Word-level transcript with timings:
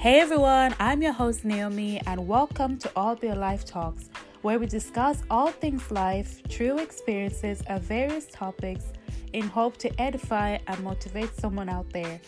Hey 0.00 0.18
everyone, 0.18 0.74
I'm 0.80 1.02
your 1.02 1.12
host 1.12 1.44
Naomi, 1.44 2.00
and 2.06 2.26
welcome 2.26 2.78
to 2.78 2.90
All 2.96 3.16
Being 3.16 3.38
Life 3.38 3.66
Talks, 3.66 4.08
where 4.40 4.58
we 4.58 4.64
discuss 4.64 5.22
all 5.30 5.48
things 5.48 5.90
life, 5.90 6.40
true 6.48 6.78
experiences, 6.78 7.62
and 7.66 7.82
various 7.82 8.24
topics 8.32 8.94
in 9.34 9.42
hope 9.42 9.76
to 9.76 10.00
edify 10.00 10.56
and 10.68 10.82
motivate 10.82 11.34
someone 11.36 11.68
out 11.68 11.92
there. 11.92 12.18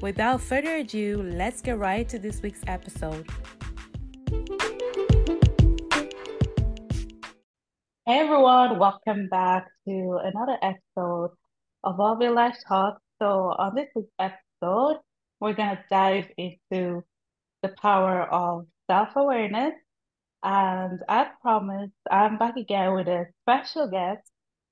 Without 0.00 0.40
further 0.40 0.78
ado, 0.78 1.22
let's 1.22 1.62
get 1.62 1.78
right 1.78 2.08
to 2.08 2.18
this 2.18 2.42
week's 2.42 2.64
episode. 2.66 3.24
Hey 8.06 8.18
everyone, 8.18 8.76
welcome 8.76 9.28
back 9.28 9.68
to 9.86 10.18
another 10.24 10.58
episode 10.62 11.30
of 11.84 12.00
All 12.00 12.16
Being 12.16 12.34
Life 12.34 12.56
Talks. 12.66 13.00
So, 13.22 13.54
on 13.56 13.76
this 13.76 13.86
week's 13.94 14.10
episode, 14.18 14.98
we're 15.38 15.54
going 15.54 15.76
to 15.76 15.84
dive 15.88 16.26
into 16.36 17.04
the 17.62 17.68
power 17.80 18.22
of 18.22 18.66
self 18.90 19.10
awareness. 19.16 19.74
And 20.42 21.00
as 21.08 21.28
promised, 21.42 21.92
I'm 22.10 22.38
back 22.38 22.56
again 22.56 22.94
with 22.94 23.08
a 23.08 23.26
special 23.42 23.88
guest. 23.88 24.22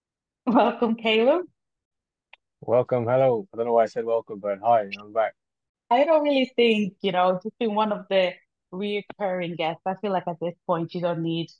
Welcome, 0.46 0.96
Caleb. 0.96 1.46
Welcome, 2.60 3.04
hello. 3.04 3.46
I 3.52 3.56
don't 3.56 3.66
know 3.66 3.74
why 3.74 3.84
I 3.84 3.86
said 3.86 4.04
welcome, 4.04 4.40
but 4.40 4.58
hi, 4.62 4.90
I'm 5.00 5.12
back. 5.12 5.34
I 5.90 6.04
don't 6.04 6.22
really 6.24 6.50
think, 6.56 6.94
you 7.02 7.12
know, 7.12 7.38
just 7.42 7.56
being 7.58 7.74
one 7.74 7.92
of 7.92 8.06
the 8.10 8.32
reoccurring 8.72 9.56
guests, 9.56 9.82
I 9.86 9.94
feel 10.00 10.12
like 10.12 10.26
at 10.26 10.40
this 10.40 10.54
point 10.66 10.94
you 10.94 11.00
don't 11.00 11.22
need 11.22 11.50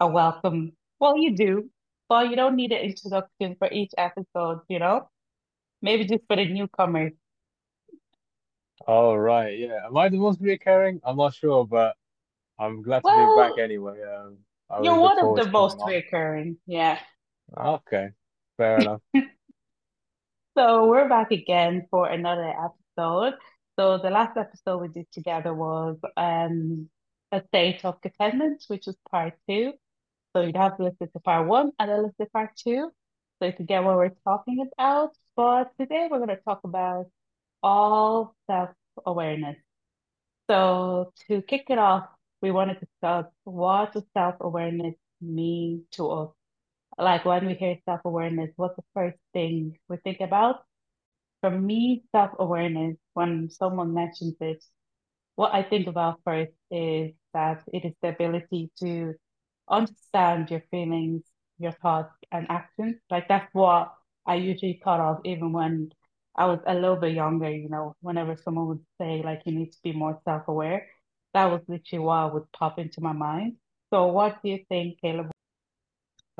a 0.00 0.06
welcome. 0.08 0.72
Well, 1.00 1.16
you 1.16 1.36
do, 1.36 1.70
but 2.08 2.28
you 2.30 2.36
don't 2.36 2.56
need 2.56 2.72
an 2.72 2.80
introduction 2.80 3.56
for 3.58 3.70
each 3.70 3.92
episode, 3.96 4.60
you 4.68 4.78
know? 4.78 5.08
Maybe 5.80 6.04
just 6.06 6.24
for 6.26 6.36
the 6.36 6.46
newcomers. 6.46 7.12
All 8.88 9.18
right, 9.18 9.58
yeah. 9.58 9.84
Am 9.84 9.94
I 9.98 10.08
the 10.08 10.16
most 10.16 10.40
recurring? 10.40 10.98
I'm 11.04 11.18
not 11.18 11.34
sure, 11.34 11.66
but 11.66 11.94
I'm 12.58 12.80
glad 12.80 13.04
to 13.04 13.10
be 13.10 13.40
back 13.40 13.58
anyway. 13.62 14.00
Um, 14.02 14.38
I 14.70 14.82
you're 14.82 14.98
one 14.98 15.18
of 15.18 15.36
the 15.36 15.50
most 15.50 15.78
on. 15.78 15.90
reoccurring, 15.90 16.56
yeah. 16.66 16.98
Okay, 17.56 18.08
fair 18.56 18.78
enough. 18.78 19.02
So 20.56 20.86
we're 20.88 21.08
back 21.08 21.30
again 21.30 21.86
for 21.88 22.08
another 22.08 22.48
episode. 22.48 23.34
So 23.78 23.98
the 23.98 24.10
last 24.10 24.36
episode 24.36 24.78
we 24.78 24.88
did 24.88 25.06
together 25.12 25.54
was 25.54 25.98
um 26.16 26.88
a 27.30 27.42
state 27.46 27.84
of 27.84 28.00
contentment, 28.00 28.64
which 28.66 28.86
was 28.86 28.96
part 29.08 29.34
two. 29.48 29.74
So 30.34 30.42
you'd 30.42 30.56
have 30.56 30.76
to 30.78 30.82
listen 30.82 31.10
to 31.12 31.20
part 31.20 31.46
one 31.46 31.70
and 31.78 31.88
then 31.88 31.98
listen 32.02 32.26
to 32.26 32.30
part 32.30 32.56
two. 32.56 32.90
So 33.38 33.46
you 33.46 33.52
can 33.52 33.66
get 33.66 33.84
what 33.84 33.98
we're 33.98 34.16
talking 34.24 34.66
about. 34.72 35.10
But 35.36 35.70
today 35.78 36.08
we're 36.10 36.18
going 36.18 36.36
to 36.36 36.42
talk 36.42 36.62
about 36.64 37.06
all 37.62 38.34
self-awareness. 38.46 39.56
So 40.50 41.12
to 41.28 41.42
kick 41.42 41.66
it 41.68 41.78
off, 41.78 42.08
we 42.40 42.50
want 42.50 42.70
to 42.70 42.78
discuss 42.78 43.26
what 43.44 43.92
does 43.92 44.04
self-awareness 44.14 44.94
mean 45.20 45.84
to 45.92 46.10
us? 46.10 46.30
Like 46.98 47.24
when 47.24 47.46
we 47.46 47.54
hear 47.54 47.76
self-awareness, 47.84 48.52
what's 48.56 48.76
the 48.76 48.84
first 48.94 49.18
thing 49.32 49.78
we 49.88 49.98
think 49.98 50.20
about? 50.20 50.64
For 51.40 51.50
me, 51.50 52.04
self-awareness, 52.12 52.96
when 53.14 53.50
someone 53.50 53.94
mentions 53.94 54.34
it, 54.40 54.64
what 55.36 55.54
I 55.54 55.62
think 55.62 55.86
about 55.86 56.20
first 56.24 56.52
is 56.70 57.12
that 57.32 57.62
it 57.72 57.84
is 57.84 57.94
the 58.02 58.08
ability 58.08 58.70
to 58.80 59.14
understand 59.68 60.50
your 60.50 60.62
feelings, 60.70 61.22
your 61.58 61.72
thoughts, 61.72 62.12
and 62.32 62.46
actions. 62.50 62.96
Like 63.10 63.28
that's 63.28 63.52
what 63.54 63.94
I 64.26 64.36
usually 64.36 64.80
thought 64.82 65.00
of 65.00 65.20
even 65.24 65.52
when 65.52 65.92
I 66.38 66.46
was 66.46 66.60
a 66.66 66.74
little 66.74 66.96
bit 66.96 67.14
younger, 67.14 67.50
you 67.50 67.68
know, 67.68 67.96
whenever 68.00 68.36
someone 68.36 68.68
would 68.68 68.84
say 69.00 69.22
like 69.24 69.42
you 69.44 69.52
need 69.52 69.72
to 69.72 69.78
be 69.82 69.92
more 69.92 70.20
self-aware, 70.24 70.86
that 71.34 71.46
was 71.46 71.62
literally 71.66 72.04
what 72.04 72.32
would 72.32 72.52
pop 72.52 72.78
into 72.78 73.00
my 73.00 73.12
mind. 73.12 73.56
So 73.90 74.06
what 74.06 74.40
do 74.42 74.50
you 74.50 74.60
think, 74.68 75.00
Caleb? 75.00 75.30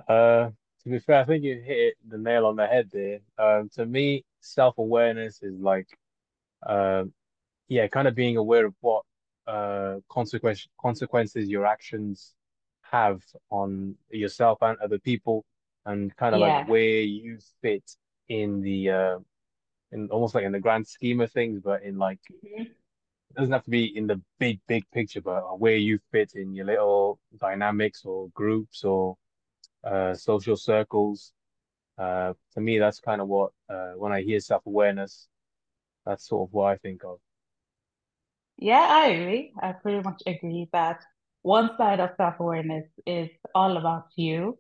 Uh, 0.06 0.50
to 0.84 0.89
be 0.89 1.00
fair, 1.00 1.21
I 1.21 1.25
think 1.25 1.43
you 1.43 1.61
hit 1.61 1.95
the 2.09 2.17
nail 2.17 2.47
on 2.47 2.55
the 2.55 2.67
head 2.67 2.89
there. 2.93 3.19
Um, 3.39 3.69
to 3.75 3.84
me, 3.84 4.25
self-awareness 4.41 5.43
is 5.43 5.59
like, 5.59 5.89
um, 6.65 7.12
yeah, 7.67 7.89
kind 7.89 8.06
of 8.06 8.15
being 8.15 8.37
aware 8.37 8.67
of 8.67 8.75
what 8.81 9.03
uh 9.49 9.97
consequence 10.11 10.69
consequences 10.78 11.49
your 11.49 11.65
actions 11.67 12.34
have 12.83 13.23
on 13.50 13.97
yourself 14.11 14.59
and 14.61 14.78
other 14.78 14.99
people, 14.99 15.44
and 15.87 16.15
kind 16.17 16.34
of 16.34 16.41
like 16.41 16.69
where 16.69 17.00
you 17.00 17.39
fit 17.62 17.83
in 18.28 18.61
the 18.61 18.91
uh 18.91 19.19
in 19.93 20.09
almost 20.10 20.34
like 20.34 20.44
in 20.44 20.53
the 20.53 20.60
grand 20.60 20.87
scheme 20.87 21.21
of 21.21 21.32
things, 21.32 21.60
but 21.62 21.82
in 21.82 21.99
like 21.99 22.21
Mhm. 22.43 22.75
it 23.31 23.37
doesn't 23.37 23.53
have 23.53 23.65
to 23.65 23.71
be 23.71 23.97
in 23.97 24.06
the 24.06 24.21
big, 24.38 24.60
big 24.66 24.84
picture, 24.91 25.21
but 25.21 25.59
where 25.60 25.76
you 25.76 25.99
fit 26.10 26.32
in 26.34 26.54
your 26.54 26.66
little 26.66 27.19
dynamics 27.38 28.04
or 28.04 28.28
groups 28.31 28.84
or 28.84 29.16
uh, 29.84 30.15
social 30.15 30.56
circles. 30.56 31.32
Uh, 31.99 32.34
to 32.54 32.60
me, 32.60 32.78
that's 32.78 33.00
kind 33.00 33.21
of 33.21 33.28
what 33.28 33.53
uh, 33.71 33.93
when 33.93 34.12
I 34.12 34.22
hear 34.22 34.41
self-awareness, 34.41 35.28
that's 36.06 36.28
sort 36.28 36.49
of 36.49 36.55
what 36.55 36.72
I 36.72 36.76
think 36.76 37.05
of. 37.05 37.20
Yeah, 38.59 38.87
I 38.91 39.06
agree. 39.09 39.53
I 39.62 39.72
pretty 39.72 40.03
much 40.03 40.22
agree 40.26 40.69
that 40.72 41.00
one 41.43 41.76
side 41.76 42.00
of 42.00 42.10
self-awareness 42.16 42.87
is 43.06 43.28
all 43.55 43.76
about 43.76 44.09
you, 44.16 44.59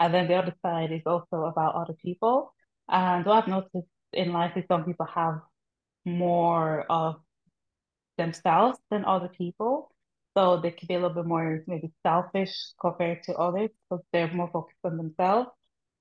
and 0.00 0.12
then 0.12 0.28
the 0.28 0.34
other 0.36 0.54
side 0.62 0.92
is 0.92 1.02
also 1.06 1.44
about 1.44 1.74
other 1.74 1.94
people. 2.04 2.54
And 2.88 3.24
what 3.24 3.44
I've 3.44 3.48
noticed 3.48 3.88
in 4.16 4.32
life 4.32 4.56
is 4.56 4.64
some 4.68 4.84
people 4.84 5.06
have 5.06 5.40
more 6.04 6.84
of 6.88 7.16
themselves 8.18 8.78
than 8.90 9.04
other 9.04 9.28
people. 9.28 9.90
So 10.36 10.58
they 10.58 10.70
can 10.70 10.86
be 10.86 10.94
a 10.94 10.98
little 10.98 11.14
bit 11.14 11.26
more 11.26 11.64
maybe 11.66 11.92
selfish 12.02 12.54
compared 12.80 13.22
to 13.24 13.34
others 13.34 13.70
because 13.88 14.04
they're 14.12 14.32
more 14.32 14.50
focused 14.52 14.78
on 14.84 14.96
themselves. 14.98 15.48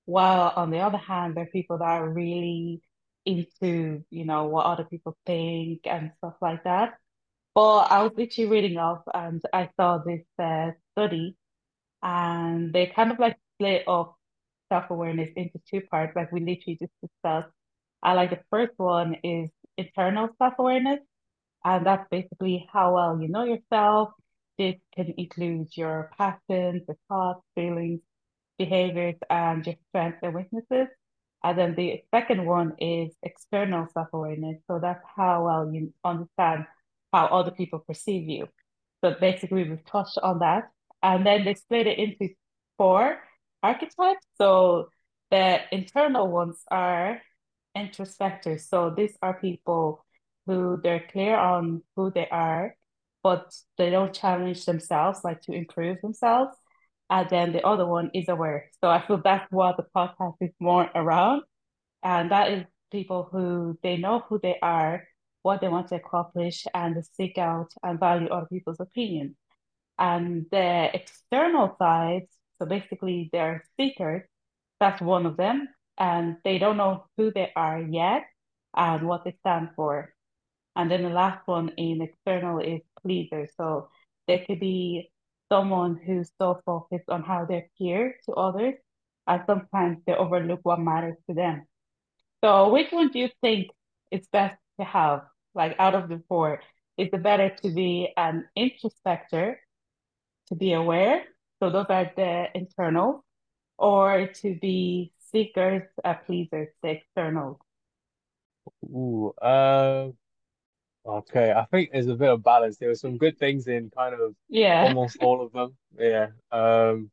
While 0.05 0.51
on 0.55 0.71
the 0.71 0.79
other 0.79 0.97
hand, 0.97 1.35
there 1.35 1.45
are 1.45 1.47
people 1.47 1.77
that 1.77 1.85
are 1.85 2.09
really 2.09 2.81
into, 3.25 4.03
you 4.11 4.25
know, 4.25 4.45
what 4.45 4.65
other 4.65 4.83
people 4.83 5.17
think 5.25 5.81
and 5.85 6.11
stuff 6.17 6.35
like 6.41 6.63
that. 6.65 6.95
But 7.55 7.91
I 7.91 8.03
was 8.03 8.11
literally 8.17 8.49
reading 8.51 8.77
up 8.77 9.05
and 9.13 9.41
I 9.53 9.69
saw 9.77 9.99
this 9.99 10.25
uh, 10.37 10.71
study 10.91 11.37
and 12.03 12.73
they 12.73 12.87
kind 12.87 13.11
of 13.11 13.19
like 13.19 13.37
split 13.55 13.87
up 13.87 14.15
self-awareness 14.71 15.29
into 15.35 15.59
two 15.69 15.81
parts, 15.81 16.15
like 16.15 16.31
we 16.31 16.41
literally 16.41 16.77
just 16.79 16.91
discussed. 17.01 17.53
I 18.03 18.13
like 18.13 18.29
the 18.29 18.41
first 18.49 18.73
one 18.77 19.15
is 19.23 19.49
internal 19.77 20.29
self-awareness, 20.37 20.99
and 21.63 21.85
that's 21.85 22.07
basically 22.09 22.67
how 22.71 22.95
well 22.95 23.21
you 23.21 23.27
know 23.27 23.43
yourself. 23.43 24.09
This 24.57 24.75
can 24.95 25.13
include 25.17 25.75
your 25.75 26.11
passions, 26.17 26.83
your 26.87 26.97
thoughts, 27.09 27.41
feelings, 27.55 27.99
behaviors, 28.57 29.15
and 29.29 29.65
your 29.65 29.75
strengths 29.89 30.19
and 30.23 30.33
weaknesses. 30.33 30.87
And 31.43 31.57
then 31.59 31.75
the 31.75 32.03
second 32.13 32.45
one 32.45 32.73
is 32.79 33.13
external 33.21 33.87
self-awareness. 33.93 34.61
So 34.67 34.79
that's 34.79 35.03
how 35.15 35.45
well 35.45 35.71
you 35.73 35.93
understand 36.03 36.65
how 37.11 37.25
other 37.25 37.51
people 37.51 37.79
perceive 37.79 38.29
you. 38.29 38.47
So 39.03 39.15
basically, 39.19 39.69
we've 39.69 39.85
touched 39.85 40.17
on 40.23 40.39
that. 40.39 40.69
And 41.03 41.25
then 41.25 41.45
they 41.45 41.53
split 41.53 41.85
it 41.85 41.99
into 41.99 42.33
four 42.77 43.19
archetypes. 43.61 44.25
So 44.37 44.89
the 45.29 45.59
internal 45.71 46.27
ones 46.29 46.63
are 46.71 47.21
introspectors. 47.75 48.67
So 48.67 48.93
these 48.95 49.17
are 49.21 49.39
people 49.39 50.05
who 50.45 50.79
they're 50.81 51.05
clear 51.11 51.35
on 51.35 51.81
who 51.95 52.11
they 52.11 52.27
are, 52.29 52.75
but 53.23 53.53
they 53.77 53.89
don't 53.89 54.13
challenge 54.13 54.65
themselves, 54.65 55.21
like 55.23 55.41
to 55.41 55.53
improve 55.53 56.01
themselves. 56.01 56.55
And 57.09 57.29
then 57.29 57.51
the 57.53 57.65
other 57.65 57.85
one 57.85 58.11
is 58.13 58.29
aware. 58.29 58.69
So 58.81 58.89
I 58.89 59.05
feel 59.05 59.21
that's 59.23 59.51
what 59.51 59.77
the 59.77 59.85
podcast 59.95 60.35
is 60.41 60.51
more 60.59 60.89
around. 60.95 61.43
And 62.03 62.31
that 62.31 62.51
is 62.51 62.65
people 62.91 63.27
who 63.31 63.77
they 63.83 63.97
know 63.97 64.23
who 64.27 64.39
they 64.41 64.57
are, 64.61 65.03
what 65.41 65.61
they 65.61 65.67
want 65.67 65.89
to 65.89 65.95
accomplish, 65.95 66.65
and 66.73 66.95
seek 67.17 67.37
out 67.37 67.71
and 67.83 67.99
value 67.99 68.27
other 68.29 68.47
people's 68.47 68.79
opinions. 68.79 69.35
And 69.97 70.45
the 70.51 70.89
external 70.93 71.75
side, 71.79 72.27
so 72.59 72.65
basically 72.65 73.29
they're 73.31 73.63
seekers, 73.77 74.23
that's 74.79 75.01
one 75.01 75.25
of 75.25 75.37
them. 75.37 75.67
And 75.97 76.37
they 76.43 76.57
don't 76.57 76.77
know 76.77 77.05
who 77.17 77.31
they 77.31 77.51
are 77.55 77.79
yet 77.81 78.25
and 78.75 79.07
what 79.07 79.23
they 79.23 79.35
stand 79.39 79.69
for. 79.75 80.13
And 80.75 80.91
then 80.91 81.03
the 81.03 81.09
last 81.09 81.47
one 81.47 81.69
in 81.77 82.01
external 82.01 82.59
is 82.59 82.81
pleaser. 83.01 83.47
So 83.55 83.89
there 84.27 84.43
could 84.45 84.59
be 84.59 85.11
someone 85.49 85.95
who's 85.95 86.31
so 86.41 86.59
focused 86.65 87.07
on 87.07 87.23
how 87.23 87.45
they 87.45 87.59
appear 87.65 88.15
to 88.25 88.33
others, 88.33 88.73
and 89.27 89.43
sometimes 89.45 89.99
they 90.05 90.13
overlook 90.13 90.59
what 90.63 90.79
matters 90.79 91.15
to 91.29 91.35
them. 91.35 91.65
So 92.43 92.69
which 92.69 92.91
one 92.91 93.09
do 93.09 93.19
you 93.19 93.29
think 93.41 93.69
is 94.11 94.27
best 94.33 94.57
to 94.79 94.85
have? 94.85 95.21
Like 95.53 95.75
out 95.79 95.95
of 95.95 96.09
the 96.09 96.21
four, 96.27 96.61
is 96.97 97.09
it 97.13 97.23
better 97.23 97.49
to 97.61 97.69
be 97.69 98.11
an 98.17 98.45
introspector, 98.57 99.55
to 100.47 100.55
be 100.55 100.73
aware? 100.73 101.23
So 101.61 101.69
those 101.69 101.85
are 101.89 102.11
the 102.15 102.47
internal, 102.53 103.23
or 103.77 104.27
to 104.27 104.55
be 104.55 105.13
seekers, 105.35 105.83
uh, 106.05 106.15
pleasers, 106.25 106.69
the 106.83 106.89
external. 106.91 107.59
Ooh, 108.83 109.33
uh, 109.41 110.11
Okay, 111.05 111.51
I 111.53 111.65
think 111.65 111.91
there's 111.91 112.07
a 112.07 112.15
bit 112.15 112.29
of 112.29 112.43
balance. 112.43 112.77
There 112.77 112.89
were 112.89 112.95
some 112.95 113.17
good 113.17 113.37
things 113.37 113.67
in 113.67 113.91
kind 113.91 114.15
of 114.15 114.35
Yeah, 114.49 114.93
almost 114.93 115.17
all 115.19 115.41
of 115.43 115.51
them. 115.51 115.77
Yeah. 115.97 116.29
Um, 116.51 117.11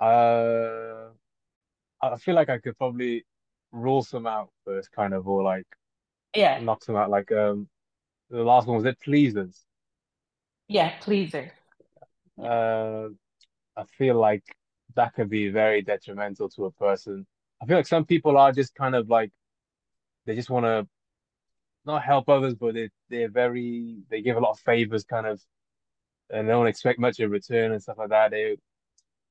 uh, 0.00 1.10
I 2.02 2.16
feel 2.18 2.34
like 2.34 2.50
I 2.50 2.58
could 2.58 2.78
probably 2.78 3.26
rule 3.72 4.02
some 4.02 4.26
out 4.26 4.50
first, 4.64 4.92
kind 4.92 5.14
of, 5.14 5.28
or 5.28 5.42
like 5.42 5.66
yeah, 6.34 6.60
knock 6.60 6.84
some 6.84 6.96
out. 6.96 7.10
Like 7.10 7.32
um, 7.32 7.68
the 8.30 8.42
last 8.44 8.68
one 8.68 8.76
was 8.76 8.86
it 8.86 9.00
pleasers. 9.00 9.64
yeah, 10.68 10.98
pleaser. 11.00 11.52
Uh, 12.42 13.08
I 13.76 13.84
feel 13.98 14.16
like 14.20 14.44
that 14.96 15.14
could 15.14 15.30
be 15.30 15.48
very 15.50 15.82
detrimental 15.82 16.48
to 16.50 16.66
a 16.66 16.72
person. 16.72 17.26
I 17.62 17.66
feel 17.66 17.76
like 17.78 17.86
some 17.86 18.04
people 18.04 18.36
are 18.38 18.52
just 18.52 18.74
kind 18.74 18.94
of 18.94 19.08
like 19.10 19.32
they 20.26 20.34
just 20.36 20.50
want 20.50 20.66
to 20.66 20.88
not 21.84 22.02
help 22.02 22.28
others, 22.28 22.54
but 22.54 22.74
they 22.74 22.90
they're 23.08 23.28
very 23.30 23.98
they 24.10 24.22
give 24.22 24.36
a 24.36 24.40
lot 24.40 24.52
of 24.52 24.60
favors, 24.60 25.04
kind 25.04 25.26
of, 25.26 25.40
and 26.30 26.48
they 26.48 26.52
don't 26.52 26.66
expect 26.68 26.98
much 27.00 27.20
in 27.20 27.30
return 27.30 27.72
and 27.72 27.82
stuff 27.82 27.98
like 27.98 28.10
that. 28.10 28.30
They 28.32 28.56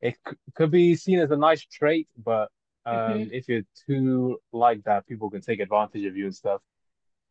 it 0.01 0.17
c 0.27 0.35
could 0.55 0.71
be 0.71 0.95
seen 0.95 1.19
as 1.19 1.31
a 1.31 1.37
nice 1.37 1.65
trait, 1.65 2.07
but 2.23 2.49
um, 2.85 3.29
hmm 3.29 3.31
if 3.31 3.49
you're 3.49 3.63
too 3.87 4.39
like 4.53 4.83
that, 4.85 5.07
people 5.07 5.29
can 5.31 5.41
take 5.41 5.59
advantage 5.61 6.05
of 6.05 6.17
you 6.17 6.25
and 6.25 6.35
stuff, 6.35 6.61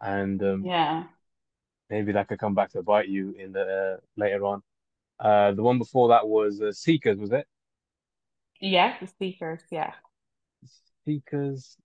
and 0.01 0.43
um, 0.43 0.71
Yeah. 0.71 1.05
maybe 1.91 2.13
that 2.13 2.29
could 2.29 2.39
come 2.39 2.55
back 2.55 2.71
to 2.71 2.83
bite 2.83 3.09
you 3.09 3.35
in 3.39 3.53
the 3.53 3.97
uh, 3.97 4.01
later 4.17 4.45
on. 4.45 4.63
Uh, 5.21 5.53
the 5.53 5.63
one 5.63 5.79
before 5.79 6.09
that 6.09 6.27
was 6.29 6.61
uh, 6.61 6.73
Seekers, 6.73 7.19
was 7.19 7.33
it? 7.33 7.47
Yeah, 8.61 8.99
the 9.01 9.07
seekers. 9.07 9.63
Yeah. 9.71 9.93
Seekers 11.05 11.77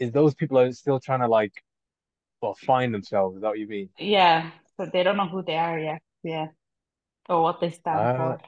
is 0.00 0.12
those 0.12 0.34
people 0.34 0.58
are 0.58 0.72
still 0.72 1.00
trying 1.00 1.20
to 1.20 1.28
like 1.28 1.64
well 2.42 2.54
find 2.54 2.94
themselves. 2.94 3.36
Is 3.36 3.42
that 3.42 3.48
what 3.48 3.58
you 3.60 3.68
mean? 3.68 3.90
Yeah. 3.98 4.50
So 4.76 4.86
they 4.86 5.02
don't 5.02 5.16
know 5.16 5.28
who 5.28 5.42
they 5.42 5.56
are 5.56 5.78
yet. 5.78 6.02
Yeah. 6.22 6.48
Or 7.28 7.42
what 7.42 7.60
they 7.60 7.70
stand 7.70 8.10
Uh, 8.12 8.14
for. 8.16 8.40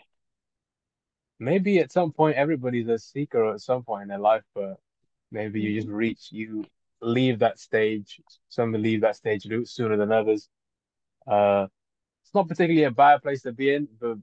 maybe 1.38 1.78
at 1.78 1.92
some 1.92 2.12
point 2.12 2.36
everybody's 2.36 2.88
a 2.88 2.98
seeker 2.98 3.52
at 3.52 3.60
some 3.60 3.82
point 3.82 4.02
in 4.02 4.08
their 4.08 4.18
life, 4.18 4.42
but 4.54 4.78
maybe 5.30 5.60
you 5.60 5.74
just 5.74 5.88
hmm 5.88 5.92
reach 5.92 6.28
you 6.32 6.64
leave 7.00 7.40
that 7.40 7.58
stage. 7.58 8.20
Some 8.48 8.72
leave 8.72 9.00
that 9.02 9.16
stage 9.16 9.46
sooner 9.64 9.96
than 9.96 10.12
others. 10.12 10.48
Uh, 11.26 11.68
it's 12.24 12.34
not 12.34 12.48
particularly 12.48 12.84
a 12.84 12.92
bad 12.92 13.22
place 13.22 13.42
to 13.42 13.52
be 13.52 13.74
in, 13.74 13.88
but 14.00 14.18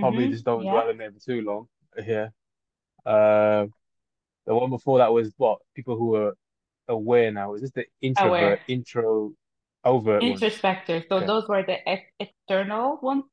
probably 0.00 0.28
hmm 0.28 0.30
just 0.30 0.44
don't 0.44 0.68
Yeah. 0.68 0.68
dwell 0.68 0.90
in 0.90 0.98
there 0.98 1.12
for 1.12 1.20
too 1.20 1.42
long. 1.42 1.68
Yeah. 2.06 2.28
Uh, 3.04 3.66
the 4.46 4.54
one 4.54 4.70
before 4.70 4.98
that 4.98 5.12
was 5.12 5.32
what 5.36 5.58
people 5.74 5.96
who 5.96 6.14
are 6.16 6.36
aware 6.88 7.30
now. 7.30 7.54
Is 7.54 7.62
this 7.62 7.70
the 7.72 7.86
Aware. 8.18 8.60
intro, 8.68 9.32
overt 9.84 10.22
ones? 10.22 10.40
Introspector. 10.40 11.08
So 11.08 11.16
Okay. 11.16 11.26
those 11.26 11.48
were 11.48 11.62
the 11.62 11.88
ex 11.88 12.02
external 12.18 12.98
ones. 13.02 13.24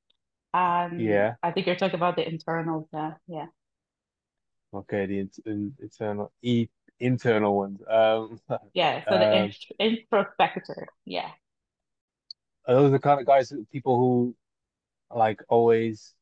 And 0.53 0.99
Yeah. 0.99 1.35
I 1.43 1.51
think 1.51 1.67
you're 1.67 1.75
talking 1.75 1.95
about 1.95 2.15
the 2.15 2.27
internals. 2.27 2.87
Yeah. 2.93 3.13
Yeah. 3.27 3.47
Okay. 4.73 5.05
The 5.05 5.19
in, 5.19 5.29
in, 5.45 5.75
internal, 5.79 6.31
e 6.41 6.67
internal 6.99 7.55
ones. 7.55 7.81
Um, 7.87 8.39
Yeah. 8.73 9.03
So 9.05 9.17
the 9.17 9.35
int 9.35 9.55
um, 9.79 9.87
introspector. 9.87 10.85
Yeah. 11.05 11.31
are 12.65 12.75
those 12.75 12.91
the 12.91 12.99
kind 12.99 13.19
of 13.19 13.25
guys, 13.25 13.53
people 13.71 13.97
who 13.97 14.35
like 15.15 15.41
always 15.49 16.13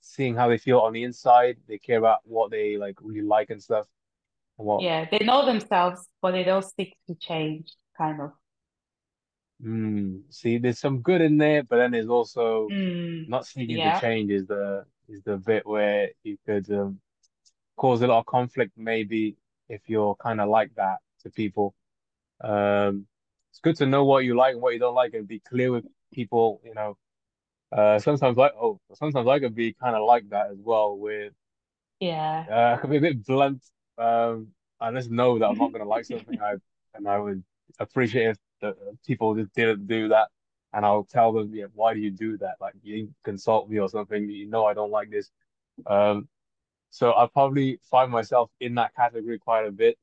seeing 0.00 0.34
how 0.34 0.48
they 0.48 0.58
feel 0.58 0.80
on 0.80 0.92
the 0.92 1.04
inside? 1.04 1.56
They 1.68 1.78
care 1.78 1.98
about 1.98 2.20
what 2.24 2.50
they 2.50 2.76
like 2.76 2.96
really 3.00 3.22
like 3.26 3.50
and 3.50 3.62
stuff. 3.62 3.86
And 4.58 4.66
what 4.66 4.82
Yeah. 4.82 5.06
They 5.10 5.24
know 5.24 5.46
themselves, 5.46 6.08
but 6.22 6.32
they 6.32 6.44
don't 6.44 6.64
seek 6.64 6.96
to 7.08 7.14
change, 7.14 7.72
kind 7.96 8.20
of. 8.20 8.32
Mm, 9.62 10.22
see, 10.30 10.58
there's 10.58 10.78
some 10.78 11.02
good 11.02 11.20
in 11.20 11.36
there, 11.36 11.62
but 11.62 11.76
then 11.76 11.90
there's 11.90 12.08
also 12.08 12.68
Mm. 12.70 13.28
not 13.28 13.46
seeking 13.46 13.76
to 13.82 14.00
change 14.00 14.30
is 14.30 14.46
the 14.46 14.86
is 15.08 15.22
the 15.24 15.36
bit 15.36 15.66
where 15.66 16.10
you 16.22 16.38
could 16.46 16.70
um, 16.70 17.00
cause 17.76 18.02
a 18.02 18.06
lot 18.06 18.20
of 18.20 18.26
conflict, 18.26 18.72
maybe 18.76 19.36
if 19.68 19.82
you're 19.88 20.14
kind 20.16 20.40
of 20.40 20.48
like 20.48 20.74
that 20.76 20.98
to 21.22 21.30
people. 21.30 21.74
Um, 22.40 23.06
it's 23.50 23.60
good 23.60 23.76
to 23.76 23.86
know 23.86 24.04
what 24.04 24.24
you 24.24 24.36
like 24.36 24.54
and 24.54 24.62
what 24.62 24.72
you 24.74 24.78
don't 24.80 24.94
like 24.94 25.14
and 25.14 25.28
be 25.28 25.40
clear 25.40 25.72
with 25.72 25.86
people, 26.12 26.60
you 26.64 26.74
know. 26.74 26.96
Uh, 27.72 27.98
sometimes 27.98 28.36
like 28.36 28.52
oh, 28.60 28.80
sometimes 28.94 29.28
I 29.28 29.38
could 29.40 29.54
be 29.54 29.72
kind 29.74 29.94
of 29.96 30.02
like 30.04 30.28
that 30.30 30.50
as 30.50 30.58
well, 30.60 30.96
with 30.98 31.32
Yeah. 32.00 32.46
uh, 32.50 32.74
I 32.74 32.76
could 32.80 32.90
be 32.90 32.96
a 32.98 33.00
bit 33.00 33.24
blunt. 33.24 33.62
Um, 33.98 34.48
I 34.80 34.92
just 34.92 35.10
know 35.10 35.38
that 35.38 35.46
I'm 35.48 35.58
not 35.58 35.72
gonna 35.72 35.84
like 35.84 36.04
something. 36.04 36.40
I 36.40 36.54
and 36.94 37.06
I 37.08 37.18
would 37.18 37.42
appreciate 37.78 38.30
if 38.30 38.38
the 38.60 38.76
people 39.06 39.34
just 39.34 39.52
didn't 39.54 39.86
do 39.86 40.08
that, 40.08 40.28
and 40.72 40.84
I'll 40.84 41.04
tell 41.04 41.32
them, 41.32 41.54
yeah, 41.54 41.66
why 41.74 41.94
do 41.94 42.00
you 42.00 42.10
do 42.10 42.38
that? 42.38 42.56
Like 42.60 42.74
you 42.82 43.14
consult 43.24 43.68
me 43.70 43.78
or 43.78 43.88
something. 43.88 44.28
You 44.28 44.46
know 44.48 44.64
I 44.66 44.74
don't 44.74 44.90
like 44.90 45.10
this. 45.10 45.30
Um, 45.86 46.28
so 46.90 47.14
I 47.14 47.26
probably 47.28 47.80
find 47.90 48.10
myself 48.12 48.50
in 48.60 48.74
that 48.76 48.94
category 48.96 49.38
quite 49.38 49.66
a 49.66 49.72
bit. 49.72 49.98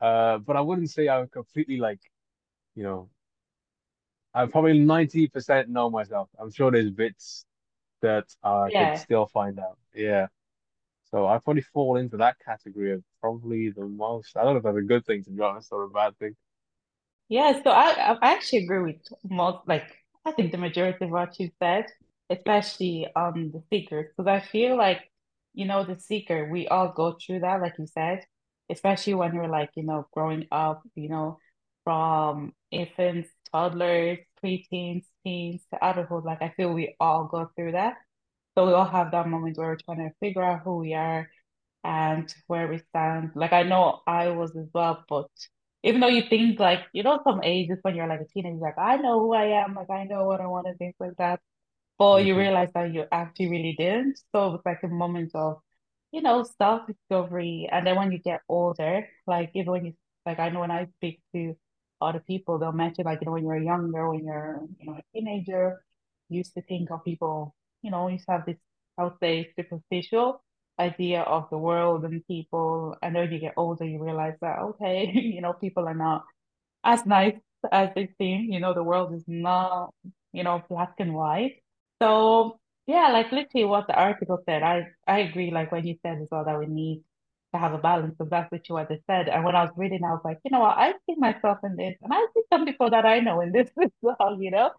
Uh, 0.00 0.38
but 0.38 0.56
I 0.56 0.60
wouldn't 0.62 0.90
say 0.90 1.08
I'm 1.08 1.28
completely 1.28 1.78
like, 1.78 2.00
you 2.74 2.82
know, 2.84 3.10
I 4.34 4.46
probably 4.46 4.78
90% 4.78 5.68
know 5.68 5.90
myself. 5.90 6.28
I'm 6.38 6.50
sure 6.50 6.70
there's 6.70 6.90
bits 6.90 7.44
that 8.02 8.26
I 8.42 8.70
could 8.76 8.96
still 8.96 9.26
find 9.26 9.58
out. 9.58 9.78
Yeah. 9.94 10.28
So 11.10 11.26
I 11.26 11.38
probably 11.38 11.62
fall 11.62 11.96
into 11.96 12.16
that 12.18 12.36
category 12.44 12.92
of 12.92 13.02
probably 13.20 13.70
the 13.70 13.86
most. 13.86 14.36
I 14.36 14.44
don't 14.44 14.54
know 14.54 14.58
if 14.58 14.64
that's 14.64 14.76
a 14.76 14.82
good 14.82 15.04
thing 15.04 15.24
to 15.24 15.30
be 15.30 15.42
honest 15.42 15.72
or 15.72 15.84
a 15.84 15.90
bad 15.90 16.16
thing. 16.18 16.36
Yeah, 17.28 17.62
so 17.62 17.70
I 17.70 18.16
I 18.20 18.32
actually 18.32 18.64
agree 18.64 18.92
with 18.92 19.02
most 19.28 19.66
like 19.68 19.84
I 20.24 20.32
think 20.32 20.52
the 20.52 20.58
majority 20.58 21.04
of 21.04 21.10
what 21.10 21.38
you 21.38 21.50
said, 21.60 21.86
especially 22.28 23.06
on 23.14 23.52
the 23.52 23.62
seekers, 23.70 24.08
because 24.16 24.28
I 24.28 24.40
feel 24.40 24.76
like 24.76 25.02
you 25.54 25.66
know 25.66 25.84
the 25.84 25.98
seeker 25.98 26.48
we 26.50 26.68
all 26.68 26.92
go 26.92 27.16
through 27.20 27.40
that, 27.40 27.60
like 27.60 27.74
you 27.78 27.86
said, 27.86 28.24
especially 28.70 29.14
when 29.14 29.34
you're 29.34 29.48
like 29.48 29.70
you 29.76 29.84
know 29.84 30.06
growing 30.12 30.46
up, 30.50 30.82
you 30.94 31.08
know, 31.08 31.38
from 31.84 32.52
infants, 32.70 33.30
toddlers, 33.52 34.18
preteens, 34.42 35.04
teens 35.24 35.62
to 35.72 35.78
adulthood. 35.84 36.24
Like 36.24 36.42
I 36.42 36.50
feel 36.56 36.72
we 36.72 36.96
all 37.00 37.24
go 37.24 37.50
through 37.56 37.72
that, 37.72 37.96
so 38.56 38.66
we 38.66 38.72
all 38.72 38.88
have 38.88 39.12
that 39.12 39.28
moment 39.28 39.58
where 39.58 39.68
we're 39.68 39.76
trying 39.76 40.08
to 40.08 40.14
figure 40.20 40.42
out 40.42 40.62
who 40.64 40.78
we 40.78 40.94
are 40.94 41.30
and 41.84 42.32
where 42.48 42.68
we 42.68 42.78
stand. 42.90 43.32
Like 43.36 43.52
I 43.52 43.62
know 43.64 44.02
I 44.06 44.28
was 44.30 44.56
as 44.56 44.68
well, 44.74 45.04
but 45.08 45.28
even 45.82 46.00
though 46.00 46.08
you 46.08 46.22
think 46.28 46.58
like 46.60 46.80
you 46.92 47.02
know 47.02 47.20
some 47.24 47.40
ages 47.42 47.78
when 47.82 47.94
you're 47.96 48.06
like 48.08 48.20
a 48.20 48.26
teenager, 48.26 48.60
like 48.60 48.78
I 48.78 48.96
know 48.96 49.20
who 49.20 49.34
I 49.34 49.62
am, 49.64 49.74
like 49.74 49.90
I 49.90 50.04
know 50.04 50.24
what 50.26 50.40
I 50.40 50.46
want 50.46 50.66
to 50.66 50.74
things 50.74 50.94
like 51.00 51.16
that. 51.18 51.40
But 51.98 52.24
you 52.24 52.36
hmm 52.36 52.38
realize 52.38 52.70
that 52.74 52.92
you 52.92 53.04
actually 53.12 53.50
really 53.50 53.74
didn't. 53.78 54.18
So 54.32 54.48
it 54.48 54.52
was 54.52 54.62
like 54.66 54.82
a 54.82 54.88
moment 54.88 55.32
of, 55.34 55.60
you 56.12 56.22
know, 56.22 56.44
self-discovery. 56.44 57.68
And 57.72 57.86
then 57.86 57.96
when 57.96 58.12
you 58.12 58.18
get 58.18 58.40
older, 58.48 59.08
like 59.26 59.50
even 59.54 59.72
when 59.72 59.84
you 59.86 59.94
like 60.26 60.38
I 60.40 60.48
know 60.50 60.60
when 60.60 60.70
I 60.70 60.86
speak 60.98 61.20
to 61.34 61.56
other 62.00 62.20
people, 62.20 62.58
they'll 62.58 62.72
mention 62.72 63.04
like, 63.04 63.20
you 63.20 63.26
know, 63.26 63.32
when 63.32 63.44
you're 63.44 63.56
younger, 63.62 64.10
when 64.10 64.24
you're, 64.24 64.60
you 64.78 64.86
know, 64.86 64.94
a 64.98 65.02
teenager, 65.14 65.82
used 66.28 66.54
to 66.54 66.62
think 66.62 66.90
of 66.90 67.04
people, 67.04 67.54
you 67.82 67.90
know, 67.90 68.08
used 68.08 68.26
to 68.26 68.32
have 68.32 68.46
this, 68.46 68.56
I 68.98 69.04
would 69.04 69.18
say, 69.20 69.52
superficial 69.56 70.42
idea 70.78 71.20
of 71.22 71.48
the 71.50 71.58
world 71.58 72.04
and 72.04 72.26
people. 72.26 72.96
And 73.02 73.14
then 73.16 73.30
you 73.32 73.38
get 73.38 73.54
older, 73.56 73.84
you 73.84 74.02
realize 74.02 74.34
that, 74.40 74.58
okay, 74.60 75.10
you 75.14 75.40
know, 75.40 75.52
people 75.52 75.86
are 75.88 75.94
not 75.94 76.24
as 76.84 77.04
nice 77.06 77.36
as 77.72 77.90
they 77.94 78.08
seem. 78.18 78.50
You 78.52 78.60
know, 78.60 78.74
the 78.74 78.82
world 78.84 79.14
is 79.14 79.24
not, 79.26 79.92
you 80.32 80.44
know, 80.44 80.62
black 80.68 80.94
and 80.98 81.14
white. 81.14 81.62
So 82.02 82.58
yeah, 82.86 83.08
like 83.12 83.32
literally 83.32 83.66
what 83.66 83.86
the 83.86 83.94
article 83.94 84.38
said, 84.46 84.62
I 84.62 84.88
I 85.06 85.20
agree. 85.20 85.50
Like 85.50 85.72
when 85.72 85.86
you 85.86 85.96
said 86.02 86.20
as 86.22 86.28
well 86.30 86.44
that 86.44 86.58
we 86.58 86.66
need 86.66 87.04
to 87.54 87.60
have 87.60 87.72
a 87.72 87.78
balance, 87.78 88.14
that's 88.18 88.52
literally 88.52 88.80
what 88.82 88.88
they 88.88 89.00
said. 89.06 89.28
And 89.28 89.44
when 89.44 89.56
I 89.56 89.64
was 89.64 89.72
reading, 89.76 90.04
I 90.04 90.12
was 90.12 90.22
like, 90.24 90.38
you 90.44 90.50
know 90.50 90.60
what, 90.60 90.78
I 90.78 90.92
see 91.06 91.16
myself 91.16 91.58
in 91.64 91.76
this, 91.76 91.96
and 92.02 92.12
I 92.12 92.26
see 92.34 92.42
some 92.52 92.64
people 92.66 92.90
that 92.90 93.04
I 93.06 93.20
know 93.20 93.40
in 93.40 93.52
this 93.52 93.70
as 93.82 93.90
well. 94.02 94.38
You 94.40 94.50
know, 94.52 94.70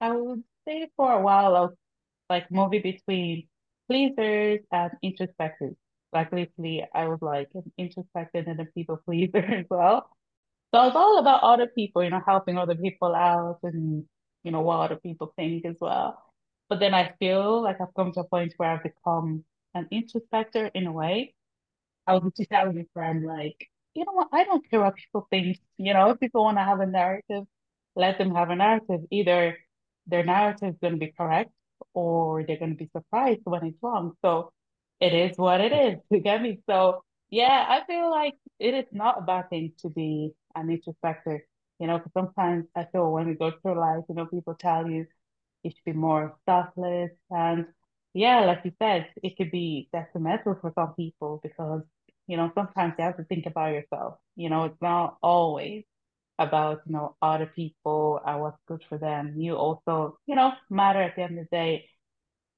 I 0.00 0.12
would 0.12 0.42
say 0.66 0.88
for 0.96 1.12
a 1.12 1.20
while 1.20 1.56
I 1.56 1.60
was 1.62 1.74
like 2.30 2.50
moving 2.50 2.82
between 2.82 3.48
pleasers 3.88 4.60
and 4.72 4.92
introspectors. 5.04 5.76
Like 6.12 6.32
literally, 6.32 6.86
I 6.94 7.08
was 7.08 7.20
like 7.22 7.48
an 7.54 7.72
introspective 7.78 8.46
and 8.46 8.60
a 8.60 8.66
people 8.66 8.98
pleaser 9.04 9.38
as 9.60 9.66
well. 9.70 10.08
So 10.74 10.86
it's 10.86 10.96
all 10.96 11.18
about 11.18 11.42
other 11.42 11.66
people, 11.68 12.02
you 12.04 12.10
know, 12.10 12.22
helping 12.26 12.58
other 12.58 12.74
people 12.74 13.14
out 13.14 13.60
and, 13.62 14.04
you 14.42 14.50
know, 14.52 14.62
what 14.62 14.78
other 14.80 14.96
people 14.96 15.32
think 15.36 15.64
as 15.66 15.76
well. 15.80 16.22
But 16.68 16.80
then 16.80 16.94
I 16.94 17.14
feel 17.18 17.62
like 17.62 17.80
I've 17.80 17.94
come 17.94 18.12
to 18.12 18.20
a 18.20 18.24
point 18.24 18.54
where 18.56 18.70
I've 18.70 18.82
become 18.82 19.44
an 19.74 19.88
introspector 19.92 20.70
in 20.74 20.86
a 20.86 20.92
way. 20.92 21.34
I 22.06 22.14
was 22.14 22.32
just 22.36 22.50
telling 22.50 22.78
a 22.78 22.84
friend, 22.92 23.24
like, 23.24 23.68
you 23.94 24.04
know 24.04 24.12
what, 24.12 24.28
I 24.32 24.44
don't 24.44 24.68
care 24.70 24.80
what 24.80 24.96
people 24.96 25.26
think. 25.30 25.58
You 25.78 25.94
know, 25.94 26.10
if 26.10 26.20
people 26.20 26.44
want 26.44 26.58
to 26.58 26.64
have 26.64 26.80
a 26.80 26.86
narrative, 26.86 27.44
let 27.96 28.18
them 28.18 28.34
have 28.34 28.50
a 28.50 28.56
narrative. 28.56 29.00
Either 29.10 29.58
their 30.06 30.24
narrative 30.24 30.70
is 30.74 30.80
going 30.80 30.94
to 30.94 30.98
be 30.98 31.12
correct 31.16 31.50
or 31.94 32.44
they're 32.44 32.58
going 32.58 32.70
to 32.72 32.76
be 32.84 32.90
surprised 32.94 33.40
when 33.44 33.64
it's 33.66 33.78
wrong. 33.82 34.12
So 34.24 34.52
it 35.00 35.12
is 35.14 35.36
what 35.36 35.60
it 35.60 35.72
is. 35.72 35.98
You 36.10 36.20
get 36.20 36.42
me? 36.42 36.60
So 36.68 37.02
yeah, 37.30 37.66
I 37.68 37.84
feel 37.86 38.10
like 38.10 38.34
it 38.58 38.74
is 38.74 38.86
not 38.92 39.18
a 39.18 39.22
bad 39.22 39.50
thing 39.50 39.72
to 39.78 39.88
be 39.90 40.32
an 40.54 40.68
introspector. 40.68 41.40
You 41.78 41.86
know, 41.88 41.98
because 41.98 42.12
sometimes 42.14 42.66
I 42.76 42.84
feel 42.84 43.10
when 43.10 43.26
we 43.28 43.34
go 43.34 43.50
through 43.62 43.78
life, 43.78 44.04
you 44.08 44.14
know, 44.14 44.26
people 44.26 44.54
tell 44.54 44.88
you 44.88 45.06
you 45.62 45.70
should 45.70 45.84
be 45.84 45.92
more 45.92 46.36
selfless. 46.46 47.10
And 47.30 47.66
yeah, 48.14 48.40
like 48.44 48.60
you 48.64 48.72
said, 48.78 49.08
it 49.22 49.36
could 49.36 49.50
be 49.50 49.88
detrimental 49.92 50.56
for 50.60 50.72
some 50.74 50.94
people 50.94 51.40
because, 51.42 51.82
you 52.26 52.36
know, 52.36 52.50
sometimes 52.54 52.94
you 52.98 53.04
have 53.04 53.16
to 53.16 53.24
think 53.24 53.46
about 53.46 53.72
yourself. 53.72 54.18
You 54.36 54.50
know, 54.50 54.64
it's 54.64 54.80
not 54.82 55.16
always 55.22 55.84
about, 56.38 56.82
you 56.86 56.92
know, 56.92 57.16
other 57.22 57.46
people 57.46 58.20
and 58.26 58.40
what's 58.40 58.58
good 58.68 58.82
for 58.88 58.98
them. 58.98 59.34
You 59.38 59.56
also, 59.56 60.18
you 60.26 60.34
know, 60.34 60.52
matter 60.70 61.02
at 61.02 61.16
the 61.16 61.22
end 61.22 61.38
of 61.38 61.46
the 61.50 61.56
day. 61.56 61.88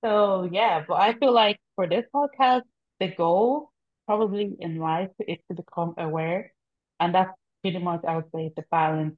So 0.05 0.49
yeah, 0.53 0.85
but 0.87 0.95
I 0.95 1.15
feel 1.15 1.33
like 1.33 1.59
for 1.77 1.89
this 1.89 2.05
podcast, 2.15 2.63
the 3.01 3.09
goal 3.09 3.71
probably 4.07 4.57
in 4.61 4.79
life 4.79 5.11
is 5.27 5.39
to 5.49 5.55
become 5.55 5.95
aware. 5.99 6.53
And 7.01 7.15
that's 7.15 7.33
pretty 7.63 7.79
much, 7.79 8.05
I 8.07 8.17
would 8.17 8.31
say, 8.35 8.53
the 8.57 8.65
balance 8.71 9.17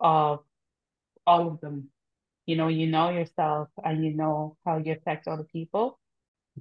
of 0.00 0.40
all 1.26 1.48
of 1.48 1.60
them. 1.60 1.90
You 2.48 2.56
know, 2.56 2.68
you 2.68 2.88
know 2.88 3.10
yourself 3.10 3.70
and 3.84 4.04
you 4.04 4.14
know 4.14 4.58
how 4.66 4.78
you 4.78 4.94
affect 4.94 5.28
other 5.28 5.44
people. 5.44 6.00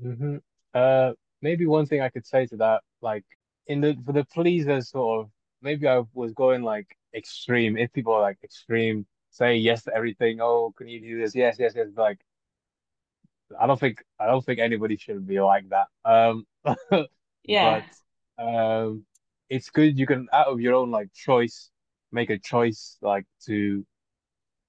hmm 0.01 0.37
Uh, 0.73 1.13
maybe 1.41 1.65
one 1.65 1.85
thing 1.87 2.01
I 2.01 2.09
could 2.09 2.25
say 2.25 2.45
to 2.47 2.57
that, 2.57 2.83
like 3.01 3.25
in 3.67 3.81
the 3.81 3.95
for 4.05 4.13
the 4.13 4.25
pleasers 4.25 4.89
sort 4.91 5.21
of, 5.25 5.31
maybe 5.61 5.87
I 5.87 6.03
was 6.13 6.33
going 6.33 6.63
like 6.63 6.87
extreme. 7.15 7.77
If 7.77 7.91
people 7.93 8.13
are 8.13 8.21
like 8.21 8.39
extreme, 8.43 9.07
say 9.31 9.55
yes 9.57 9.83
to 9.85 9.93
everything, 9.95 10.39
oh, 10.41 10.73
can 10.77 10.87
you 10.87 11.01
do 11.01 11.19
this? 11.21 11.35
Yes, 11.35 11.57
yes, 11.59 11.73
yes. 11.75 11.87
Like 11.95 12.19
I 13.59 13.67
don't 13.67 13.79
think 13.79 14.03
I 14.19 14.27
don't 14.27 14.43
think 14.45 14.59
anybody 14.59 14.97
should 14.97 15.25
be 15.27 15.39
like 15.39 15.65
that. 15.69 15.87
Um, 16.05 16.45
Yeah. 17.43 17.61
but 17.61 17.85
um, 18.37 19.05
it's 19.49 19.69
good 19.69 19.97
you 19.97 20.05
can 20.07 20.27
out 20.33 20.47
of 20.47 20.59
your 20.61 20.75
own 20.75 20.91
like 20.91 21.13
choice 21.13 21.71
make 22.11 22.29
a 22.29 22.37
choice 22.39 22.97
like 23.01 23.25
to 23.45 23.85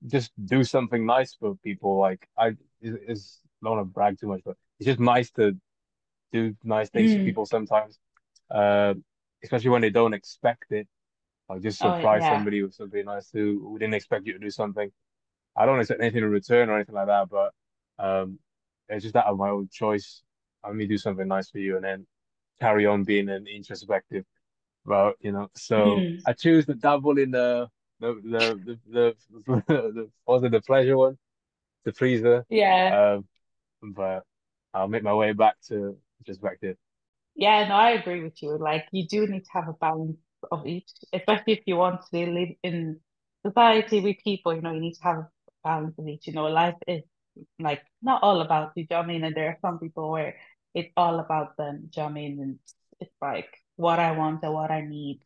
just 0.07 0.33
do 0.45 0.64
something 0.64 1.05
nice 1.07 1.35
for 1.35 1.57
people. 1.64 1.99
Like 1.99 2.28
I 2.37 2.49
is 2.81 2.95
is 3.07 3.40
don't 3.62 3.76
want 3.76 3.88
to 3.88 3.93
brag 3.93 4.19
too 4.19 4.28
much, 4.28 4.43
but 4.45 4.57
it's 4.78 4.87
just 4.87 5.00
nice 5.00 5.31
to 5.33 5.57
do 6.33 6.55
nice 6.64 6.90
things 6.90 7.14
for 7.14 7.21
Mm. 7.21 7.25
people 7.25 7.47
sometimes. 7.47 7.99
Uh, 8.50 8.95
especially 9.43 9.71
when 9.71 9.83
they 9.83 9.90
don't 9.90 10.14
expect 10.14 10.73
it. 10.73 10.88
Like 11.49 11.62
just 11.62 11.81
Oh, 11.81 11.81
surprise 11.81 12.23
yeah. 12.25 12.28
somebody 12.28 12.62
with 12.62 12.75
something 12.75 13.05
nice 13.05 13.31
who, 13.33 13.61
who 13.69 13.78
didn't 13.78 13.95
expect 13.95 14.26
you 14.26 14.35
to 14.35 14.38
do 14.38 14.50
something. 14.50 14.90
I 15.57 15.67
don't 15.67 15.81
expect 15.81 16.00
anything 16.00 16.25
in 16.25 16.31
return 16.31 16.69
or 16.71 16.76
anything 16.76 16.95
like 16.95 17.07
that, 17.09 17.28
but 17.31 17.52
um, 17.99 18.38
it's 18.88 19.05
just 19.05 19.17
out 19.17 19.26
of 19.26 19.38
my 19.38 19.50
own 19.50 19.69
choice. 19.71 20.23
Let 20.64 20.75
me 20.75 20.87
do 20.87 20.99
something 20.99 21.26
nice 21.28 21.50
for 21.50 21.59
you 21.59 21.76
and 21.76 21.85
then 21.85 22.07
carry 22.61 22.87
on 22.87 23.05
being 23.05 23.28
an 23.28 23.47
introspective 23.47 24.25
about, 24.87 25.17
you 25.21 25.33
know. 25.33 25.49
So 25.57 26.07
Mm. 26.09 26.23
I 26.26 26.33
choose 26.33 26.67
to 26.67 26.75
dabble 26.75 27.19
in 27.19 27.31
the 27.33 27.69
the 28.00 28.21
the 28.25 28.78
the, 28.90 29.17
the, 29.37 29.62
the 29.67 30.11
was 30.26 30.43
it 30.45 30.52
the 30.52 30.61
pleasure 30.61 30.97
one, 30.97 31.19
the 31.85 31.93
freezer. 31.93 32.45
Yeah. 32.49 33.19
Um, 33.19 33.25
but 33.95 34.25
I'll 34.75 34.88
make 34.88 35.02
my 35.02 35.14
way 35.14 35.33
back 35.33 35.57
to 35.69 35.97
introspective. 36.21 36.76
Yeah, 37.35 37.69
no, 37.69 37.75
I 37.75 37.90
agree 37.90 38.23
with 38.23 38.43
you. 38.43 38.59
Like, 38.59 38.87
you 38.90 39.07
do 39.07 39.26
need 39.26 39.45
to 39.45 39.50
have 39.52 39.69
a 39.69 39.73
balance 39.73 40.17
of 40.50 40.67
each, 40.67 40.90
especially 41.12 41.52
if 41.55 41.61
you 41.67 41.76
want 41.76 42.00
to 42.12 42.26
live 42.26 42.49
in 42.62 43.00
society 43.47 44.00
with 44.00 44.17
people, 44.25 44.55
you 44.55 44.61
know, 44.61 44.73
you 44.73 44.81
need 44.81 44.95
to 44.95 45.02
have 45.02 45.19
a 45.19 45.28
balance 45.62 45.95
of 45.99 46.09
each. 46.09 46.26
You 46.26 46.33
know, 46.33 46.47
life 46.47 46.75
is 46.87 47.02
like 47.61 47.83
not 48.02 48.23
all 48.23 48.40
about 48.40 48.73
you, 48.75 48.87
do 48.87 48.95
you 48.95 48.97
know 48.97 49.05
I 49.05 49.07
mean? 49.07 49.25
And 49.25 49.35
there 49.35 49.49
are 49.49 49.59
some 49.62 49.78
people 49.78 50.11
where 50.11 50.35
it's 50.75 50.93
all 50.97 51.21
about 51.21 51.57
them, 51.57 51.88
do 51.93 52.00
you 52.00 52.02
know 52.02 52.09
I 52.09 52.12
mean? 52.12 52.40
And 52.40 52.59
it's 53.00 53.14
like 53.23 53.49
what 53.76 54.00
I 54.00 54.12
want 54.12 54.43
and 54.43 54.52
what 54.52 54.73
I 54.73 54.81
need, 54.81 55.21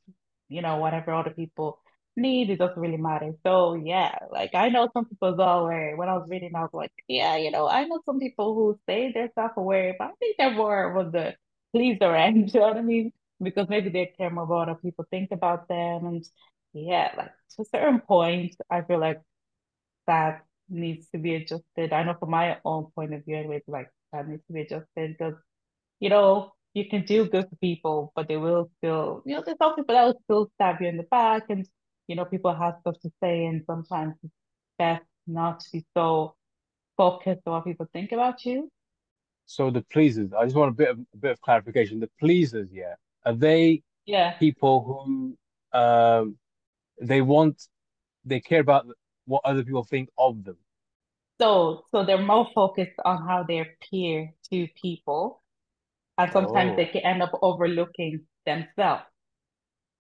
you 0.48 0.60
know, 0.60 0.76
whatever 0.76 1.14
other 1.14 1.30
people 1.30 1.80
need, 2.16 2.50
it 2.50 2.58
doesn't 2.58 2.78
really 2.78 2.96
matter. 2.96 3.32
So 3.44 3.74
yeah, 3.74 4.16
like 4.30 4.54
I 4.54 4.68
know 4.68 4.88
some 4.92 5.06
people 5.06 5.36
where 5.36 5.96
when 5.96 6.08
I 6.08 6.16
was 6.16 6.28
reading, 6.28 6.54
I 6.54 6.62
was 6.62 6.70
like, 6.72 6.92
yeah, 7.08 7.36
you 7.36 7.50
know, 7.50 7.68
I 7.68 7.84
know 7.84 8.00
some 8.06 8.18
people 8.18 8.54
who 8.54 8.78
say 8.88 9.12
they're 9.12 9.30
self-aware, 9.34 9.96
but 9.98 10.08
I 10.08 10.12
think 10.18 10.36
they're 10.38 10.52
more 10.54 10.96
of 10.98 11.12
the 11.12 11.34
pleaser 11.72 12.14
end, 12.14 12.50
you 12.54 12.60
know 12.60 12.68
what 12.68 12.76
I 12.76 12.82
mean? 12.82 13.12
Because 13.42 13.68
maybe 13.68 13.90
they 13.90 14.12
care 14.16 14.30
more 14.30 14.44
about 14.44 14.68
what 14.68 14.82
people 14.82 15.06
think 15.10 15.30
about 15.32 15.68
them. 15.68 16.06
And 16.06 16.24
yeah, 16.72 17.12
like 17.16 17.32
to 17.56 17.62
a 17.62 17.64
certain 17.66 18.00
point, 18.00 18.56
I 18.70 18.82
feel 18.82 19.00
like 19.00 19.20
that 20.06 20.44
needs 20.68 21.08
to 21.10 21.18
be 21.18 21.34
adjusted. 21.36 21.92
I 21.92 22.02
know 22.04 22.14
from 22.18 22.30
my 22.30 22.58
own 22.64 22.86
point 22.94 23.14
of 23.14 23.24
view, 23.24 23.36
anyways, 23.36 23.62
like 23.66 23.88
that 24.12 24.28
needs 24.28 24.42
to 24.46 24.52
be 24.52 24.62
adjusted 24.62 25.16
because, 25.18 25.34
you 26.00 26.08
know, 26.10 26.52
you 26.74 26.88
can 26.88 27.04
do 27.04 27.28
good 27.28 27.48
to 27.50 27.56
people, 27.56 28.12
but 28.14 28.28
they 28.28 28.36
will 28.36 28.70
still, 28.78 29.22
you 29.26 29.34
know, 29.36 29.42
there's 29.44 29.58
some 29.58 29.74
people 29.76 29.94
that 29.94 30.04
will 30.04 30.20
still 30.24 30.50
stab 30.54 30.80
you 30.80 30.88
in 30.88 30.96
the 30.96 31.02
back 31.04 31.44
and, 31.50 31.66
you 32.08 32.16
know, 32.16 32.24
people 32.24 32.54
have 32.54 32.76
stuff 32.80 32.96
to 33.02 33.10
say 33.22 33.46
and 33.46 33.62
sometimes 33.66 34.14
it's 34.22 34.32
best 34.78 35.04
not 35.26 35.60
to 35.60 35.66
be 35.72 35.86
so 35.96 36.34
focused 36.96 37.42
on 37.46 37.54
what 37.54 37.64
people 37.64 37.88
think 37.92 38.12
about 38.12 38.44
you. 38.46 38.70
So 39.46 39.70
the 39.70 39.82
pleasers, 39.82 40.32
I 40.32 40.44
just 40.44 40.56
want 40.56 40.70
a 40.70 40.74
bit 40.74 40.88
of 40.90 40.98
a 41.14 41.16
bit 41.16 41.32
of 41.32 41.40
clarification. 41.40 42.00
The 42.00 42.10
pleasers, 42.18 42.72
yeah, 42.72 42.94
are 43.24 43.34
they 43.34 43.82
Yeah. 44.06 44.40
people 44.40 44.84
who 44.84 45.38
um 45.78 46.38
they 47.00 47.22
want 47.22 47.68
they 48.24 48.40
care 48.40 48.60
about 48.60 48.86
what 49.26 49.42
other 49.44 49.64
people 49.64 49.84
think 49.84 50.10
of 50.18 50.44
them? 50.44 50.58
So, 51.40 51.84
so 51.90 52.04
they're 52.04 52.22
more 52.22 52.48
focused 52.54 52.98
on 53.04 53.26
how 53.26 53.42
they 53.42 53.58
appear 53.60 54.32
to 54.50 54.68
people, 54.80 55.42
and 56.18 56.32
sometimes 56.32 56.76
they 56.76 56.86
Oh, 56.86 56.88
can 56.88 57.02
end 57.02 57.22
up 57.22 57.32
overlooking 57.42 58.26
themselves. 58.46 59.04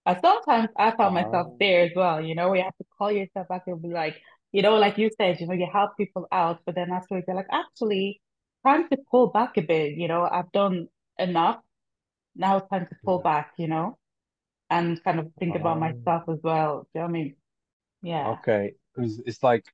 Sometimes 0.06 0.68
I 0.76 0.90
found 0.96 1.14
myself 1.14 1.48
there 1.60 1.84
as 1.84 1.92
well, 1.94 2.20
you 2.20 2.34
know, 2.34 2.48
where 2.48 2.58
you 2.58 2.64
have 2.64 2.76
to 2.78 2.84
call 2.98 3.12
yourself 3.12 3.48
back 3.48 3.62
and 3.66 3.80
be 3.80 3.88
like, 3.88 4.16
you 4.52 4.62
know, 4.62 4.76
like 4.76 4.98
you 4.98 5.10
said, 5.16 5.40
you 5.40 5.46
know, 5.46 5.54
you 5.54 5.68
help 5.72 5.96
people 5.96 6.26
out, 6.32 6.60
but 6.66 6.74
then 6.74 6.90
afterwards 6.90 7.24
you're 7.28 7.36
like, 7.36 7.46
actually, 7.52 8.20
time 8.66 8.88
to 8.90 8.98
pull 9.10 9.28
back 9.28 9.56
a 9.56 9.62
bit, 9.62 9.92
you 9.96 10.08
know, 10.08 10.22
I've 10.30 10.50
done 10.52 10.88
enough. 11.18 11.60
Now 12.36 12.58
it's 12.58 12.68
time 12.70 12.86
to 12.88 12.96
pull 13.04 13.20
yeah. 13.20 13.22
back, 13.22 13.52
you 13.58 13.68
know, 13.68 13.98
and 14.70 15.02
kind 15.04 15.20
of 15.20 15.32
think 15.38 15.56
about 15.56 15.78
Ah, 15.78 15.80
myself 15.80 16.24
as 16.28 16.40
well. 16.42 16.82
Do 16.94 17.00
you 17.00 17.02
know 17.02 17.06
what 17.06 17.10
I 17.10 17.12
mean? 17.12 17.36
Yeah. 18.02 18.38
okay. 18.38 18.74
Because 18.94 19.20
it's 19.26 19.42
like 19.42 19.64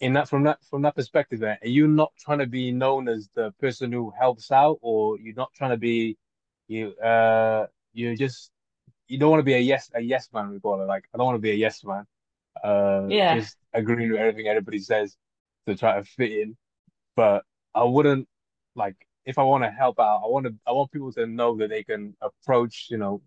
in 0.00 0.14
that 0.14 0.28
from 0.28 0.44
that 0.44 0.58
from 0.70 0.82
that 0.82 0.96
perspective, 0.96 1.40
then 1.40 1.58
are 1.62 1.68
you 1.68 1.88
not 1.88 2.12
trying 2.18 2.38
to 2.40 2.46
be 2.46 2.72
known 2.72 3.08
as 3.08 3.28
the 3.34 3.52
person 3.60 3.92
who 3.92 4.12
helps 4.18 4.50
out, 4.52 4.78
or 4.82 5.18
you're 5.18 5.34
not 5.36 5.52
trying 5.54 5.72
to 5.72 5.76
be 5.78 6.18
you 6.68 6.94
uh 6.98 7.66
you're 7.94 8.16
just 8.16 8.51
you 9.12 9.18
don't 9.18 9.30
want 9.30 9.40
to 9.40 9.44
be 9.44 9.54
a 9.54 9.58
yes 9.58 9.90
a 9.94 10.00
yes 10.00 10.28
man 10.32 10.50
we 10.50 10.60
call 10.60 10.80
it 10.82 10.86
like 10.86 11.04
I 11.14 11.18
don't 11.18 11.26
want 11.26 11.36
to 11.36 11.40
be 11.48 11.52
a 11.52 11.54
yes 11.54 11.84
man. 11.84 12.06
Uh 12.64 13.10
Yeah. 13.10 13.34
just 13.34 13.56
agreeing 13.74 14.10
with 14.12 14.20
everything 14.20 14.46
everybody 14.48 14.78
says 14.78 15.16
to 15.66 15.76
try 15.76 15.96
to 15.96 16.04
fit 16.04 16.32
in. 16.32 16.56
But 17.16 17.44
I 17.74 17.84
wouldn't 17.84 18.28
like 18.76 18.96
if 19.26 19.38
I 19.38 19.44
want 19.44 19.64
to 19.64 19.70
help 19.70 20.00
out 20.00 20.22
I 20.24 20.28
want 20.28 20.46
to 20.46 20.54
I 20.66 20.72
want 20.72 20.92
people 20.92 21.12
to 21.14 21.26
know 21.26 21.56
that 21.58 21.70
they 21.70 21.84
can 21.84 22.16
approach 22.22 22.88
you 22.90 22.98
know 22.98 23.22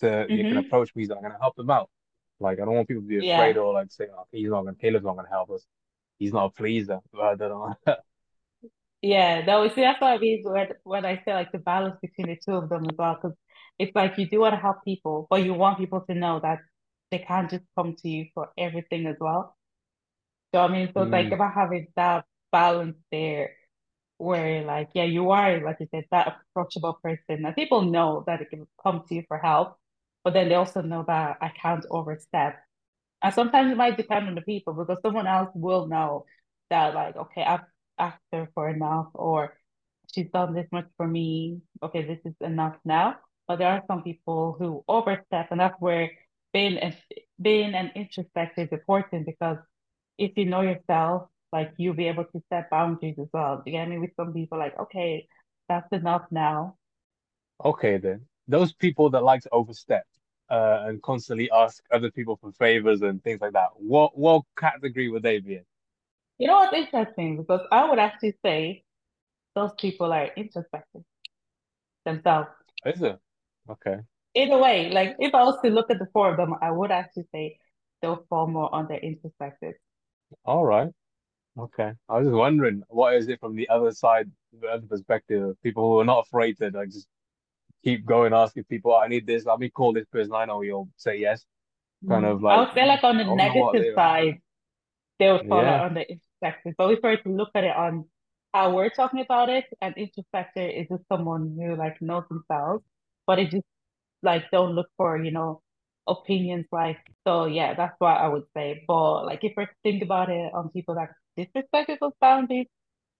to 0.00 0.28
you 0.30 0.46
can 0.46 0.58
approach 0.58 0.94
me 0.96 1.06
so 1.06 1.16
I'm 1.16 1.22
gonna 1.22 1.38
help 1.40 1.56
them 1.56 1.70
out. 1.70 1.90
Like 2.40 2.60
I 2.60 2.64
don't 2.66 2.74
want 2.74 2.88
people 2.88 3.02
to 3.04 3.08
be 3.08 3.18
afraid 3.18 3.56
Yeah. 3.56 3.62
or 3.62 3.74
like 3.74 3.92
say 3.92 4.06
oh, 4.16 4.26
he's 4.32 4.50
not 4.50 4.64
gonna 4.64 4.76
Caleb's 4.76 5.04
not 5.04 5.16
gonna 5.16 5.28
help 5.28 5.50
us. 5.50 5.66
He's 6.18 6.32
not 6.32 6.46
a 6.46 6.50
pleaser. 6.50 7.00
But 7.12 7.22
I 7.22 7.34
don't 7.36 7.50
know. 7.86 7.96
Yeah, 9.02 9.44
no, 9.44 9.68
see, 9.68 9.80
that's 9.80 10.00
what 10.00 10.12
I 10.12 10.18
mean 10.18 10.42
when 10.44 10.68
when 10.84 11.04
I 11.04 11.20
say 11.24 11.34
like 11.34 11.50
the 11.50 11.58
balance 11.58 11.96
between 12.00 12.28
the 12.28 12.36
two 12.36 12.56
of 12.56 12.68
them 12.68 12.84
as 12.84 12.96
well, 12.96 13.14
because 13.20 13.36
it's 13.78 13.94
like 13.94 14.18
you 14.18 14.28
do 14.28 14.40
want 14.40 14.54
to 14.54 14.60
help 14.60 14.84
people, 14.84 15.26
but 15.30 15.42
you 15.44 15.54
want 15.54 15.78
people 15.78 16.00
to 16.02 16.14
know 16.14 16.40
that 16.40 16.60
they 17.10 17.18
can't 17.18 17.50
just 17.50 17.64
come 17.76 17.94
to 17.96 18.08
you 18.08 18.26
for 18.34 18.50
everything 18.58 19.06
as 19.06 19.16
well. 19.20 19.56
So 20.54 20.60
I 20.60 20.68
mean, 20.68 20.90
so 20.94 21.02
it's 21.02 21.12
like 21.12 21.30
mm, 21.30 21.32
about 21.32 21.54
having 21.54 21.88
that 21.96 22.24
balance 22.52 22.96
there, 23.10 23.52
where 24.18 24.64
like, 24.64 24.90
yeah, 24.94 25.04
you 25.04 25.30
are, 25.30 25.60
like 25.64 25.78
you 25.80 25.88
said, 25.90 26.04
that 26.10 26.38
approachable 26.52 26.98
person, 27.02 27.44
and 27.46 27.54
people 27.56 27.82
know 27.82 28.24
that 28.26 28.40
they 28.40 28.44
can 28.46 28.66
come 28.82 29.04
to 29.08 29.14
you 29.14 29.24
for 29.28 29.38
help, 29.38 29.76
but 30.24 30.34
then 30.34 30.48
they 30.48 30.54
also 30.54 30.82
know 30.82 31.04
that 31.06 31.38
I 31.40 31.48
can't 31.50 31.84
overstep. 31.90 32.56
And 33.22 33.34
sometimes 33.34 33.72
it 33.72 33.76
might 33.76 33.96
depend 33.96 34.28
on 34.28 34.34
the 34.34 34.42
people 34.42 34.74
because 34.74 34.98
someone 35.02 35.26
else 35.26 35.50
will 35.54 35.86
know 35.88 36.26
that, 36.70 36.94
like, 36.94 37.16
okay, 37.16 37.42
I've 37.44 37.60
asked 37.98 38.22
her 38.32 38.48
for 38.54 38.68
enough, 38.68 39.08
or 39.14 39.56
she's 40.14 40.30
done 40.30 40.54
this 40.54 40.68
much 40.72 40.86
for 40.96 41.06
me. 41.06 41.60
Okay, 41.82 42.04
this 42.04 42.20
is 42.24 42.34
enough 42.40 42.76
now. 42.84 43.16
But 43.52 43.58
there 43.58 43.68
are 43.68 43.84
some 43.86 44.02
people 44.02 44.56
who 44.58 44.82
overstep, 44.88 45.48
and 45.50 45.60
that's 45.60 45.78
where 45.78 46.10
being 46.54 46.78
and 46.78 46.96
being 47.38 47.74
an 47.74 47.92
introspective 47.94 48.68
is 48.68 48.72
important 48.72 49.26
because 49.26 49.58
if 50.16 50.32
you 50.38 50.46
know 50.46 50.62
yourself, 50.62 51.28
like 51.52 51.74
you'll 51.76 51.92
be 51.92 52.08
able 52.08 52.24
to 52.24 52.42
set 52.48 52.70
boundaries 52.70 53.18
as 53.20 53.28
well. 53.30 53.62
You 53.66 53.72
get 53.72 53.90
me? 53.90 53.98
With 53.98 54.16
some 54.16 54.32
people, 54.32 54.58
like, 54.58 54.78
okay, 54.80 55.28
that's 55.68 55.92
enough 55.92 56.22
now. 56.30 56.76
okay 57.62 57.98
then 57.98 58.22
those 58.48 58.72
people 58.72 59.10
that 59.10 59.22
like 59.22 59.42
to 59.42 59.50
overstep 59.50 60.06
uh, 60.50 60.84
and 60.86 61.02
constantly 61.02 61.50
ask 61.50 61.84
other 61.92 62.10
people 62.10 62.36
for 62.40 62.52
favors 62.52 63.02
and 63.02 63.22
things 63.22 63.40
like 63.42 63.52
that 63.52 63.68
what 63.76 64.16
what 64.16 64.42
category 64.58 65.08
would 65.10 65.22
they 65.22 65.40
be 65.40 65.56
in 65.56 65.64
You 66.38 66.48
know 66.48 66.58
what's 66.60 66.74
interesting? 66.74 67.36
Because 67.36 67.60
I 67.70 67.88
would 67.88 67.98
actually 67.98 68.36
say 68.44 68.84
those 69.54 69.72
people 69.78 70.12
are 70.12 70.28
introspective 70.36 71.04
themselves. 72.06 72.48
Is 72.86 73.02
it? 73.02 73.18
Okay. 73.68 73.98
In 74.34 74.52
a 74.52 74.58
way, 74.58 74.90
like 74.90 75.16
if 75.18 75.34
I 75.34 75.42
was 75.44 75.58
to 75.62 75.70
look 75.70 75.90
at 75.90 75.98
the 75.98 76.06
four 76.12 76.30
of 76.30 76.36
them, 76.36 76.54
I 76.60 76.70
would 76.70 76.90
actually 76.90 77.26
say 77.34 77.58
they'll 78.00 78.24
fall 78.28 78.46
more 78.46 78.74
under 78.74 78.94
introspective. 78.94 79.74
All 80.44 80.64
right. 80.64 80.90
Okay. 81.58 81.92
I 82.08 82.18
was 82.18 82.26
just 82.26 82.34
wondering, 82.34 82.82
what 82.88 83.14
is 83.14 83.28
it 83.28 83.40
from 83.40 83.56
the 83.56 83.68
other 83.68 83.92
side, 83.92 84.30
the 84.58 84.68
other 84.68 84.86
perspective? 84.86 85.42
Of 85.42 85.62
people 85.62 85.90
who 85.90 86.00
are 86.00 86.04
not 86.04 86.26
afraid 86.26 86.56
to 86.58 86.70
like 86.70 86.90
just 86.90 87.06
keep 87.84 88.06
going, 88.06 88.32
asking 88.32 88.64
people, 88.64 88.94
I 88.94 89.08
need 89.08 89.26
this, 89.26 89.44
let 89.44 89.58
me 89.58 89.68
call 89.68 89.92
this 89.92 90.06
person. 90.06 90.32
I 90.34 90.46
know 90.46 90.62
you'll 90.62 90.88
say 90.96 91.16
yes. 91.16 91.44
Kind 92.08 92.24
Mm. 92.24 92.32
of 92.32 92.42
like 92.42 92.56
I 92.56 92.60
would 92.60 92.72
say 92.74 92.86
like 92.86 93.04
on 93.04 93.18
the 93.18 93.24
don't 93.24 93.36
know 93.36 93.44
what 93.54 93.74
negative 93.74 93.94
side, 93.94 94.42
they 95.18 95.30
would 95.30 95.46
fall 95.48 95.62
Yeah. 95.62 95.88
the 95.88 96.10
introspective. 96.10 96.74
But 96.76 96.88
we 96.88 96.98
were 97.02 97.16
to 97.16 97.28
look 97.28 97.50
at 97.54 97.64
it 97.64 97.76
on 97.76 98.08
how 98.54 98.74
we're 98.74 98.90
talking 98.90 99.20
about 99.20 99.48
it, 99.50 99.66
an 99.80 99.94
introspector 99.94 100.80
is 100.80 100.88
just 100.88 101.06
someone 101.08 101.56
who 101.56 101.76
like 101.76 102.00
knows 102.02 102.24
themselves, 102.28 102.84
but 103.26 103.38
it 103.38 103.50
just 103.50 103.64
like 104.22 104.50
don't 104.52 104.74
look 104.74 104.88
for, 104.96 105.22
you 105.22 105.30
know, 105.32 105.62
opinions 106.08 106.66
like 106.72 106.98
so 107.26 107.46
yeah, 107.46 107.74
that's 107.74 107.94
what 107.98 108.18
I 108.18 108.28
would 108.28 108.44
say. 108.56 108.84
But 108.88 109.26
like 109.26 109.44
if 109.44 109.54
we 109.56 109.66
think 109.82 110.02
about 110.02 110.30
it 110.30 110.52
on 110.54 110.70
people 110.70 110.94
that 110.96 111.10
disrespect 111.36 111.88
people's 111.88 112.14
boundaries, 112.20 112.66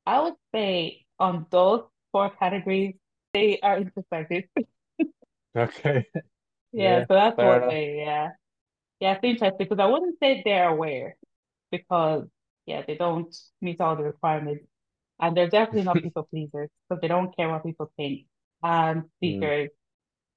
I 0.06 0.20
would 0.22 0.34
say 0.54 1.04
on 1.18 1.46
those 1.50 1.84
four 2.12 2.30
categories, 2.30 2.96
they 3.34 3.60
are 3.62 3.78
introspective. 3.78 4.44
Okay. 5.56 6.06
Yeah, 6.72 7.00
Yeah. 7.00 7.06
so 7.08 7.14
that's 7.14 7.40
what 7.40 7.66
they 7.68 7.96
yeah. 8.04 8.30
Yeah, 9.00 9.14
it's 9.14 9.24
interesting 9.24 9.58
because 9.68 9.80
I 9.80 9.86
wouldn't 9.86 10.18
say 10.20 10.42
they're 10.44 10.68
aware 10.70 11.16
because 11.72 12.26
yeah, 12.66 12.82
they 12.86 12.96
don't 12.96 13.34
meet 13.62 13.80
all 13.80 13.96
the 13.96 14.04
requirements. 14.04 14.66
And 15.20 15.36
they're 15.36 15.48
definitely 15.50 15.84
not 15.84 16.02
people 16.02 16.24
pleasers 16.24 16.70
because 16.88 17.00
they 17.02 17.08
don't 17.08 17.34
care 17.36 17.48
what 17.50 17.64
people 17.64 17.92
think. 17.96 18.26
And 18.62 19.04
Mm. 19.24 19.52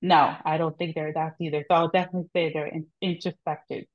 No, 0.02 0.36
I 0.46 0.58
don't 0.58 0.78
think 0.78 0.96
they're 0.96 1.14
that 1.14 1.36
either. 1.42 1.66
So 1.70 1.76
I'll 1.76 1.90
definitely 1.90 2.30
say 2.34 2.52
they're 2.54 2.68
in 2.68 2.88
introspective. 3.02 3.86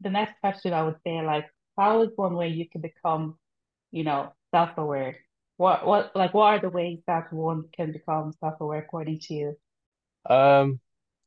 The 0.00 0.10
next 0.10 0.40
question 0.40 0.72
I 0.74 0.82
would 0.84 0.98
say, 1.06 1.22
like, 1.22 1.46
how 1.78 2.02
is 2.02 2.10
one 2.16 2.34
way 2.36 2.48
you 2.48 2.68
can 2.68 2.80
become, 2.82 3.38
you 3.92 4.04
know, 4.04 4.32
self-aware? 4.54 5.16
What 5.58 5.86
what 5.86 6.16
like 6.16 6.34
what 6.34 6.46
are 6.54 6.60
the 6.60 6.70
ways 6.70 7.00
that 7.06 7.32
one 7.32 7.64
can 7.76 7.92
become 7.92 8.32
self-aware 8.40 8.80
according 8.80 9.20
to 9.20 9.34
you? 9.34 9.56
Um, 10.28 10.80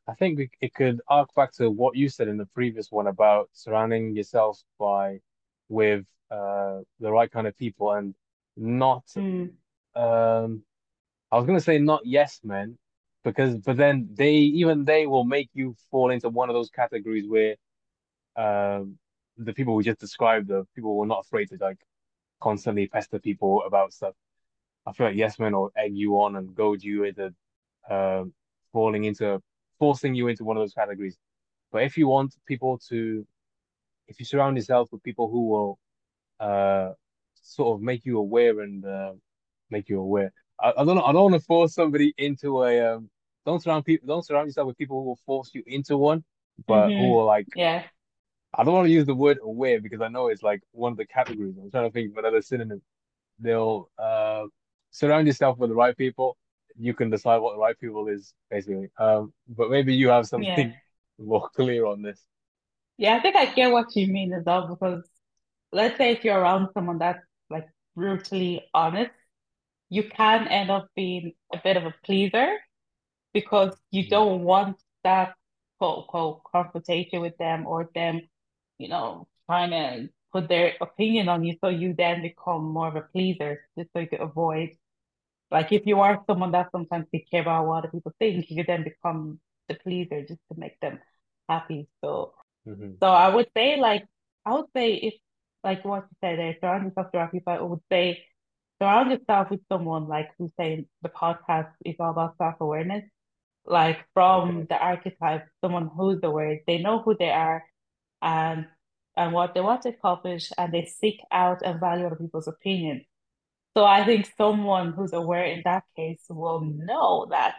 I 0.07 0.15
think 0.15 0.39
we, 0.39 0.51
it 0.61 0.73
could 0.75 1.01
arc 1.09 1.33
back 1.35 1.53
to 1.55 1.71
what 1.71 1.95
you 1.97 2.09
said 2.09 2.27
in 2.29 2.37
the 2.37 2.45
previous 2.47 2.91
one 2.91 3.07
about 3.07 3.49
surrounding 3.53 4.15
yourself 4.15 4.61
by 4.79 5.21
with 5.69 6.05
uh 6.31 6.81
the 6.99 7.11
right 7.11 7.31
kind 7.31 7.47
of 7.47 7.57
people 7.57 7.93
and 7.93 8.15
not 8.57 9.05
Mm, 9.15 9.55
um 9.95 10.63
I 11.31 11.37
was 11.37 11.45
gonna 11.47 11.61
say 11.61 11.79
not 11.79 12.05
yes 12.05 12.41
men 12.43 12.77
because 13.25 13.57
but 13.57 13.77
then 13.77 14.09
they 14.13 14.33
even 14.33 14.85
they 14.85 15.07
will 15.07 15.25
make 15.25 15.49
you 15.53 15.75
fall 15.91 16.11
into 16.11 16.29
one 16.29 16.49
of 16.49 16.55
those 16.55 16.69
categories 16.69 17.27
where 17.27 17.55
um 18.37 18.97
the 19.37 19.53
people 19.53 19.75
we 19.75 19.83
just 19.83 19.99
described 19.99 20.47
the 20.47 20.65
people 20.75 20.93
who 20.93 21.03
are 21.03 21.07
not 21.07 21.25
afraid 21.25 21.49
to 21.49 21.57
like 21.59 21.79
constantly 22.41 22.87
pester 22.87 23.19
people 23.19 23.63
about 23.67 23.93
stuff. 23.93 24.13
I 24.87 24.93
feel 24.93 25.07
like 25.07 25.17
yes 25.17 25.39
men 25.39 25.53
will 25.53 25.71
egg 25.75 25.97
you 25.97 26.21
on 26.21 26.37
and 26.37 26.55
goad 26.55 26.83
you 26.83 27.05
into 27.05 27.33
um 27.89 28.33
falling 28.73 29.05
into 29.05 29.41
forcing 29.79 30.15
you 30.15 30.27
into 30.29 30.45
one 30.45 30.57
of 30.57 30.61
those 30.61 30.73
categories. 30.73 31.17
But 31.71 31.83
if 31.83 31.97
you 31.97 32.07
want 32.07 32.35
people 32.47 32.79
to 32.89 33.27
if 34.07 34.19
you 34.19 34.25
surround 34.25 34.57
yourself 34.57 34.89
with 34.91 35.03
people 35.03 35.29
who 35.29 35.47
will 35.49 35.79
uh 36.39 36.91
sort 37.45 37.75
of 37.75 37.81
make 37.81 38.05
you 38.05 38.17
aware 38.19 38.61
and 38.61 38.85
uh, 38.85 39.13
make 39.69 39.89
you 39.89 39.99
aware. 39.99 40.33
I, 40.59 40.73
I 40.77 40.85
don't 40.85 40.95
know. 40.95 41.03
I 41.03 41.11
don't 41.13 41.31
want 41.31 41.35
to 41.35 41.45
force 41.45 41.73
somebody 41.75 42.13
into 42.17 42.63
a 42.63 42.95
um. 42.95 43.09
Don't 43.45 43.61
surround 43.61 43.85
people. 43.85 44.07
Don't 44.07 44.25
surround 44.25 44.47
yourself 44.47 44.67
with 44.67 44.77
people 44.77 44.99
who 44.99 45.05
will 45.09 45.19
force 45.25 45.51
you 45.53 45.63
into 45.67 45.97
one, 45.97 46.23
but 46.67 46.93
who 46.95 46.95
mm-hmm. 46.95 47.09
will 47.09 47.25
like. 47.25 47.47
Yeah. 47.55 47.83
I 48.57 48.63
don't 48.63 48.73
want 48.73 48.87
to 48.87 48.93
use 48.93 49.05
the 49.05 49.15
word 49.15 49.39
aware 49.43 49.81
because 49.81 50.01
I 50.01 50.07
know 50.07 50.27
it's 50.27 50.43
like 50.43 50.61
one 50.71 50.93
of 50.93 50.97
the 50.97 51.05
categories. 51.05 51.55
I'm 51.61 51.71
trying 51.71 51.85
to 51.85 51.91
think 51.91 52.11
of 52.11 52.17
another 52.17 52.41
synonym. 52.41 52.81
They'll 53.39 53.89
uh 53.97 54.45
surround 54.91 55.27
yourself 55.27 55.57
with 55.57 55.69
the 55.69 55.75
right 55.75 55.95
people. 55.97 56.37
You 56.77 56.93
can 56.93 57.09
decide 57.09 57.37
what 57.39 57.53
the 57.53 57.59
right 57.59 57.79
people 57.79 58.07
is 58.07 58.33
basically. 58.49 58.89
Um, 58.97 59.33
but 59.47 59.69
maybe 59.69 59.93
you 59.93 60.09
have 60.09 60.25
Yeah. 60.37 60.55
something 60.55 60.73
more 61.19 61.49
clear 61.55 61.85
on 61.85 62.01
this. 62.01 62.21
Yeah, 62.97 63.15
I 63.15 63.19
think 63.21 63.35
I 63.35 63.45
get 63.53 63.71
what 63.71 63.95
you 63.95 64.07
mean 64.07 64.33
as 64.33 64.43
well 64.45 64.67
because 64.67 65.03
let's 65.71 65.97
say 65.97 66.11
if 66.13 66.23
you're 66.23 66.39
around 66.39 66.69
someone 66.73 66.97
that's 66.99 67.23
like 67.49 67.67
brutally 67.95 68.65
honest, 68.73 69.11
you 69.89 70.03
can 70.03 70.47
end 70.47 70.71
up 70.71 70.87
being 70.95 71.33
a 71.53 71.57
bit 71.63 71.77
of 71.77 71.85
a 71.85 71.93
pleaser 72.05 72.57
because 73.35 73.77
you 73.91 74.09
don't 74.09 74.43
want 74.43 74.77
that 75.05 75.35
quote 75.79 75.99
unquote 76.03 76.43
confrontation 76.51 77.21
with 77.21 77.37
them 77.37 77.67
or 77.67 77.89
them, 77.95 78.21
you 78.79 78.89
know, 78.89 79.27
trying 79.47 79.71
to 79.71 80.09
put 80.33 80.49
their 80.49 80.73
opinion 80.81 81.29
on 81.29 81.45
you. 81.45 81.55
So 81.63 81.69
you 81.69 81.95
then 81.97 82.23
become 82.23 82.65
more 82.65 82.89
of 82.89 82.97
a 82.97 83.03
pleaser 83.13 83.61
just 83.77 83.91
so 83.93 84.01
you 84.01 84.07
can 84.09 84.21
avoid 84.21 84.71
like 85.51 85.71
if 85.73 85.85
you 85.87 85.99
are 86.01 86.23
someone 86.27 86.51
that 86.51 86.71
sometimes 86.71 87.07
they 87.13 87.25
care 87.31 87.41
about 87.41 87.67
what 87.67 87.79
other 87.79 87.89
people 87.89 88.13
think, 88.19 88.45
you 88.49 88.63
then 88.65 88.83
become 88.83 89.39
the 89.69 89.75
pleaser 89.75 90.21
just 90.21 90.41
to 90.51 90.59
make 90.59 90.79
them 90.81 90.99
happy. 91.49 91.87
So 92.03 92.33
hmm 92.65 92.99
so 93.01 93.09
I 93.09 93.33
would 93.33 93.47
say 93.55 93.77
like 93.79 94.05
I 94.45 94.53
would 94.53 94.67
say 94.75 94.95
if 94.95 95.15
like 95.63 95.83
what 95.85 96.05
you 96.09 96.17
said 96.21 96.39
there, 96.39 96.55
surround 96.61 96.85
yourself 96.85 97.07
around 97.13 97.31
people, 97.31 97.53
I 97.53 97.61
would 97.61 97.81
say 97.91 98.23
surround 98.81 99.11
yourself 99.11 99.51
with 99.51 99.61
someone 99.71 100.07
like 100.07 100.31
who's 100.37 100.51
saying 100.59 100.87
the 101.03 101.09
podcast 101.09 101.71
is 101.85 101.95
all 101.99 102.11
about 102.11 102.37
self-awareness. 102.37 103.03
Like 103.65 104.05
from 104.13 104.65
Okay. 104.65 104.67
the 104.69 104.77
archetype, 104.77 105.47
someone 105.61 105.89
who's 105.95 106.19
aware, 106.23 106.59
they 106.67 106.79
know 106.79 107.01
who 107.01 107.15
they 107.17 107.31
are 107.31 107.63
and 108.21 108.67
and 109.17 109.33
what 109.33 109.53
they 109.53 109.61
want 109.61 109.83
to 109.83 109.89
accomplish 109.89 110.51
and 110.57 110.73
they 110.73 110.85
seek 110.85 111.21
out 111.31 111.61
and 111.63 111.79
value 111.79 112.05
other 112.07 112.15
people's 112.17 112.47
opinions. 112.47 113.03
So 113.77 113.85
I 113.85 114.05
think 114.05 114.29
someone 114.37 114.93
who's 114.93 115.13
aware 115.13 115.45
in 115.45 115.61
that 115.65 115.83
case 115.95 116.23
will 116.29 116.61
know 116.61 117.27
that 117.31 117.55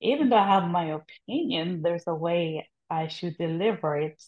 even 0.00 0.28
though 0.30 0.36
I 0.38 0.46
have 0.48 0.68
my 0.70 0.86
opinion, 1.00 1.82
there's 1.82 2.04
a 2.06 2.14
way 2.14 2.68
I 2.90 3.08
should 3.08 3.36
deliver 3.38 3.96
it 3.98 4.22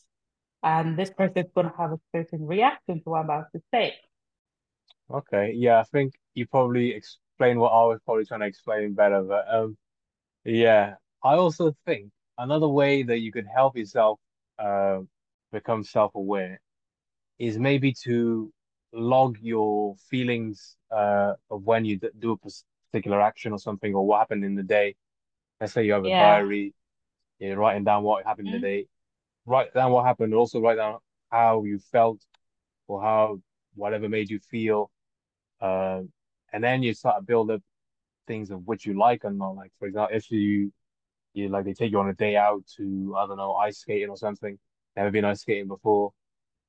and 0.63 0.99
this 0.99 1.11
person 1.11 1.39
is 1.47 1.53
going 1.55 1.71
to 1.71 1.77
have 1.79 1.93
a 1.93 2.01
certain 2.15 2.47
reaction 2.47 3.03
to 3.03 3.11
what 3.11 3.21
I'm 3.21 3.25
about 3.27 3.53
to 3.55 3.63
say. 3.73 3.97
Okay. 5.11 5.53
Yeah, 5.55 5.81
I 5.81 5.85
think 5.85 6.15
you 6.35 6.47
probably 6.47 6.93
explained 6.93 7.61
what 7.61 7.71
I 7.71 7.85
was 7.87 8.01
probably 8.05 8.25
trying 8.27 8.41
to 8.41 8.47
explain 8.47 8.95
better, 8.95 9.23
but 9.23 9.47
um. 9.53 9.77
Yeah, 10.45 10.97
I 11.27 11.37
also 11.37 11.75
think 11.87 12.11
another 12.39 12.69
way 12.69 13.03
that 13.05 13.19
you 13.21 13.33
could 13.33 13.47
help 13.47 13.77
yourself 13.77 14.21
uh, 14.59 15.01
become 15.53 15.85
self-aware 15.85 16.61
is 17.39 17.59
maybe 17.59 17.93
to 18.05 18.53
log 18.93 19.39
your 19.41 19.97
feelings 20.11 20.77
uh, 20.91 21.35
of 21.51 21.63
when 21.65 21.85
you 21.85 21.99
d 21.99 22.09
do 22.19 22.33
a 22.33 22.39
particular 22.39 23.21
action 23.21 23.53
or 23.53 23.59
something 23.59 23.95
or 23.95 24.07
what 24.07 24.19
happened 24.21 24.45
in 24.45 24.55
the 24.57 24.63
day. 24.79 24.97
Let's 25.61 25.73
say 25.75 25.85
you 25.87 25.93
have 25.95 26.05
a 26.07 26.11
Yeah. 26.11 26.27
diary, 26.27 26.75
you're 27.39 27.57
writing 27.59 27.85
down 27.85 28.03
what 28.05 28.25
happened 28.27 28.49
in 28.49 28.53
the 28.55 28.59
Mm, 28.59 28.69
day. 28.71 28.87
Write 29.47 29.75
down 29.75 29.93
what 29.93 30.07
happened, 30.07 30.35
also 30.35 30.61
write 30.61 30.77
down 30.77 30.99
how 31.31 31.65
you 31.65 31.79
felt 31.79 32.21
or 32.89 33.03
how 33.03 33.41
whatever 33.75 34.09
made 34.09 34.31
you 34.31 34.41
feel. 34.41 34.91
Uh, 35.61 36.03
and 36.53 36.63
then 36.65 36.83
you 36.83 36.95
start 36.95 37.19
to 37.19 37.23
build 37.25 37.51
up 37.51 37.63
things 38.27 38.51
of 38.51 38.67
which 38.67 38.87
you 38.87 38.95
like 38.99 39.25
and 39.25 39.39
not 39.39 39.57
like. 39.57 39.73
For 39.79 39.87
example, 39.89 40.17
if 40.17 40.31
you 40.31 40.73
you 41.37 41.49
like 41.49 41.65
they 41.65 41.75
take 41.75 41.93
you 41.93 42.01
on 42.01 42.09
a 42.09 42.15
day 42.15 42.37
out 42.37 42.65
to 42.77 43.15
I 43.19 43.27
don't 43.27 43.37
know 43.37 43.55
ice 43.55 43.79
skating 43.81 44.09
or 44.11 44.17
something. 44.17 44.59
Never 44.97 45.11
been 45.11 45.25
ice 45.25 45.43
skating 45.43 45.69
before. 45.69 46.13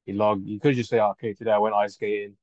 You 0.05 0.15
log. 0.15 0.43
You 0.45 0.59
could 0.59 0.75
just 0.75 0.89
say, 0.89 0.99
okay, 0.99 1.33
today 1.33 1.51
I 1.51 1.57
went 1.59 1.75
ice 1.75 1.95
skating. 1.95 2.37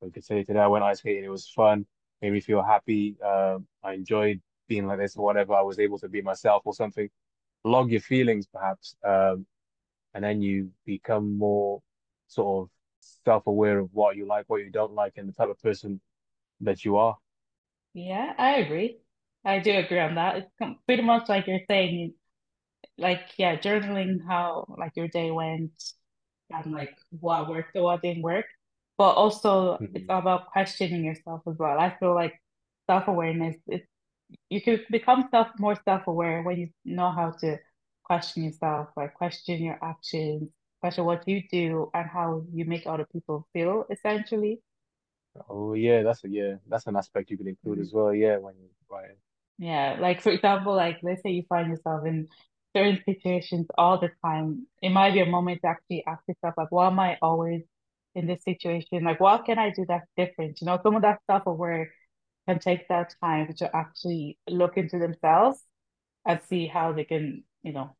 Or 0.00 0.08
you 0.08 0.12
could 0.12 0.24
say 0.24 0.44
today 0.44 0.60
I 0.60 0.66
went 0.68 0.84
ice 0.84 0.98
skating. 0.98 1.24
It 1.24 1.30
was 1.30 1.48
fun. 1.48 1.86
Made 2.22 2.32
me 2.32 2.40
feel 2.40 2.62
happy. 2.62 3.16
Um, 3.22 3.66
I 3.82 3.94
enjoyed 3.94 4.40
being 4.68 4.86
like 4.86 4.98
this 4.98 5.16
or 5.16 5.24
whatever. 5.24 5.54
I 5.54 5.62
was 5.62 5.78
able 5.78 5.98
to 6.00 6.08
be 6.08 6.22
myself 6.22 6.62
or 6.66 6.74
something. 6.74 7.08
Log 7.64 7.90
your 7.90 8.00
feelings 8.00 8.46
perhaps, 8.46 8.96
um, 9.04 9.46
and 10.14 10.24
then 10.24 10.42
you 10.42 10.70
become 10.86 11.38
more 11.38 11.82
sort 12.28 12.64
of 12.66 12.70
self-aware 13.24 13.78
of 13.80 13.90
what 13.92 14.16
you 14.16 14.26
like, 14.26 14.44
what 14.48 14.62
you 14.62 14.70
don't 14.70 14.94
like, 14.94 15.14
and 15.16 15.28
the 15.28 15.32
type 15.32 15.50
of 15.50 15.60
person 15.60 16.00
that 16.60 16.84
you 16.84 16.96
are. 16.98 17.16
yeah, 17.94 18.34
I 18.38 18.56
agree. 18.56 19.00
I 19.44 19.58
do 19.58 19.72
agree 19.76 19.98
on 20.00 20.14
that. 20.16 20.36
It's 20.36 20.76
pretty 20.86 21.02
much 21.02 21.28
like 21.28 21.46
you're 21.46 21.60
saying, 21.68 22.14
like, 22.98 23.22
yeah, 23.38 23.56
journaling 23.56 24.18
how 24.26 24.66
like 24.78 24.92
your 24.96 25.08
day 25.08 25.30
went 25.32 25.72
and 26.50 26.72
like 26.72 26.96
what 27.20 27.48
worked 27.48 27.76
or 27.76 27.84
what 27.84 28.02
didn't 28.02 28.22
work. 28.22 28.46
But 28.98 29.12
also 29.12 29.80
it's 29.94 30.04
Mhm. 30.04 30.10
all 30.10 30.20
about 30.20 30.48
questioning 30.52 31.04
yourself 31.04 31.42
as 31.48 31.56
well. 31.58 31.78
I 31.80 31.96
feel 31.98 32.14
like 32.14 32.40
self-awareness 32.88 33.56
is 33.68 33.82
you 34.50 34.62
can 34.62 34.80
become 34.90 35.28
self 35.30 35.48
more 35.58 35.76
self-aware 35.84 36.42
when 36.42 36.58
you 36.58 36.70
know 36.84 37.10
how 37.12 37.32
to 37.40 37.58
question 38.04 38.44
yourself, 38.44 38.88
like 38.96 39.14
question 39.14 39.62
your 39.62 39.78
actions, 39.84 40.50
question 40.80 41.04
what 41.06 41.26
you 41.28 41.42
do 41.50 41.90
and 41.94 42.08
how 42.10 42.44
you 42.52 42.64
make 42.66 42.86
other 42.86 43.06
people 43.12 43.48
feel, 43.54 43.86
essentially. 43.90 44.60
Oh 45.48 45.74
yeah, 45.74 46.02
that's 46.02 46.24
a 46.24 46.28
yeah, 46.28 46.56
that's 46.66 46.86
an 46.86 46.96
aspect 46.96 47.30
you 47.30 47.36
can 47.38 47.48
include 47.48 47.78
Mhm. 47.78 47.80
as 47.80 47.92
well. 47.92 48.14
Yeah, 48.14 48.38
when 48.38 48.56
you 48.56 48.68
right. 48.90 49.16
Yeah, 49.58 49.96
like 50.00 50.20
for 50.22 50.30
example, 50.32 50.74
like 50.74 50.98
let's 51.02 51.22
say 51.22 51.30
you 51.30 51.44
find 51.48 51.68
yourself 51.68 52.04
in 52.06 52.28
certain 52.76 53.00
situations 53.04 53.66
all 53.78 53.98
the 53.98 54.10
time, 54.24 54.66
it 54.82 54.90
might 54.90 55.12
be 55.14 55.20
a 55.20 55.26
moment 55.26 55.60
to 55.62 55.68
actually 55.68 56.04
ask 56.06 56.22
yourself, 56.26 56.54
like, 56.56 56.72
why 56.72 56.88
am 56.88 56.98
I 56.98 57.18
always 57.22 57.62
in 58.14 58.26
this 58.26 58.42
situation? 58.44 59.04
Like, 59.04 59.20
what 59.20 59.44
can 59.44 59.58
I 59.58 59.70
do 59.70 59.84
that's 59.86 60.08
different? 60.16 60.60
You 60.60 60.66
know, 60.66 60.80
some 60.82 60.96
of 60.96 61.02
that 61.02 61.22
stuff 61.24 61.42
where 61.46 61.92
can 62.48 62.58
take 62.60 62.88
that 62.88 63.14
time 63.22 63.54
to 63.58 63.76
actually 63.76 64.38
look 64.48 64.76
into 64.78 64.98
themselves 64.98 65.60
and 66.26 66.40
see 66.48 66.66
how 66.68 66.92
they 66.92 67.04
can, 67.04 67.44
you 67.62 67.72
know, 67.72 67.96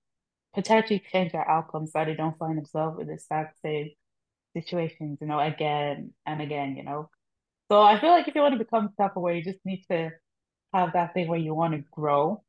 potentially 0.55 1.03
change 1.13 1.33
their 1.33 1.49
outcomes 1.49 1.93
so 1.93 2.05
they 2.05 2.15
don't 2.15 2.39
find 2.39 2.59
themselves 2.59 3.01
in 3.01 3.09
the 3.09 3.15
exact 3.15 3.59
same 3.63 3.91
situations, 4.57 5.19
you 5.21 5.27
know, 5.27 5.41
again 5.41 6.13
and 6.27 6.43
again, 6.43 6.77
you 6.77 6.85
know. 6.85 7.11
So 7.71 7.83
I 7.83 8.01
feel 8.01 8.11
like 8.11 8.29
if 8.29 8.35
you 8.35 8.43
want 8.43 8.55
to 8.55 8.65
become 8.65 8.91
self-aware, 8.97 9.35
you 9.35 9.45
just 9.45 9.65
need 9.65 9.85
to 9.91 10.13
have 10.75 10.95
that 10.95 11.15
thing 11.15 11.29
where 11.29 11.39
you 11.41 11.55
want 11.55 11.75
to 11.75 11.85
grow 11.93 12.43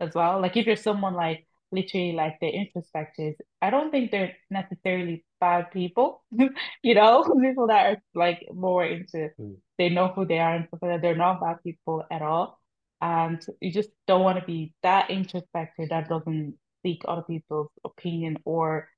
as 0.00 0.14
well. 0.14 0.40
Like 0.40 0.56
if 0.56 0.66
you're 0.66 0.76
someone 0.76 1.14
like 1.14 1.46
literally 1.72 2.12
like 2.12 2.38
they're 2.40 2.50
introspective, 2.50 3.34
I 3.62 3.70
don't 3.70 3.90
think 3.90 4.10
they're 4.10 4.34
necessarily 4.50 5.24
bad 5.40 5.70
people. 5.72 6.24
you 6.82 6.94
know, 6.94 7.24
people 7.42 7.68
that 7.68 7.86
are 7.86 8.02
like 8.14 8.46
more 8.54 8.84
into 8.86 9.30
Mm. 9.40 9.56
they 9.78 9.88
know 9.90 10.08
who 10.08 10.26
they 10.26 10.38
are 10.38 10.54
and 10.56 10.66
stuff 10.68 10.80
like 10.82 10.92
that. 10.92 11.02
They're 11.02 11.16
not 11.16 11.40
bad 11.40 11.62
people 11.64 12.04
at 12.10 12.22
all. 12.22 12.60
And 13.00 13.44
you 13.60 13.72
just 13.72 13.90
don't 14.06 14.22
want 14.22 14.38
to 14.38 14.46
be 14.46 14.74
that 14.82 15.10
introspective 15.10 15.88
that 15.90 16.08
doesn't 16.08 16.56
seek 16.84 17.02
other 17.08 17.22
people's 17.22 17.70
opinion 17.84 18.38
or 18.44 18.88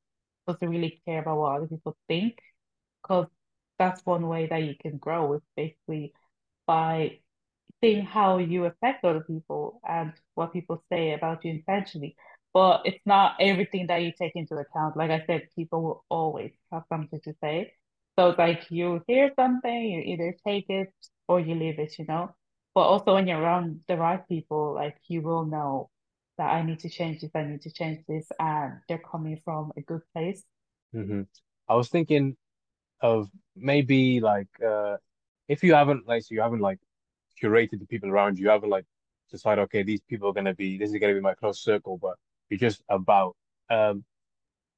doesn't 0.46 0.68
really 0.68 1.00
care 1.06 1.20
about 1.20 1.38
what 1.38 1.56
other 1.56 1.66
people 1.68 1.96
think. 2.08 2.38
Because 3.02 3.26
that's 3.78 4.04
one 4.06 4.28
way 4.28 4.46
that 4.46 4.62
you 4.64 4.74
can 4.80 4.98
grow 4.98 5.34
is 5.34 5.42
basically 5.56 6.12
by 6.66 7.20
seeing 7.84 8.04
how 8.06 8.38
you 8.38 8.66
affect 8.66 9.04
other 9.04 9.20
people 9.20 9.80
and 9.88 10.12
what 10.34 10.52
people 10.52 10.82
say 10.92 11.12
about 11.12 11.44
you 11.44 11.52
intentionally. 11.52 12.16
But 12.54 12.82
it's 12.86 13.04
not 13.06 13.36
everything 13.40 13.88
that 13.88 14.02
you 14.02 14.12
take 14.18 14.32
into 14.36 14.56
account. 14.56 14.96
Like 14.96 15.10
I 15.10 15.24
said, 15.26 15.48
people 15.56 15.82
will 15.82 16.04
always 16.08 16.52
have 16.72 16.84
something 16.88 17.20
to 17.24 17.34
say. 17.42 17.74
So 18.18 18.30
it's 18.30 18.38
like 18.38 18.70
you 18.70 19.02
hear 19.08 19.32
something, 19.36 19.84
you 19.90 20.00
either 20.02 20.36
take 20.46 20.66
it 20.70 20.92
or 21.28 21.40
you 21.40 21.54
leave 21.54 21.78
it, 21.80 21.98
you 21.98 22.06
know? 22.06 22.34
But 22.74 22.82
also 22.82 23.14
when 23.14 23.28
you're 23.28 23.40
around 23.40 23.82
the 23.88 23.96
right 23.96 24.26
people, 24.28 24.74
like 24.74 24.96
you 25.08 25.22
will 25.22 25.46
know 25.46 25.90
that 26.38 26.50
I 26.52 26.62
need 26.62 26.80
to 26.80 26.90
change 26.90 27.20
this, 27.22 27.30
I 27.34 27.44
need 27.44 27.62
to 27.62 27.72
change 27.72 28.04
this, 28.08 28.26
and 28.40 28.80
they're 28.88 28.98
coming 28.98 29.40
from 29.44 29.72
a 29.76 29.82
good 29.82 30.02
place. 30.14 30.44
hmm 30.92 31.22
I 31.68 31.74
was 31.74 31.88
thinking 31.88 32.36
of 33.00 33.30
maybe 33.56 34.20
like 34.20 34.48
uh 34.66 34.98
if 35.48 35.62
you 35.64 35.74
haven't 35.74 36.06
like 36.08 36.22
so 36.24 36.34
you 36.34 36.42
haven't 36.42 36.60
like 36.60 36.80
curated 37.40 37.80
the 37.80 37.86
people 37.86 38.10
around 38.10 38.38
you, 38.38 38.44
you 38.44 38.50
haven't 38.50 38.70
like 38.70 38.84
decided 39.30 39.62
okay 39.62 39.82
these 39.82 40.00
people 40.02 40.28
are 40.28 40.32
gonna 40.32 40.54
be 40.54 40.78
this 40.78 40.90
is 40.90 40.98
gonna 40.98 41.14
be 41.14 41.20
my 41.20 41.34
close 41.34 41.60
circle, 41.60 41.98
but 42.00 42.16
you're 42.48 42.58
just 42.58 42.82
about 42.88 43.36
um 43.70 44.04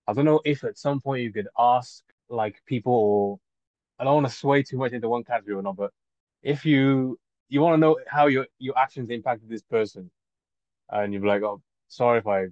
I 0.07 0.13
don't 0.13 0.25
know 0.25 0.41
if 0.45 0.65
at 0.65 0.79
some 0.79 1.01
point 1.01 1.23
you 1.23 1.33
could 1.33 1.49
ask 1.59 2.03
like 2.29 2.63
people 2.67 2.93
or 2.93 3.39
I 3.99 4.05
don't 4.05 4.15
want 4.15 4.29
to 4.29 4.33
sway 4.33 4.63
too 4.63 4.79
much 4.79 4.93
into 4.93 5.09
one 5.09 5.25
category 5.25 5.57
or 5.57 5.63
not, 5.63 5.77
but 5.77 5.91
if 6.43 6.65
you 6.65 7.19
you 7.49 7.61
want 7.61 7.75
to 7.75 7.79
know 7.79 7.99
how 8.07 8.27
your 8.27 8.47
your 8.59 8.79
actions 8.79 9.11
impacted 9.11 9.49
this 9.49 9.63
person 9.63 10.11
and 10.91 11.13
you're 11.13 11.27
like, 11.27 11.43
oh, 11.43 11.61
sorry 11.89 12.19
if 12.19 12.27
I 12.27 12.47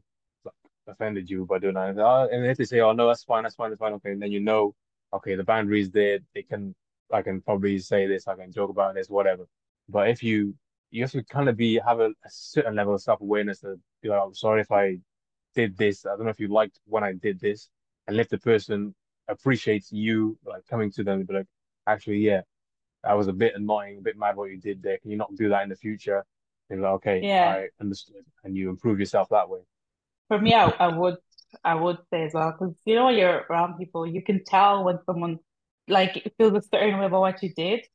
offended 0.87 1.31
you 1.31 1.47
by 1.47 1.59
doing 1.59 1.75
that. 1.75 1.91
And, 1.91 2.01
uh, 2.01 2.29
and 2.31 2.45
if 2.47 2.57
they 2.59 2.65
say, 2.65 2.81
oh 2.81 2.93
no, 2.93 3.07
that's 3.07 3.25
fine, 3.25 3.43
that's 3.45 3.55
fine, 3.55 3.71
that's 3.71 3.81
fine, 3.81 3.93
okay, 3.95 4.13
and 4.13 4.23
then 4.23 4.33
you 4.33 4.41
know, 4.41 4.75
okay, 5.13 5.35
the 5.35 5.45
boundary 5.45 5.81
is 5.81 5.91
there. 5.91 6.19
They 6.35 6.43
can, 6.43 6.75
I 7.13 7.23
can 7.23 7.41
probably 7.41 7.79
say 7.79 8.07
this, 8.07 8.29
I 8.29 8.35
can 8.35 8.53
joke 8.53 8.71
about 8.71 8.95
this, 8.95 9.09
whatever. 9.09 9.47
But 9.89 10.09
if 10.09 10.23
you, 10.23 10.55
you 10.91 11.03
have 11.03 11.13
to 11.13 11.23
kind 11.25 11.49
of 11.49 11.57
be 11.57 11.81
have 11.85 12.01
a, 12.01 12.07
a 12.09 12.31
certain 12.31 12.75
level 12.77 12.95
of 12.95 13.03
self 13.03 13.21
awareness 13.21 13.61
to 13.61 13.77
be 14.03 14.09
like, 14.09 14.21
I'm 14.23 14.35
sorry 14.35 14.61
if 14.61 14.73
I 14.73 14.99
did 15.55 15.77
this. 15.77 16.07
I 16.07 16.11
don't 16.11 16.25
know 16.25 16.31
if 16.31 16.41
you 16.41 16.49
liked 16.49 16.81
when 16.87 17.05
I 17.05 17.13
did 17.13 17.41
this, 17.41 17.69
and 18.07 18.19
if 18.19 18.29
the 18.29 18.39
person 18.39 18.95
appreciates 19.29 19.93
you 19.93 20.39
like 20.45 20.67
coming 20.67 20.91
to 20.93 21.05
them, 21.05 21.21
and 21.21 21.29
be 21.29 21.35
like, 21.35 21.47
actually, 21.87 22.19
yeah, 22.19 22.43
that 23.03 23.15
was 23.15 23.29
a 23.29 23.33
bit 23.33 23.55
annoying, 23.55 23.99
a 23.99 24.03
bit 24.03 24.17
mad 24.17 24.37
what 24.37 24.51
you 24.51 24.59
did 24.59 24.83
there. 24.83 24.99
Can 24.99 25.11
you 25.11 25.17
not 25.17 25.35
do 25.37 25.49
that 25.51 25.63
in 25.63 25.69
the 25.69 25.77
future? 25.77 26.25
And 26.71 26.83
like, 26.83 26.93
okay, 26.95 27.21
Yeah. 27.23 27.49
I 27.49 27.69
understood, 27.81 28.25
and 28.45 28.57
you 28.57 28.71
improve 28.71 28.99
yourself 28.99 29.29
that 29.31 29.49
way. 29.49 29.61
For 30.29 30.41
me, 30.41 30.55
I, 30.55 30.69
I 30.71 30.89
would 30.89 31.17
I 31.63 31.75
would 31.75 31.99
say 32.11 32.25
as 32.25 32.33
well, 32.35 32.53
because 32.53 32.75
you 32.85 32.95
know 32.95 33.07
when 33.07 33.17
you're 33.17 33.45
around 33.51 33.79
people, 33.79 34.07
you 34.07 34.23
can 34.23 34.43
tell 34.45 34.85
when 34.85 34.99
someone 35.07 35.39
like 35.89 36.33
feels 36.39 36.55
a 36.55 36.63
certain 36.63 36.99
way 36.99 37.07
about 37.07 37.21
what 37.21 37.43
you 37.43 37.53
did. 37.55 37.87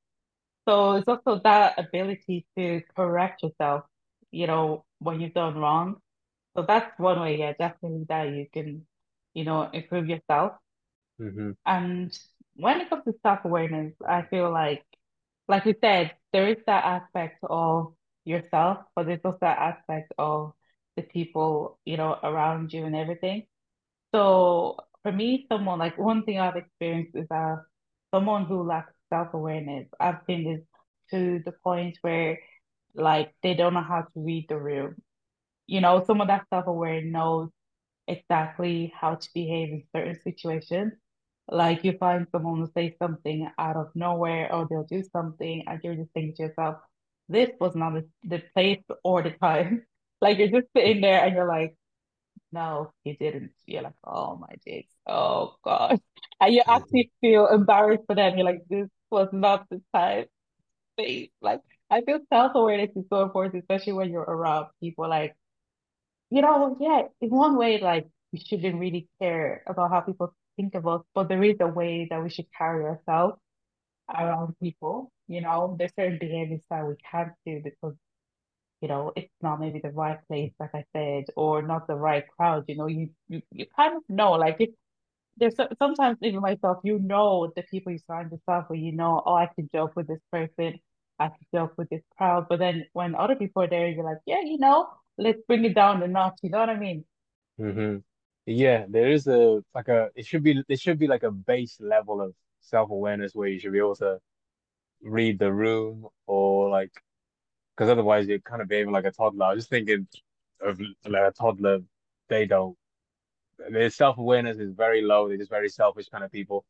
So 0.69 0.93
it's 0.95 1.08
also 1.10 1.41
that 1.43 1.79
ability 1.79 2.47
to 2.58 2.82
correct 2.95 3.43
yourself, 3.43 3.86
you 4.32 4.47
know, 4.47 4.86
when 4.99 5.21
you've 5.21 5.34
done 5.34 5.58
wrong. 5.58 5.97
So 6.55 6.63
that's 6.67 6.97
one 6.99 7.21
way, 7.21 7.38
yeah, 7.39 7.53
definitely 7.53 8.05
that 8.10 8.29
you 8.29 8.47
can, 8.53 8.86
you 9.34 9.45
know, 9.45 9.69
improve 9.73 10.08
yourself. 10.08 10.53
hmm 11.19 11.51
And 11.65 12.17
when 12.55 12.82
it 12.82 12.89
comes 12.89 13.05
to 13.05 13.13
self-awareness, 13.23 13.93
I 14.08 14.23
feel 14.23 14.51
like, 14.51 14.84
like 15.47 15.65
we 15.65 15.75
said, 15.82 16.13
there 16.34 16.47
is 16.49 16.58
that 16.65 16.86
aspect 16.86 17.39
of 17.43 17.93
yourself, 18.25 18.79
but 18.95 19.08
there's 19.08 19.21
also 19.25 19.39
that 19.41 19.58
aspect 19.60 20.13
of 20.17 20.53
the 20.97 21.03
people, 21.03 21.79
you 21.86 21.97
know, 21.97 22.17
around 22.23 22.73
you 22.73 22.86
and 22.86 22.95
everything. 22.95 23.47
So 24.13 24.77
for 25.03 25.12
me, 25.12 25.45
someone 25.49 25.79
like 25.79 25.97
one 25.97 26.23
thing 26.25 26.39
I've 26.39 26.58
experienced 26.58 27.15
is 27.15 27.27
that 27.29 27.63
someone 28.13 28.45
who 28.45 28.63
lacks 28.63 28.93
self-awareness, 29.09 29.87
I've 29.99 30.21
seen 30.27 30.43
this 30.45 30.61
to 31.11 31.41
the 31.45 31.53
point 31.63 31.97
where 32.01 32.39
like 32.95 33.33
they 33.43 33.53
don't 33.53 33.73
know 33.73 33.81
how 33.83 34.01
to 34.01 34.09
read 34.15 34.47
the 34.49 34.57
room. 34.57 34.95
You 35.67 35.81
know, 35.81 36.03
someone 36.05 36.27
that's 36.27 36.49
self-aware 36.49 37.01
knows 37.03 37.49
exactly 38.07 38.93
how 38.99 39.15
to 39.15 39.29
behave 39.33 39.69
in 39.69 39.83
certain 39.95 40.19
situations. 40.21 40.93
Like 41.49 41.83
you 41.83 41.97
find 41.97 42.27
someone 42.31 42.59
will 42.59 42.71
say 42.75 42.95
something 43.01 43.49
out 43.57 43.75
of 43.77 43.91
nowhere 43.95 44.53
or 44.53 44.67
they'll 44.69 44.83
do 44.83 45.03
something 45.11 45.63
and 45.67 45.79
you're 45.83 45.95
just 45.95 46.11
thinking 46.13 46.35
to 46.37 46.43
yourself, 46.43 46.77
this 47.29 47.49
was 47.59 47.75
not 47.75 47.93
the, 47.95 48.07
the 48.23 48.43
place 48.53 48.83
or 49.03 49.23
the 49.23 49.31
time. 49.31 49.85
Like 50.21 50.37
you're 50.37 50.49
just 50.49 50.67
sitting 50.75 50.99
there 51.01 51.23
and 51.23 51.33
you're 51.33 51.47
like, 51.47 51.77
no, 52.51 52.93
you 53.03 53.15
didn't. 53.17 53.51
You're 53.65 53.83
like, 53.83 53.93
oh 54.03 54.35
my 54.37 54.55
days. 54.65 54.87
Oh 55.09 55.55
God. 55.63 55.99
And 56.41 56.53
you 56.53 56.63
actually 56.67 57.11
feel 57.21 57.47
embarrassed 57.47 58.03
for 58.07 58.15
them. 58.15 58.37
You're 58.37 58.45
like, 58.45 58.63
this 58.69 58.87
was 59.11 59.29
not 59.33 59.67
the 59.69 59.81
time, 59.93 60.25
please. 60.97 61.31
Like, 61.41 61.61
I 61.91 62.01
feel 62.01 62.19
self-awareness 62.31 62.91
is 62.95 63.05
so 63.09 63.23
important, 63.23 63.63
especially 63.63 63.93
when 63.93 64.11
you're 64.11 64.21
around 64.21 64.67
people. 64.81 65.09
Like, 65.09 65.35
you 66.29 66.41
know, 66.41 66.77
yeah, 66.79 67.03
in 67.21 67.31
one 67.31 67.57
way, 67.57 67.79
like, 67.79 68.07
we 68.33 68.39
shouldn't 68.39 68.79
really 68.79 69.07
care 69.21 69.63
about 69.67 69.91
how 69.91 70.01
people 70.01 70.33
think 70.57 70.75
of 70.75 70.87
us, 70.87 71.01
but 71.15 71.29
there 71.29 71.43
is 71.43 71.57
a 71.61 71.67
way 71.67 72.07
that 72.09 72.23
we 72.23 72.29
should 72.29 72.47
carry 72.57 72.85
ourselves 72.85 73.39
around 74.09 74.55
people. 74.61 75.11
You 75.27 75.41
know, 75.41 75.75
there's 75.79 75.93
certain 75.97 76.19
behaviors 76.19 76.61
that 76.69 76.87
we 76.87 76.95
can't 77.11 77.33
do 77.45 77.61
because 77.63 77.95
you 78.81 78.87
know, 78.87 79.11
it's 79.15 79.29
not 79.41 79.59
maybe 79.59 79.79
the 79.79 79.91
right 79.91 80.19
place, 80.27 80.53
like 80.59 80.71
I 80.73 80.85
said, 80.95 81.25
or 81.35 81.61
not 81.61 81.87
the 81.87 81.95
right 81.95 82.25
crowd. 82.37 82.65
You 82.67 82.77
know, 82.77 82.87
you 82.87 83.09
you, 83.27 83.41
you 83.51 83.65
kind 83.75 83.97
of 83.97 84.03
know, 84.09 84.33
like 84.33 84.57
if 84.59 84.69
there's 85.39 85.56
sometimes 85.80 86.17
even 86.21 86.41
myself, 86.41 86.80
you 86.84 86.99
know, 86.99 87.52
the 87.56 87.63
people 87.63 87.91
you 87.91 87.99
surround 88.08 88.32
yourself 88.32 88.65
with, 88.69 88.80
you 88.80 88.93
know, 88.93 89.21
oh, 89.25 89.36
I 89.36 89.47
can 89.56 89.69
joke 89.73 89.93
with 89.95 90.08
this 90.08 90.19
person, 90.32 90.80
I 91.19 91.28
can 91.30 91.45
joke 91.54 91.73
with 91.78 91.89
this 91.89 92.02
crowd, 92.17 92.47
but 92.49 92.60
then 92.60 92.86
when 92.93 93.15
other 93.15 93.36
people 93.36 93.63
are 93.63 93.67
there, 93.69 93.89
you're 93.89 94.04
like, 94.06 94.19
yeah, 94.25 94.41
you 94.43 94.58
know, 94.60 94.88
let's 95.17 95.39
bring 95.47 95.65
it 95.65 95.75
down 95.75 96.04
a 96.04 96.08
notch. 96.08 96.39
You 96.43 96.49
know 96.52 96.60
what 96.60 96.69
I 96.69 96.78
mean? 96.80 97.06
hmm 97.58 97.97
Yeah, 98.45 98.86
there 98.89 99.10
is 99.12 99.28
a 99.28 99.63
like 99.75 99.88
a 99.89 100.10
it 100.15 100.25
should 100.25 100.43
be 100.43 100.63
it 100.67 100.80
should 100.80 100.99
be 100.99 101.08
like 101.08 101.23
a 101.23 101.32
base 101.32 101.80
level 101.80 102.21
of 102.21 102.34
self-awareness 102.62 103.36
where 103.36 103.47
you 103.47 103.60
should 103.60 103.73
be 103.73 103.80
able 103.80 103.95
to 103.97 104.19
read 105.04 105.39
the 105.39 105.54
room 105.54 106.08
or 106.28 106.69
like 106.69 106.91
because 107.75 107.89
otherwise 107.91 108.28
you're 108.28 108.39
kind 108.41 108.62
of 108.63 108.69
behaving 108.69 108.93
like 108.93 109.06
a 109.06 109.12
toddler. 109.12 109.47
I 109.47 109.56
was 109.56 109.63
just 109.65 109.71
thinking 109.71 110.08
of 110.62 110.82
like 111.08 111.23
a 111.30 111.34
toddler, 111.34 111.82
they 112.30 112.47
don't 112.47 112.78
their 113.71 113.89
self-awareness 113.89 114.57
is 114.57 114.73
very 114.73 115.01
low. 115.01 115.27
They're 115.27 115.37
just 115.37 115.49
very 115.49 115.69
selfish 115.69 116.07
kind 116.09 116.23
of 116.23 116.31
people. 116.31 116.65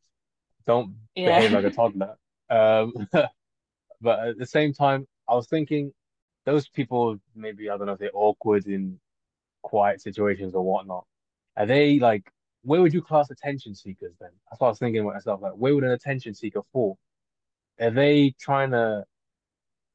Don't 0.65 0.95
behave 1.15 1.52
like 1.52 1.65
a 1.65 1.69
toddler. 1.80 2.15
Um, 2.49 2.93
but 4.02 4.19
at 4.19 4.38
the 4.38 4.45
same 4.45 4.73
time, 4.73 5.08
I 5.28 5.36
was 5.36 5.47
thinking 5.47 5.93
those 6.45 6.67
people 6.67 7.17
maybe 7.36 7.69
I 7.69 7.78
don't 7.78 7.88
know 7.88 7.93
if 7.93 7.99
they're 7.99 8.10
awkward 8.13 8.65
in 8.65 8.99
quiet 9.62 10.02
situations 10.02 10.56
or 10.56 10.63
whatnot. 10.63 11.06
Are 11.58 11.65
they 11.65 11.99
like 11.99 12.32
where 12.63 12.82
would 12.82 12.93
you 12.93 13.02
class 13.02 13.30
attention 13.30 13.75
seekers 13.75 14.15
then? 14.19 14.32
That's 14.49 14.60
what 14.60 14.67
I 14.67 14.71
was 14.71 14.80
thinking 14.80 15.02
about 15.02 15.13
myself. 15.13 15.41
Like 15.41 15.54
where 15.54 15.75
would 15.75 15.84
an 15.84 15.91
attention 15.91 16.34
seeker 16.34 16.62
fall? 16.73 16.97
Are 17.80 17.91
they 17.91 18.34
trying 18.39 18.71
to 18.71 19.06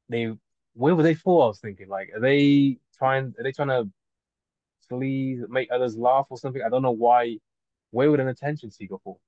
they 0.09 0.33
where 0.73 0.95
were 0.95 1.03
they 1.03 1.15
for? 1.15 1.43
I 1.43 1.47
was 1.47 1.59
thinking 1.59 1.89
like 1.89 2.11
are 2.15 2.19
they 2.19 2.77
trying 2.97 3.33
are 3.37 3.43
they 3.43 3.51
trying 3.51 3.69
to 3.69 3.89
please 4.89 5.43
make 5.49 5.69
others 5.71 5.97
laugh 5.97 6.27
or 6.29 6.37
something? 6.37 6.61
I 6.61 6.69
don't 6.69 6.81
know 6.81 6.91
why. 6.91 7.37
Where 7.91 8.11
would 8.11 8.19
an 8.19 8.27
attention 8.27 8.71
seeker 8.71 8.97
fall? 9.03 9.19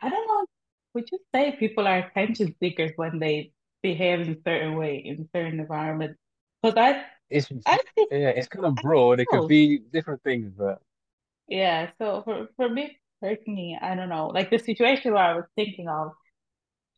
I 0.00 0.08
don't 0.08 0.26
know. 0.26 0.46
Would 0.94 1.08
you 1.12 1.18
say 1.34 1.56
people 1.58 1.86
are 1.86 1.98
attention 1.98 2.54
seekers 2.58 2.92
when 2.96 3.18
they 3.18 3.52
behave 3.82 4.20
in 4.20 4.30
a 4.32 4.36
certain 4.44 4.76
way 4.76 4.96
in 5.04 5.28
certain 5.34 5.60
environments? 5.60 6.18
Because 6.62 6.76
I, 6.76 7.04
It's 7.28 7.48
I 7.66 7.78
think, 7.94 8.10
yeah, 8.10 8.30
it's 8.30 8.48
kind 8.48 8.66
of 8.66 8.74
broad. 8.76 9.20
It 9.20 9.28
could 9.28 9.48
be 9.48 9.78
different 9.78 10.22
things, 10.22 10.52
but. 10.56 10.80
Yeah, 11.48 11.90
so 11.98 12.22
for 12.24 12.48
for 12.56 12.68
me 12.68 12.98
personally, 13.20 13.78
I 13.80 13.94
don't 13.94 14.08
know. 14.08 14.28
Like 14.28 14.50
the 14.50 14.58
situation 14.58 15.12
where 15.12 15.22
I 15.22 15.34
was 15.34 15.44
thinking 15.54 15.88
of, 15.88 16.12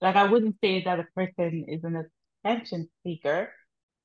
like 0.01 0.17
I 0.17 0.25
wouldn't 0.25 0.57
say 0.63 0.85
that 0.85 1.01
a 1.01 1.07
person 1.15 1.67
is 1.69 1.85
an 1.85 2.09
attention 2.45 2.89
seeker, 3.05 3.51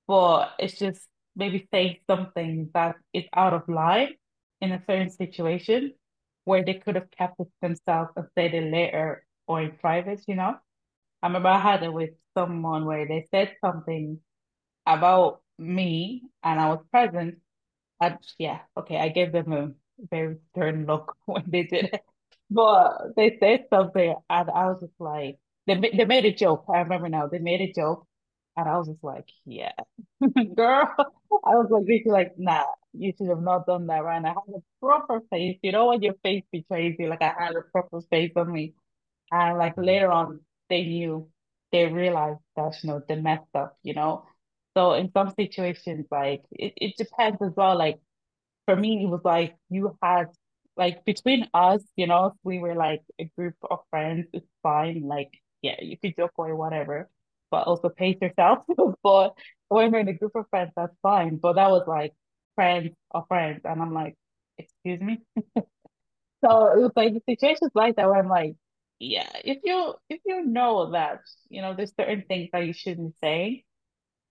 but 0.07 0.51
it's 0.59 0.77
just 0.77 1.07
maybe 1.35 1.67
say 1.73 2.01
something 2.09 2.69
that 2.73 2.95
is 3.13 3.25
out 3.35 3.53
of 3.53 3.67
line 3.69 4.15
in 4.61 4.71
a 4.71 4.83
certain 4.87 5.09
situation 5.09 5.93
where 6.45 6.63
they 6.63 6.75
could 6.75 6.95
have 6.95 7.09
kept 7.11 7.39
it 7.39 7.47
themselves 7.61 8.11
and 8.15 8.27
said 8.35 8.53
it 8.53 8.71
later 8.71 9.25
or 9.47 9.61
in 9.61 9.71
private, 9.77 10.21
you 10.27 10.35
know? 10.35 10.57
I 11.23 11.27
remember 11.27 11.49
I 11.49 11.59
had 11.59 11.83
it 11.83 11.93
with 11.93 12.11
someone 12.37 12.85
where 12.85 13.07
they 13.07 13.27
said 13.31 13.55
something 13.63 14.19
about 14.85 15.41
me 15.57 16.23
and 16.43 16.59
I 16.59 16.69
was 16.69 16.85
present 16.91 17.39
And 18.01 18.17
yeah, 18.39 18.61
okay, 18.77 18.97
I 18.99 19.09
gave 19.09 19.31
them 19.31 19.53
a 19.53 19.71
very 20.11 20.37
stern 20.51 20.85
look 20.85 21.15
when 21.25 21.43
they 21.47 21.63
did 21.63 21.85
it. 21.93 22.01
But 22.49 23.15
they 23.15 23.37
said 23.39 23.65
something, 23.71 24.15
and 24.29 24.49
I 24.51 24.67
was 24.67 24.81
just 24.81 24.99
like, 24.99 25.39
they 25.67 25.75
they 25.77 26.05
made 26.05 26.25
a 26.25 26.33
joke. 26.33 26.65
I 26.69 26.79
remember 26.79 27.09
now. 27.09 27.27
They 27.27 27.39
made 27.39 27.61
a 27.61 27.73
joke, 27.73 28.07
and 28.57 28.69
I 28.69 28.77
was 28.77 28.87
just 28.87 29.03
like, 29.03 29.27
yeah, 29.45 29.71
girl. 30.55 30.93
I 31.45 31.55
was 31.55 31.67
like, 31.71 31.85
really 31.87 32.03
like, 32.07 32.33
nah, 32.37 32.65
you 32.93 33.13
should 33.17 33.29
have 33.29 33.41
not 33.41 33.65
done 33.65 33.87
that, 33.87 34.03
right? 34.03 34.17
And 34.17 34.27
I 34.27 34.29
had 34.31 34.55
a 34.55 34.63
proper 34.81 35.21
face. 35.31 35.57
You 35.63 35.71
know 35.71 35.87
when 35.87 36.01
your 36.03 36.13
face 36.23 36.43
betrays 36.51 36.95
you? 36.99 37.07
Like 37.09 37.21
I 37.21 37.33
had 37.37 37.55
a 37.55 37.61
proper 37.71 38.01
face 38.11 38.31
on 38.35 38.51
me, 38.51 38.73
and 39.31 39.57
like 39.57 39.75
Mhm. 39.77 39.85
later 39.85 40.11
on, 40.11 40.41
they 40.69 40.83
knew, 40.85 41.29
they 41.71 41.87
realized 41.87 42.39
that 42.57 42.83
you 42.83 42.89
know 42.91 43.01
they 43.07 43.15
messed 43.15 43.55
up. 43.55 43.77
You 43.83 43.93
know, 43.95 44.25
so 44.75 44.93
in 44.93 45.11
some 45.13 45.31
situations, 45.31 46.07
like 46.11 46.43
it, 46.51 46.73
it 46.77 46.97
depends 46.97 47.41
as 47.41 47.53
well. 47.55 47.77
Like 47.77 47.99
for 48.65 48.75
me, 48.75 49.03
it 49.03 49.07
was 49.07 49.21
like 49.23 49.55
you 49.69 49.97
had 50.01 50.27
like 50.77 51.05
between 51.05 51.47
us, 51.53 51.81
you 51.95 52.07
know, 52.07 52.27
if 52.27 52.33
we 52.43 52.59
were 52.59 52.75
like 52.75 53.03
a 53.19 53.25
group 53.37 53.55
of 53.69 53.79
friends, 53.89 54.27
it's 54.33 54.47
fine. 54.63 55.03
Like, 55.07 55.31
yeah, 55.61 55.75
you 55.81 55.97
could 55.97 56.15
joke 56.17 56.31
or 56.37 56.55
whatever, 56.55 57.09
but 57.53 57.67
also 57.67 57.89
pace 57.89 58.17
yourself. 58.21 58.65
But 59.03 59.35
when 59.69 59.91
we're 59.93 59.99
in 60.01 60.09
a 60.09 60.13
group 60.21 60.35
of 60.35 60.49
friends, 60.51 60.71
that's 60.75 60.95
fine. 61.03 61.37
But 61.37 61.53
that 61.55 61.71
was 61.71 61.85
like 61.87 62.13
friends 62.55 62.91
or 63.11 63.25
friends, 63.29 63.61
and 63.65 63.81
I'm 63.81 63.93
like, 63.93 64.15
excuse 64.59 65.01
me. 65.01 65.19
So 66.45 66.67
it 66.73 66.79
was 66.79 66.91
like 66.95 67.13
situations 67.27 67.71
like 67.73 67.95
that 67.95 68.07
where 68.07 68.19
I'm 68.19 68.27
like, 68.29 68.55
yeah, 68.99 69.29
if 69.43 69.59
you 69.63 69.95
if 70.09 70.21
you 70.25 70.45
know 70.45 70.91
that, 70.91 71.21
you 71.49 71.61
know, 71.61 71.73
there's 71.75 71.93
certain 71.99 72.23
things 72.27 72.49
that 72.53 72.65
you 72.65 72.73
shouldn't 72.73 73.15
say, 73.23 73.63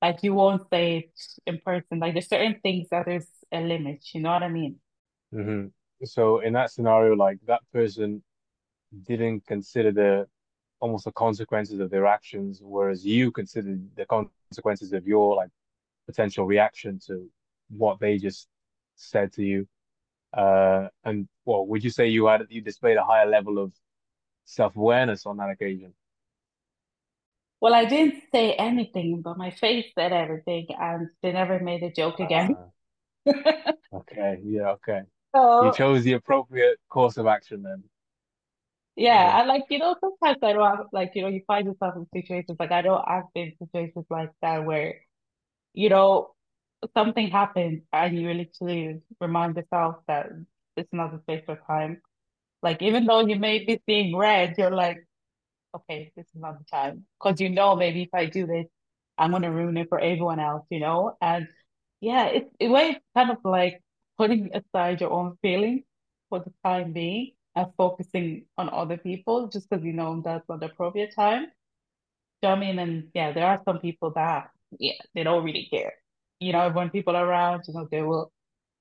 like 0.02 0.22
you 0.22 0.34
won't 0.34 0.62
say 0.70 0.98
it 0.98 1.12
in 1.46 1.60
person. 1.60 2.00
Like 2.00 2.14
there's 2.14 2.28
certain 2.28 2.60
things 2.62 2.88
that 2.90 3.06
there's 3.06 3.28
a 3.52 3.60
limit, 3.60 4.04
you 4.14 4.22
know 4.22 4.32
what 4.32 4.42
I 4.44 4.48
mean? 4.48 4.80
hmm 5.32 5.66
So 6.04 6.40
in 6.40 6.54
that 6.54 6.70
scenario, 6.72 7.14
like 7.14 7.38
that 7.46 7.62
person 7.72 8.22
didn't 9.06 9.46
consider 9.46 9.92
the 9.92 10.28
almost 10.82 11.04
the 11.04 11.12
consequences 11.12 11.78
of 11.78 11.90
their 11.90 12.06
actions, 12.06 12.60
whereas 12.60 13.06
you 13.06 13.30
considered 13.30 13.88
the 13.94 14.04
consequences 14.04 14.92
of 14.92 15.06
your 15.06 15.36
like 15.36 15.50
potential 16.06 16.44
reaction 16.44 16.98
to 17.06 17.30
what 17.70 18.00
they 18.00 18.18
just 18.18 18.48
said 18.96 19.32
to 19.32 19.44
you. 19.44 19.68
Uh, 20.36 20.88
and 21.04 21.28
well, 21.44 21.64
would 21.66 21.84
you 21.84 21.90
say 21.90 22.08
you 22.08 22.26
had 22.26 22.42
you 22.50 22.60
displayed 22.60 22.96
a 22.96 23.04
higher 23.04 23.26
level 23.26 23.58
of 23.58 23.72
self-awareness 24.44 25.24
on 25.24 25.36
that 25.36 25.50
occasion? 25.50 25.94
Well, 27.60 27.74
I 27.74 27.84
didn't 27.84 28.16
say 28.32 28.54
anything, 28.54 29.22
but 29.22 29.38
my 29.38 29.52
face 29.52 29.86
said 29.96 30.12
everything, 30.12 30.66
and 30.76 31.10
they 31.22 31.30
never 31.30 31.60
made 31.60 31.84
a 31.84 31.92
joke 31.92 32.18
again. 32.18 32.56
Uh, 33.24 33.32
okay, 33.94 34.40
yeah, 34.42 34.70
okay. 34.70 35.02
You 35.34 35.72
chose 35.76 36.02
the 36.02 36.14
appropriate 36.14 36.78
course 36.88 37.18
of 37.18 37.28
action 37.28 37.62
then. 37.62 37.84
Yeah, 38.96 39.38
and 39.40 39.48
like 39.48 39.64
you 39.70 39.78
know, 39.78 39.96
sometimes 40.00 40.38
I 40.42 40.52
don't 40.52 40.76
have, 40.76 40.86
like 40.92 41.12
you 41.14 41.22
know, 41.22 41.28
you 41.28 41.42
find 41.46 41.66
yourself 41.66 41.94
in 41.96 42.06
situations 42.14 42.56
like 42.60 42.72
I 42.72 42.82
don't 42.82 43.02
I've 43.06 43.32
been 43.34 43.52
in 43.60 43.66
situations 43.66 44.06
like 44.10 44.30
that 44.42 44.64
where 44.64 44.96
you 45.74 45.90
know 45.90 46.34
something 46.96 47.30
happens 47.30 47.82
and 47.92 48.18
you 48.20 48.32
literally 48.34 49.00
remind 49.20 49.56
yourself 49.56 49.96
that 50.08 50.28
it's 50.76 50.92
not 50.92 51.14
a 51.14 51.20
space 51.22 51.44
for 51.46 51.58
time. 51.68 52.02
Like 52.62 52.82
even 52.82 53.06
though 53.06 53.20
you 53.26 53.36
may 53.38 53.64
be 53.64 53.80
seeing 53.88 54.16
red, 54.16 54.56
you're 54.58 54.70
like, 54.72 54.98
okay, 55.74 56.12
this 56.16 56.26
is 56.26 56.40
not 56.40 56.58
the 56.58 56.64
time. 56.64 57.04
Because 57.20 57.40
you 57.40 57.48
know, 57.50 57.76
maybe 57.76 58.02
if 58.02 58.10
I 58.14 58.26
do 58.26 58.46
this, 58.46 58.66
I'm 59.18 59.32
gonna 59.32 59.52
ruin 59.52 59.76
it 59.76 59.88
for 59.88 59.98
everyone 60.00 60.40
else, 60.40 60.66
you 60.70 60.80
know? 60.80 61.16
And 61.20 61.48
yeah, 62.00 62.26
it's 62.26 62.50
in 62.60 62.70
a 62.70 62.74
way 62.74 62.88
it's 62.90 63.04
kind 63.16 63.30
of 63.30 63.38
like 63.44 63.82
putting 64.18 64.50
aside 64.54 65.00
your 65.00 65.12
own 65.12 65.36
feelings 65.42 65.82
for 66.28 66.40
the 66.40 66.52
time 66.64 66.92
being 66.92 67.32
and 67.54 67.66
focusing 67.76 68.46
on 68.56 68.70
other 68.70 68.96
people 68.96 69.48
just 69.48 69.68
because 69.68 69.84
you 69.84 69.92
know 69.92 70.20
that's 70.24 70.48
not 70.48 70.60
the 70.60 70.66
appropriate 70.66 71.14
time. 71.14 71.46
Do 72.42 72.48
you 72.48 72.48
know 72.48 72.54
I 72.56 72.58
mean? 72.58 72.78
And 72.78 73.08
yeah, 73.14 73.32
there 73.32 73.46
are 73.46 73.60
some 73.64 73.78
people 73.78 74.12
that 74.12 74.50
yeah, 74.78 74.94
they 75.14 75.22
don't 75.22 75.44
really 75.44 75.68
care. 75.70 75.94
You 76.40 76.52
know, 76.52 76.70
when 76.70 76.90
people 76.90 77.14
are 77.14 77.26
around, 77.26 77.64
you 77.68 77.74
know, 77.74 77.86
they 77.90 78.02
will 78.02 78.32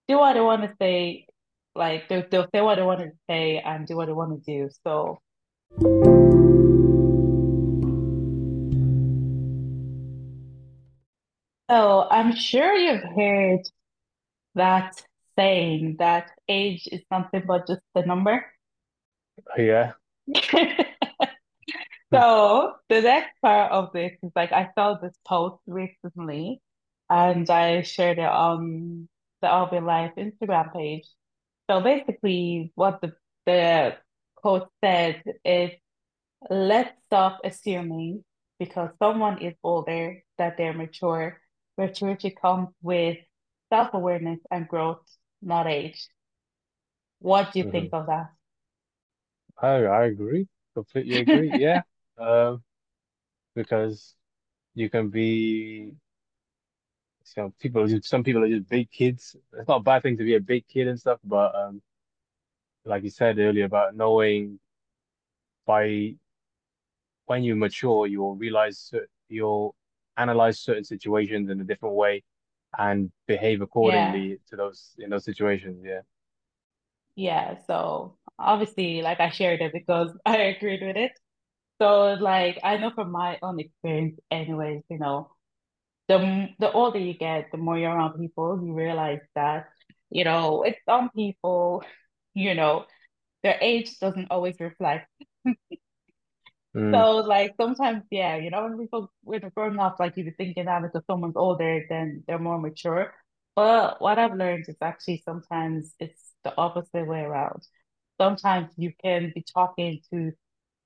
do 0.07 0.17
what 0.17 0.33
they 0.33 0.41
want 0.41 0.63
to 0.63 0.73
say, 0.81 1.27
like 1.75 2.09
they'll, 2.09 2.23
they'll 2.29 2.47
say 2.53 2.61
what 2.61 2.75
they 2.75 2.81
want 2.81 3.01
to 3.01 3.11
say 3.29 3.59
and 3.59 3.85
do 3.85 3.95
what 3.95 4.07
they 4.07 4.13
want 4.13 4.43
to 4.43 4.51
do. 4.51 4.69
So 4.83 5.19
So 11.71 12.05
I'm 12.11 12.35
sure 12.35 12.75
you've 12.75 13.15
heard 13.15 13.61
that 14.55 15.01
saying 15.39 15.95
that 15.99 16.29
age 16.49 16.85
is 16.91 16.99
something 17.07 17.43
but 17.47 17.65
just 17.65 17.79
a 17.95 18.05
number. 18.05 18.45
Yeah. 19.57 19.93
So 22.13 22.75
the 22.89 23.01
next 23.01 23.39
part 23.41 23.71
of 23.71 23.91
this 23.93 24.13
is 24.23 24.31
like 24.35 24.51
I 24.51 24.69
saw 24.75 24.95
this 24.95 25.17
post 25.25 25.61
recently 25.67 26.61
and 27.09 27.49
I 27.49 27.81
shared 27.83 28.19
it 28.19 28.25
on 28.25 29.07
the 29.41 29.49
All 29.49 29.69
Life 29.81 30.13
Instagram 30.17 30.73
page. 30.73 31.07
So 31.69 31.81
basically 31.81 32.71
what 32.75 33.01
the 33.01 33.13
the 33.45 33.97
quote 34.35 34.69
said 34.83 35.23
is 35.45 35.71
let's 36.49 36.93
stop 37.05 37.39
assuming 37.43 38.23
because 38.59 38.91
someone 38.99 39.39
is 39.41 39.55
older 39.63 40.23
that 40.37 40.57
they're 40.57 40.73
mature. 40.73 41.41
Maturity 41.77 42.31
comes 42.31 42.69
with 42.81 43.17
self-awareness 43.71 44.39
and 44.51 44.67
growth, 44.67 45.05
not 45.41 45.67
age. 45.67 46.07
What 47.19 47.53
do 47.53 47.59
you 47.59 47.65
think 47.65 47.89
hmm 47.89 47.93
of 47.93 48.07
that? 48.07 48.31
I 49.61 49.85
I 49.85 50.05
agree. 50.05 50.47
Completely 50.73 51.17
agree. 51.17 51.51
Yeah. 51.55 51.83
Um, 52.17 52.63
because 53.55 54.15
you 54.75 54.89
can 54.91 55.09
be 55.09 55.93
some 57.23 57.51
people 57.59 57.81
are 57.83 57.87
just 57.87 58.05
some 58.09 58.23
people 58.23 58.43
are 58.43 58.49
just 58.49 58.67
big 58.69 58.91
kids. 58.91 59.35
It's 59.53 59.67
not 59.67 59.77
a 59.81 59.83
bad 59.83 60.03
thing 60.03 60.17
to 60.17 60.23
be 60.23 60.35
a 60.35 60.39
big 60.39 60.67
kid 60.67 60.87
and 60.87 60.99
stuff, 60.99 61.19
but 61.23 61.55
um 61.55 61.81
like 62.85 63.03
you 63.03 63.09
said 63.09 63.37
earlier 63.39 63.65
about 63.65 63.95
knowing 63.95 64.59
by 65.65 66.15
when 67.25 67.43
you 67.43 67.55
mature, 67.55 68.07
you'll 68.07 68.35
realize 68.35 68.79
cer- 68.79 69.07
you'll 69.29 69.75
analyze 70.17 70.59
certain 70.59 70.83
situations 70.83 71.49
in 71.49 71.61
a 71.61 71.63
different 71.63 71.95
way 71.95 72.23
and 72.77 73.11
behave 73.27 73.61
Yeah, 73.79 74.21
accordingly 74.21 74.39
to 74.49 74.55
those 74.55 74.95
in 74.99 75.09
those 75.09 75.25
situations. 75.25 75.83
Yeah. 75.85 76.01
Yeah. 77.23 77.57
So 77.67 78.17
obviously, 78.39 79.01
like 79.01 79.19
I 79.19 79.29
shared 79.29 79.61
it 79.61 79.73
because 79.73 80.11
I 80.25 80.37
agreed 80.37 80.81
with 80.85 80.97
it. 80.97 81.11
So 81.81 82.13
like 82.19 82.59
I 82.63 82.77
know 82.77 82.91
from 82.91 83.11
my 83.11 83.39
own 83.43 83.59
experience, 83.59 84.19
anyways, 84.31 84.83
you 84.89 84.99
know, 84.99 85.31
the 86.09 86.49
the 86.59 86.71
older 86.71 86.99
you 86.99 87.15
get, 87.15 87.51
the 87.51 87.57
more 87.57 87.77
you're 87.77 87.91
around 87.91 88.19
people, 88.19 88.61
you 88.65 88.73
realize 88.73 89.21
that, 89.35 89.67
you 90.11 90.25
know, 90.25 90.61
with 90.65 90.75
some 90.87 91.09
people, 91.11 91.83
you 92.35 92.55
know, 92.55 92.85
their 93.43 93.57
age 93.61 93.99
doesn't 93.99 94.31
always 94.31 94.59
reflect. 94.59 95.09
Mm, 96.75 96.93
So 96.93 97.17
like 97.17 97.53
sometimes, 97.59 98.03
yeah, 98.11 98.35
you 98.37 98.49
know, 98.49 98.63
when 98.63 98.77
people 98.77 99.11
when 99.23 99.41
they're 99.41 99.49
growing 99.51 99.79
up, 99.79 99.99
like 99.99 100.17
you 100.17 100.25
be 100.25 100.31
thinking 100.31 100.65
that 100.65 100.81
because 100.83 101.05
someone's 101.07 101.37
older, 101.37 101.85
then 101.89 102.23
they're 102.27 102.39
more 102.39 102.59
mature. 102.59 103.13
But 103.55 104.01
what 104.01 104.19
I've 104.19 104.35
learned 104.35 104.65
is 104.67 104.75
actually 104.81 105.21
sometimes 105.25 105.95
it's 105.99 106.30
the 106.43 106.55
opposite 106.57 107.07
way 107.07 107.21
around. 107.21 107.61
Sometimes 108.19 108.71
you 108.77 108.93
can 109.03 109.31
be 109.33 109.43
talking 109.53 110.01
to 110.11 110.31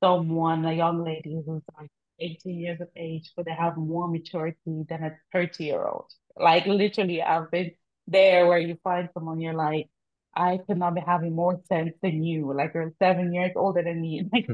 someone, 0.01 0.65
a 0.65 0.73
young 0.73 1.03
lady 1.03 1.41
who's 1.45 1.63
like 1.77 1.89
18 2.19 2.59
years 2.59 2.81
of 2.81 2.89
age, 2.95 3.31
but 3.35 3.45
they 3.45 3.51
have 3.53 3.77
more 3.77 4.07
maturity 4.07 4.85
than 4.89 5.03
a 5.03 5.17
30 5.31 5.65
year 5.65 5.85
old. 5.85 6.11
Like 6.37 6.65
literally, 6.65 7.21
I've 7.21 7.51
been 7.51 7.71
there 8.07 8.47
where 8.47 8.59
you 8.59 8.77
find 8.83 9.09
someone 9.13 9.39
you're 9.41 9.53
like, 9.53 9.89
I 10.35 10.59
could 10.67 10.77
not 10.77 10.95
be 10.95 11.01
having 11.05 11.33
more 11.35 11.61
sense 11.67 11.93
than 12.01 12.23
you. 12.23 12.53
Like 12.53 12.73
you're 12.73 12.93
seven 13.01 13.33
years 13.33 13.51
older 13.55 13.83
than 13.83 14.01
me. 14.01 14.29
Like 14.33 14.45
hmm. 14.47 14.53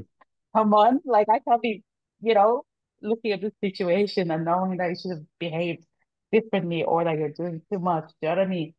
come 0.56 0.74
on, 0.74 1.02
like 1.06 1.28
I 1.30 1.40
can't 1.40 1.62
be, 1.62 1.84
you 2.22 2.34
know, 2.34 2.64
looking 3.02 3.32
at 3.32 3.42
this 3.42 3.54
situation 3.64 4.32
and 4.32 4.46
knowing 4.46 4.78
that 4.78 4.90
you 4.90 4.96
should 4.96 5.12
have 5.12 5.26
behaved 5.40 5.86
differently 6.32 6.84
or 6.84 7.04
that 7.04 7.18
you're 7.18 7.30
doing 7.30 7.62
too 7.72 7.80
much. 7.80 8.06
Do 8.22 8.28
you 8.28 8.30
know 8.30 8.36
what 8.38 8.46
I 8.46 8.50
mean? 8.50 8.74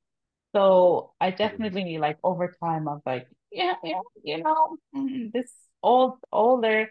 So 0.55 1.13
I 1.21 1.31
Mhm. 1.31 1.37
definitely 1.39 1.99
like 1.99 2.19
over 2.25 2.55
time 2.63 2.89
I 2.89 2.93
was 2.95 3.03
like, 3.07 3.29
yeah, 3.51 3.75
yeah, 3.85 4.01
you 4.23 4.43
know, 4.43 4.77
mm, 4.95 5.33
this 5.33 5.53
old 5.83 6.19
older 6.33 6.91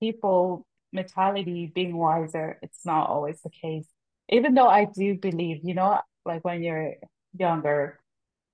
people 0.00 0.66
mentality 0.92 1.66
being 1.74 1.96
wiser, 1.96 2.58
it's 2.62 2.84
not 2.84 3.08
always 3.08 3.40
the 3.42 3.50
case. 3.50 3.86
Even 4.28 4.54
though 4.54 4.68
I 4.68 4.84
do 4.86 5.16
believe, 5.16 5.60
you 5.64 5.74
know, 5.74 6.00
like 6.24 6.44
when 6.44 6.62
you're 6.62 6.94
younger, 7.36 8.00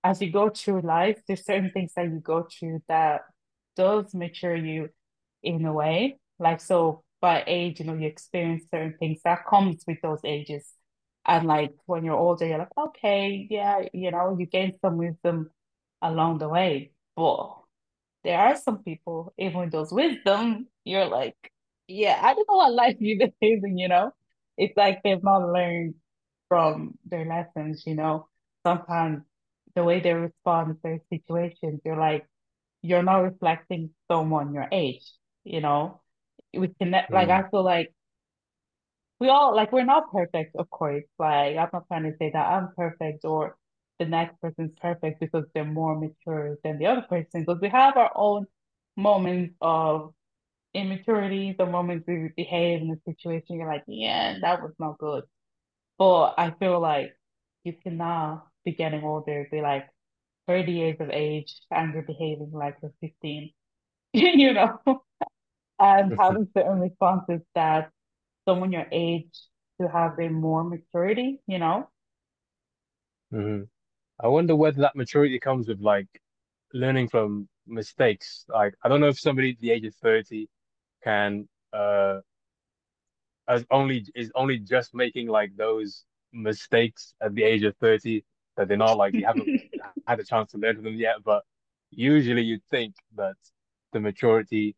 as 0.05 0.23
you 0.23 0.31
go 0.33 0.51
through 0.51 0.83
life, 0.83 1.21
there's 1.27 1.45
certain 1.45 1.71
things 1.71 1.93
that 1.97 2.05
you 2.07 2.21
go 2.21 2.45
through 2.51 2.83
that 2.89 3.23
does 3.77 4.15
mature 4.15 4.55
you 4.57 4.91
in 5.43 5.65
a 5.67 5.73
way. 5.73 6.19
Like 6.39 6.61
so 6.61 7.03
by 7.21 7.45
age, 7.47 7.81
you 7.81 7.87
know, 7.87 7.95
you 7.95 8.07
experience 8.07 8.65
certain 8.71 8.97
things 8.99 9.21
that 9.25 9.47
comes 9.47 9.85
with 9.87 9.99
those 10.03 10.21
ages. 10.25 10.73
And 11.27 11.47
like 11.47 11.75
when 11.87 12.05
you're 12.05 12.17
older, 12.17 12.47
you're 12.47 12.59
like, 12.59 12.77
okay, 12.79 13.47
yeah, 13.51 13.83
you 13.93 14.11
know, 14.13 14.37
you 14.39 14.47
gain 14.47 14.75
some 14.81 14.97
wisdom 14.99 15.51
along 16.03 16.39
the 16.39 16.49
way. 16.49 16.93
But 17.17 17.57
there 18.25 18.39
are 18.39 18.57
some 18.57 18.83
people, 18.83 19.33
even 19.39 19.61
with 19.61 19.73
those 19.73 19.93
wisdom, 19.93 20.69
you're 20.85 21.07
like, 21.07 21.37
yeah, 21.89 22.19
I 22.23 22.35
don't 22.35 22.49
know 22.49 22.57
what 22.57 22.73
life 22.75 22.97
you've 23.01 23.19
been 23.21 23.33
living, 23.43 23.79
you 23.79 23.89
know? 23.89 24.13
It's 24.59 24.77
like 24.77 25.03
they've 25.03 25.23
not 25.23 25.51
learned 25.53 25.95
from 26.49 26.99
their 27.07 27.25
lessons, 27.27 27.85
you 27.87 27.95
know? 27.95 28.29
Sometimes 28.67 29.23
the 29.75 29.85
way 29.85 30.01
they 30.01 30.15
respond 30.15 30.77
to 30.77 30.81
their 30.83 31.01
situations, 31.13 31.81
you're 31.85 31.97
like, 31.99 32.27
you're 32.83 33.03
not 33.03 33.19
reflecting 33.25 33.91
someone 34.11 34.55
your 34.55 34.69
age, 34.73 35.05
you 35.45 35.61
know? 35.61 36.01
We 36.55 36.69
connect, 36.81 37.13
like, 37.13 37.29
Mm, 37.29 37.31
I 37.31 37.49
feel 37.51 37.65
like 37.65 37.95
we 39.21 39.29
all 39.29 39.55
like 39.55 39.73
we're 39.73 39.85
not 39.85 40.13
perfect, 40.13 40.57
of 40.57 40.69
course. 40.71 41.05
Like 41.19 41.57
I'm 41.57 41.71
not 41.73 41.87
trying 41.89 42.05
to 42.05 42.17
say 42.19 42.31
that 42.33 42.47
I'm 42.47 42.69
perfect 42.77 43.25
or 43.25 43.57
the 43.99 44.07
next 44.07 44.41
person's 44.41 44.73
perfect 44.81 45.21
because 45.21 45.45
they're 45.55 45.65
more 45.65 45.99
mature 45.99 46.57
than 46.65 46.79
the 46.79 46.87
other 46.87 47.03
person. 47.03 47.43
Because 47.43 47.61
we 47.61 47.69
have 47.71 47.97
our 47.97 48.13
own 48.15 48.47
moments 48.97 49.55
of 49.61 50.13
immaturity, 50.75 51.55
the 51.59 51.67
moments 51.67 52.07
we 52.09 52.31
behave 52.37 52.83
in 52.83 52.91
a 52.91 53.11
situation, 53.11 53.57
you're 53.57 53.69
like, 53.69 53.85
yeah, 53.89 54.39
that 54.43 54.63
was 54.63 54.73
not 54.79 54.99
good. 54.99 55.25
But 55.99 56.35
I 56.39 56.51
feel 56.59 56.81
like 56.81 57.17
you 57.65 57.75
can 57.75 57.97
now 57.99 58.45
be 58.65 58.73
getting 58.73 59.05
older, 59.05 59.49
be 59.51 59.61
like 59.63 59.89
30 60.47 60.73
years 60.73 60.97
of 61.01 61.11
age 61.11 61.55
and 61.71 61.95
you're 61.95 62.03
behaving 62.03 62.51
like 62.53 62.77
you're 62.83 62.93
15, 63.01 63.53
you 64.13 64.53
know, 64.55 64.81
and 65.81 66.15
having 66.19 66.49
certain 66.57 66.81
responses 66.81 67.41
that 67.55 67.91
someone 68.47 68.73
your 68.73 68.87
age 68.93 69.35
to 69.81 69.89
have 69.89 70.19
a 70.21 70.29
more 70.29 70.65
maturity, 70.65 71.41
you 71.49 71.59
know? 71.59 71.89
mhm. 73.33 73.69
I 74.21 74.29
wonder 74.29 74.57
whether 74.57 74.81
that 74.83 74.97
maturity 74.97 75.39
comes 75.41 75.69
with 75.69 75.81
like 75.81 76.09
learning 76.75 77.09
from 77.09 77.49
mistakes. 77.67 78.45
Like, 78.49 78.75
I 78.83 78.89
don't 78.89 79.01
know 79.01 79.09
if 79.09 79.21
somebody 79.21 79.53
at 79.53 79.61
the 79.61 79.71
age 79.73 79.87
of 79.87 79.95
30 79.97 80.49
can 81.05 81.49
uh 81.73 82.21
as 83.49 83.65
only 83.71 84.05
is 84.15 84.31
only 84.35 84.59
just 84.59 84.95
making 84.95 85.29
like 85.29 85.55
those 85.57 86.05
mistakes 86.33 87.15
at 87.21 87.35
the 87.35 87.43
age 87.43 87.63
of 87.63 87.77
30 87.77 88.25
that 88.57 88.69
they're 88.69 88.77
not 88.77 88.97
like 88.97 89.15
they 89.15 89.23
haven't 89.23 89.51
had 90.07 90.21
a 90.21 90.25
chance 90.25 90.51
to 90.53 90.59
learn 90.59 90.77
from 90.77 90.85
them 90.85 90.95
yet. 90.95 91.17
But 91.25 91.45
usually 91.91 92.43
you'd 92.43 92.65
think 92.65 92.95
that 93.17 93.37
the 93.93 94.01
maturity, 94.01 94.77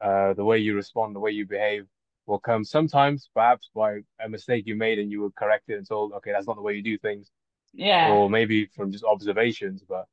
uh, 0.00 0.34
the 0.34 0.44
way 0.44 0.58
you 0.58 0.74
respond, 0.74 1.14
the 1.14 1.20
way 1.20 1.30
you 1.32 1.46
behave 1.46 1.86
will 2.30 2.40
come 2.40 2.64
sometimes 2.64 3.30
perhaps 3.34 3.70
by 3.74 4.00
a 4.24 4.30
mistake 4.30 4.66
you 4.66 4.76
made 4.76 5.00
and 5.00 5.12
you 5.12 5.22
were 5.22 5.32
corrected 5.32 5.78
and 5.78 5.88
told, 5.88 6.14
okay, 6.14 6.32
that's 6.32 6.48
not 6.48 6.56
the 6.56 6.62
way 6.62 6.74
you 6.74 6.82
do 6.84 6.98
things, 6.98 7.30
Yeah, 7.72 8.20
or 8.20 8.30
maybe 8.30 8.66
from 8.66 8.92
just 8.92 9.04
observations, 9.04 9.84
but 9.88 10.06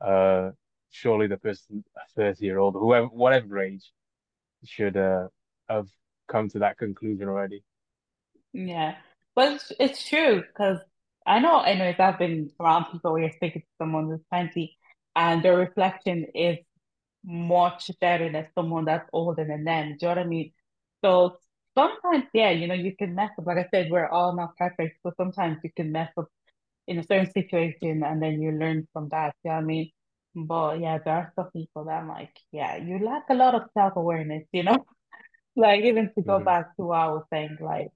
uh, 0.00 0.52
surely 0.90 1.28
the 1.28 1.38
person, 1.38 1.84
30 2.16 2.44
year 2.46 2.58
old, 2.58 2.74
whoever, 2.74 3.06
whatever 3.08 3.60
age, 3.60 3.92
should 4.64 4.96
uh, 4.96 5.28
have 5.68 5.88
come 6.28 6.48
to 6.50 6.60
that 6.60 6.78
conclusion 6.78 7.28
already. 7.28 7.64
yeah. 8.52 8.96
But 9.34 9.52
it's, 9.54 9.72
it's 9.80 10.08
true 10.08 10.42
because 10.42 10.78
I 11.26 11.38
know, 11.38 11.60
anyways, 11.60 11.96
I've 11.98 12.18
been 12.18 12.50
around 12.60 12.86
people 12.92 13.12
where 13.12 13.22
you're 13.22 13.32
speaking 13.32 13.62
to 13.62 13.68
someone 13.78 14.06
who's 14.08 14.20
20 14.28 14.76
and 15.16 15.42
their 15.42 15.56
reflection 15.56 16.26
is 16.34 16.58
much 17.24 17.90
better 18.00 18.30
than 18.32 18.48
someone 18.56 18.86
that's 18.86 19.08
older 19.12 19.44
than 19.44 19.64
them. 19.64 19.96
Do 19.98 20.06
you 20.06 20.08
know 20.08 20.08
what 20.16 20.18
I 20.18 20.24
mean? 20.28 20.52
So 21.04 21.38
sometimes, 21.76 22.24
yeah, 22.34 22.50
you 22.50 22.66
know, 22.66 22.74
you 22.74 22.94
can 22.96 23.14
mess 23.14 23.30
up. 23.38 23.46
Like 23.46 23.58
I 23.58 23.68
said, 23.72 23.90
we're 23.90 24.08
all 24.08 24.34
not 24.36 24.56
perfect, 24.56 24.98
so 25.02 25.12
sometimes 25.16 25.58
you 25.64 25.70
can 25.76 25.92
mess 25.92 26.10
up 26.18 26.28
in 26.88 26.98
a 26.98 27.04
certain 27.04 27.30
situation 27.32 28.02
and 28.04 28.22
then 28.22 28.42
you 28.42 28.52
learn 28.52 28.88
from 28.92 29.08
that. 29.10 29.34
You 29.44 29.50
know 29.50 29.56
what 29.56 29.62
I 29.62 29.66
mean? 29.66 29.90
But 30.34 30.80
yeah, 30.80 30.98
there 31.04 31.14
are 31.16 31.32
some 31.36 31.50
people 31.52 31.84
that 31.86 32.02
I'm 32.02 32.08
like, 32.08 32.36
yeah, 32.52 32.76
you 32.76 32.98
lack 33.04 33.24
a 33.30 33.34
lot 33.34 33.54
of 33.54 33.62
self-awareness, 33.74 34.44
you 34.52 34.64
know? 34.64 34.86
Like 35.56 35.84
even 35.84 36.12
to 36.14 36.22
go 36.22 36.38
hmm 36.38 36.44
back 36.44 36.76
to 36.76 36.82
what 36.84 36.98
I 37.00 37.08
was 37.08 37.24
saying, 37.32 37.58
like, 37.60 37.88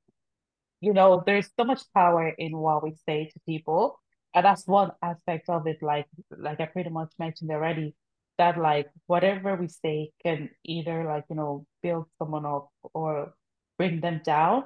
you 0.80 0.92
know, 0.92 1.22
there's 1.26 1.50
so 1.58 1.64
much 1.64 1.82
power 1.94 2.28
in 2.28 2.56
what 2.56 2.82
we 2.82 2.94
say 3.06 3.30
to 3.32 3.40
people. 3.46 4.00
And 4.34 4.44
that's 4.44 4.66
one 4.66 4.92
aspect 5.02 5.48
of 5.48 5.66
it, 5.66 5.78
like 5.82 6.06
like 6.36 6.60
I 6.60 6.66
pretty 6.66 6.90
much 6.90 7.12
mentioned 7.18 7.50
already, 7.50 7.94
that 8.38 8.58
like 8.58 8.88
whatever 9.06 9.56
we 9.56 9.68
say 9.68 10.10
can 10.22 10.50
either 10.64 11.04
like, 11.04 11.24
you 11.30 11.36
know, 11.36 11.66
build 11.82 12.06
someone 12.18 12.44
up 12.44 12.68
or 12.94 13.32
bring 13.78 14.00
them 14.00 14.20
down. 14.24 14.64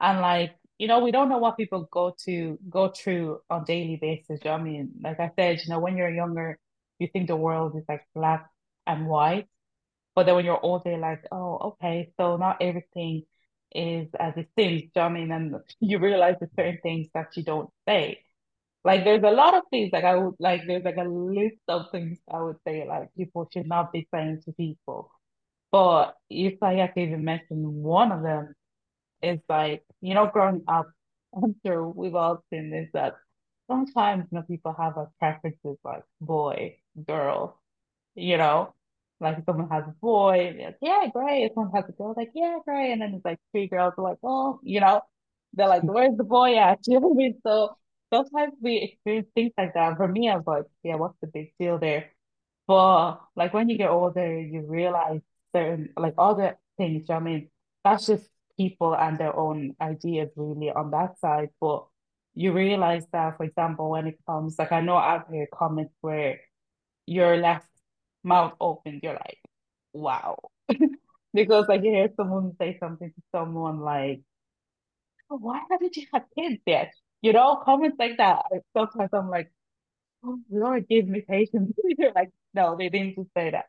And 0.00 0.20
like, 0.20 0.56
you 0.78 0.86
know, 0.88 1.00
we 1.00 1.10
don't 1.10 1.28
know 1.28 1.38
what 1.38 1.56
people 1.56 1.88
go 1.90 2.14
to 2.24 2.58
go 2.70 2.88
through 2.90 3.40
on 3.50 3.64
daily 3.64 3.96
basis. 4.00 4.40
You 4.44 4.50
know 4.50 4.56
I 4.56 4.62
mean, 4.62 4.92
like 5.02 5.20
I 5.20 5.30
said, 5.36 5.60
you 5.64 5.70
know, 5.72 5.80
when 5.80 5.96
you're 5.96 6.14
younger, 6.14 6.58
you 6.98 7.08
think 7.12 7.28
the 7.28 7.36
world 7.36 7.76
is 7.76 7.84
like 7.88 8.02
black 8.14 8.48
and 8.86 9.06
white. 9.06 9.46
But 10.14 10.26
then 10.26 10.36
when 10.36 10.44
you're 10.44 10.60
older, 10.64 10.90
you're 10.90 10.98
like, 10.98 11.24
oh, 11.32 11.58
okay, 11.82 12.12
so 12.18 12.36
not 12.36 12.58
everything 12.60 13.24
is 13.74 14.08
as 14.18 14.34
it 14.36 14.48
seems. 14.58 14.82
You 14.82 14.90
know 14.96 15.02
I 15.02 15.08
mean? 15.10 15.32
And 15.32 15.56
you 15.80 15.98
realize 15.98 16.36
there's 16.40 16.52
certain 16.56 16.80
things 16.82 17.08
that 17.14 17.36
you 17.36 17.44
don't 17.44 17.70
say. 17.88 18.22
Like 18.84 19.04
there's 19.04 19.22
a 19.24 19.30
lot 19.30 19.54
of 19.54 19.64
things 19.70 19.90
like 19.92 20.04
I 20.04 20.14
would 20.16 20.34
like 20.38 20.62
there's 20.66 20.84
like 20.84 20.96
a 20.96 21.04
list 21.04 21.58
of 21.68 21.90
things 21.92 22.18
I 22.32 22.40
would 22.42 22.56
say 22.66 22.86
like 22.88 23.14
people 23.16 23.48
should 23.52 23.66
not 23.68 23.92
be 23.92 24.08
saying 24.14 24.42
to 24.44 24.52
people. 24.52 25.10
But 25.70 26.16
if 26.30 26.62
I 26.62 26.74
had 26.74 26.94
to 26.94 27.00
even 27.00 27.24
mention 27.24 27.82
one 27.82 28.12
of 28.12 28.22
them, 28.22 28.54
is 29.22 29.40
like, 29.48 29.84
you 30.00 30.14
know, 30.14 30.26
growing 30.26 30.64
up, 30.68 30.90
I'm 31.36 31.56
sure 31.66 31.86
we've 31.88 32.14
all 32.14 32.42
seen 32.50 32.70
this 32.70 32.88
that 32.94 33.16
sometimes, 33.70 34.26
you 34.30 34.38
know, 34.38 34.42
people 34.42 34.74
have 34.78 34.96
a 34.96 35.08
preferences 35.18 35.76
like 35.84 36.04
boy, 36.20 36.78
girl, 37.06 37.60
you 38.14 38.36
know, 38.36 38.74
like 39.20 39.38
if 39.38 39.44
someone 39.46 39.68
has 39.70 39.84
a 39.86 39.94
boy, 40.00 40.56
like, 40.58 40.78
yeah, 40.82 41.06
great. 41.12 41.44
If 41.46 41.52
someone 41.54 41.74
has 41.74 41.88
a 41.88 41.92
girl, 41.92 42.14
like, 42.16 42.30
yeah, 42.34 42.58
great. 42.64 42.92
And 42.92 43.02
then 43.02 43.14
it's 43.14 43.24
like 43.24 43.38
three 43.52 43.66
girls 43.68 43.94
are 43.98 44.04
like, 44.04 44.18
oh, 44.22 44.60
you 44.62 44.80
know, 44.80 45.02
they're 45.54 45.68
like, 45.68 45.82
where's 45.84 46.16
the 46.16 46.24
boy 46.24 46.56
at? 46.58 46.80
You 46.86 47.00
know 47.00 47.08
what 47.08 47.14
I 47.14 47.18
mean? 47.18 47.40
So 47.44 47.76
sometimes 48.12 48.54
we 48.62 48.78
experience 48.78 49.28
things 49.34 49.52
like 49.58 49.74
that. 49.74 49.96
For 49.96 50.08
me, 50.08 50.28
I 50.30 50.36
was 50.36 50.44
like, 50.46 50.64
yeah, 50.82 50.96
what's 50.96 51.16
the 51.20 51.26
big 51.28 51.52
deal 51.60 51.78
there? 51.78 52.12
But 52.66 53.16
like 53.36 53.54
when 53.54 53.68
you 53.68 53.78
get 53.78 53.90
older, 53.90 54.40
you 54.40 54.62
realize 54.66 55.20
certain 55.58 55.90
like 55.96 56.14
other 56.18 56.58
things. 56.76 57.10
I 57.10 57.18
mean, 57.20 57.50
that's 57.84 58.06
just 58.06 58.28
people 58.56 58.94
and 58.96 59.18
their 59.18 59.36
own 59.36 59.76
ideas 59.80 60.30
really 60.36 60.70
on 60.70 60.90
that 60.92 61.18
side. 61.20 61.50
But 61.60 61.86
you 62.34 62.52
realize 62.52 63.06
that, 63.12 63.36
for 63.36 63.44
example, 63.44 63.90
when 63.90 64.06
it 64.06 64.18
comes 64.26 64.58
like 64.58 64.72
I 64.72 64.80
know 64.80 64.96
I've 64.96 65.26
heard 65.28 65.48
comments 65.52 65.94
where 66.00 66.40
you're 67.06 67.36
left 67.38 67.68
mouth 68.24 68.54
open, 68.60 69.00
you're 69.02 69.14
like, 69.14 69.38
wow. 69.92 70.38
Because 71.34 71.68
like 71.68 71.82
you 71.84 71.90
hear 71.92 72.10
someone 72.16 72.56
say 72.58 72.78
something 72.80 73.10
to 73.10 73.22
someone 73.32 73.80
like, 73.80 74.22
oh, 75.30 75.36
why 75.38 75.60
haven't 75.70 75.96
you 75.96 76.06
had 76.12 76.24
kids 76.36 76.60
yet? 76.66 76.92
You 77.22 77.32
know, 77.32 77.56
comments 77.64 77.96
like 77.98 78.16
that. 78.18 78.44
Sometimes 78.76 79.10
I'm 79.12 79.28
like, 79.30 79.50
oh, 80.24 80.40
Lord, 80.50 80.88
give 80.88 81.08
me 81.08 81.22
patience. 81.22 81.72
You're 81.98 82.12
like, 82.14 82.32
no, 82.54 82.76
they 82.78 82.90
didn't 82.90 83.16
just 83.16 83.30
say 83.36 83.50
that. 83.52 83.66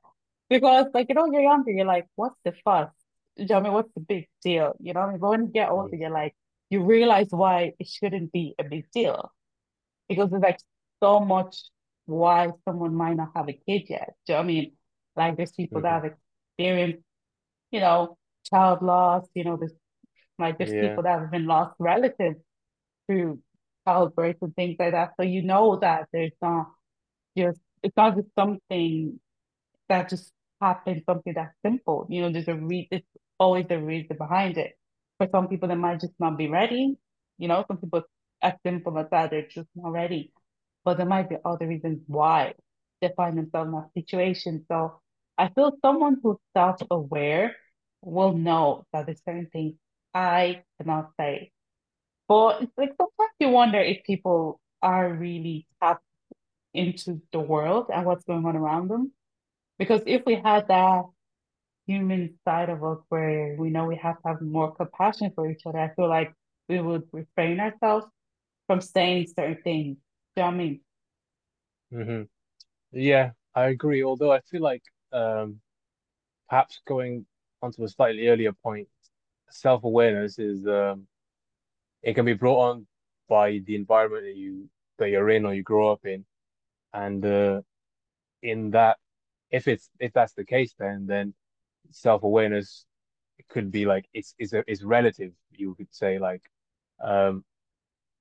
Because 0.50 0.88
like, 0.94 1.08
you 1.10 1.16
know, 1.16 1.28
you're 1.32 1.42
younger, 1.42 1.72
you're 1.72 1.86
like, 1.86 2.08
what's 2.16 2.36
the 2.44 2.54
fuss? 2.66 2.90
You 3.36 3.46
know 3.48 3.56
what 3.56 3.62
I 3.62 3.64
mean? 3.64 3.74
What's 3.74 3.94
the 3.94 4.02
big 4.02 4.28
deal? 4.44 4.76
You 4.80 4.94
know 4.94 5.02
what 5.02 5.08
I 5.10 5.12
mean? 5.12 5.20
But 5.20 5.30
when 5.30 5.42
you 5.44 5.48
get 5.54 5.70
older, 5.70 5.96
you're 5.96 6.10
like, 6.10 6.36
you 6.70 6.84
realize 6.84 7.28
why 7.32 7.74
it 7.80 7.88
shouldn't 7.88 8.32
be 8.32 8.56
a 8.60 8.64
big 8.64 8.90
deal. 8.92 9.32
Because 10.10 10.30
there's 10.30 10.42
like 10.44 10.60
so 11.04 11.20
much 11.20 11.58
why 12.06 12.50
someone 12.66 12.96
might 12.96 13.16
not 13.18 13.32
have 13.36 13.50
a 13.50 13.54
kid 13.54 13.84
yet. 13.90 14.14
Do 14.26 14.34
you 14.34 14.38
know 14.38 14.42
I 14.42 14.46
mean? 14.46 14.72
Like 15.16 15.38
there's 15.38 15.52
people 15.52 15.82
that 15.82 15.92
hmm 15.92 16.04
have 16.04 16.14
experienced, 16.58 17.04
you 17.72 17.80
know, 17.82 18.18
child 18.52 18.82
loss, 18.82 19.28
you 19.36 19.44
know, 19.44 19.58
there's 19.58 19.74
like 20.40 20.58
there's 20.58 20.74
Yeah. 20.74 20.76
people 20.76 21.04
that 21.04 21.20
have 21.20 21.32
been 21.32 21.46
lost 21.48 21.76
relatives 21.80 22.38
through 23.08 23.40
childbirth 23.88 24.38
and 24.42 24.56
things 24.56 24.78
like 24.80 24.92
that. 24.94 25.12
So 25.18 25.24
you 25.24 25.42
know 25.44 25.78
that 25.78 26.08
there's 26.14 26.34
not 26.42 26.68
just 27.38 27.62
it's 27.84 27.98
not 27.98 28.16
just 28.16 28.30
something 28.36 29.20
that 29.90 30.10
just 30.10 30.32
happens, 30.62 31.04
something 31.08 31.34
that's 31.36 31.56
simple. 31.66 32.08
You 32.10 32.22
know, 32.24 32.32
there's 32.32 32.48
a 32.48 32.56
re 32.56 32.88
it's 32.92 33.08
always 33.40 33.66
a 33.70 33.80
reason 33.80 34.18
behind 34.18 34.58
it. 34.58 34.78
For 35.18 35.28
some 35.32 35.48
people, 35.48 35.70
they 35.70 35.76
might 35.76 36.02
just 36.02 36.14
not 36.20 36.38
be 36.38 36.48
ready. 36.48 36.98
You 37.38 37.48
know, 37.48 37.66
some 37.68 37.78
people 37.78 38.04
as 38.42 38.54
simple 38.66 38.98
as 39.00 39.08
that, 39.12 39.32
they're 39.32 39.48
just 39.48 39.70
not 39.76 39.92
ready. 39.92 40.32
but 40.86 40.98
there 40.98 41.06
might 41.06 41.30
be 41.30 41.38
other 41.46 41.68
reasons 41.68 42.02
why 42.08 42.54
they 43.02 43.12
find 43.16 43.38
themselves 43.38 43.68
in 43.70 43.74
that 43.74 43.92
situation. 43.94 44.66
So 44.70 45.00
I 45.38 45.50
feel 45.50 45.74
someone 45.84 46.18
who's 46.24 46.38
self-aware 46.56 47.56
will 48.02 48.34
know 48.34 48.86
that 48.94 49.06
there's 49.06 49.22
certain 49.26 49.48
things 49.52 49.76
I 50.14 50.64
cannot 50.80 51.12
say. 51.20 51.52
But 52.28 52.64
it's 52.64 52.74
like 52.78 52.92
sometimes 52.98 53.34
you 53.40 53.50
wonder 53.50 53.80
if 53.80 54.04
people 54.06 54.60
are 54.82 55.10
really 55.12 55.68
tapped 55.82 56.04
into 56.74 57.22
the 57.34 57.40
world 57.40 57.88
and 57.94 58.06
what's 58.06 58.26
going 58.26 58.46
on 58.46 58.56
around 58.58 58.90
them. 58.90 59.14
Because 59.80 60.02
if 60.06 60.24
we 60.26 60.36
had 60.36 60.68
that 60.68 61.06
human 61.88 62.38
side 62.46 62.70
of 62.70 62.84
us 62.84 63.00
where 63.10 63.56
we 63.58 63.72
know 63.72 63.86
we 63.86 63.96
have 63.98 64.22
to 64.22 64.28
have 64.28 64.42
more 64.42 64.76
compassion 64.76 65.32
for 65.34 65.50
each 65.50 65.62
other, 65.66 65.80
I 65.80 65.94
feel 65.96 66.10
like 66.10 66.34
we 66.68 66.80
would 66.82 67.04
refrain 67.12 67.60
ourselves 67.60 68.06
from 68.68 68.82
saying 68.82 69.28
certain 69.36 69.62
things. 69.64 69.98
Do 70.36 70.44
you 70.44 70.44
know 70.44 70.48
I 70.50 70.52
mean? 70.52 70.82
hmm 71.92 72.24
Yeah, 72.92 73.32
I 73.56 73.68
agree. 73.70 74.04
Although 74.04 74.32
I 74.32 74.42
feel 74.42 74.62
like 74.62 74.84
um, 75.12 75.62
perhaps 76.50 76.82
going 76.88 77.26
onto 77.62 77.84
a 77.84 77.90
slightly 77.90 78.28
earlier 78.28 78.54
point, 78.54 78.88
self-awareness 79.50 80.40
is 80.40 80.68
um, 80.68 81.08
it 82.04 82.14
can 82.14 82.26
be 82.26 82.34
brought 82.34 82.70
on 82.72 82.88
by 83.28 83.60
the 83.66 83.76
environment 83.76 84.24
that 84.26 84.36
you 84.36 84.70
that 84.98 85.10
you're 85.10 85.30
in 85.30 85.46
or 85.46 85.54
you 85.54 85.64
grow 85.64 85.92
up 85.92 86.06
in, 86.06 86.26
and 86.94 87.26
uh, 87.26 87.62
in 88.44 88.72
that, 88.72 88.98
if 89.52 89.68
it's 89.68 89.90
if 90.00 90.14
that's 90.14 90.34
the 90.34 90.46
case, 90.46 90.74
then 90.78 91.06
then 91.08 91.34
self-awareness 91.92 92.86
could 93.50 93.72
be 93.72 93.86
like 93.86 94.08
it's 94.14 94.36
a, 94.54 94.64
it's 94.68 94.84
relative. 94.84 95.34
You 95.52 95.76
could 95.76 95.94
say 95.94 96.20
like 96.20 96.44
um, 97.04 97.44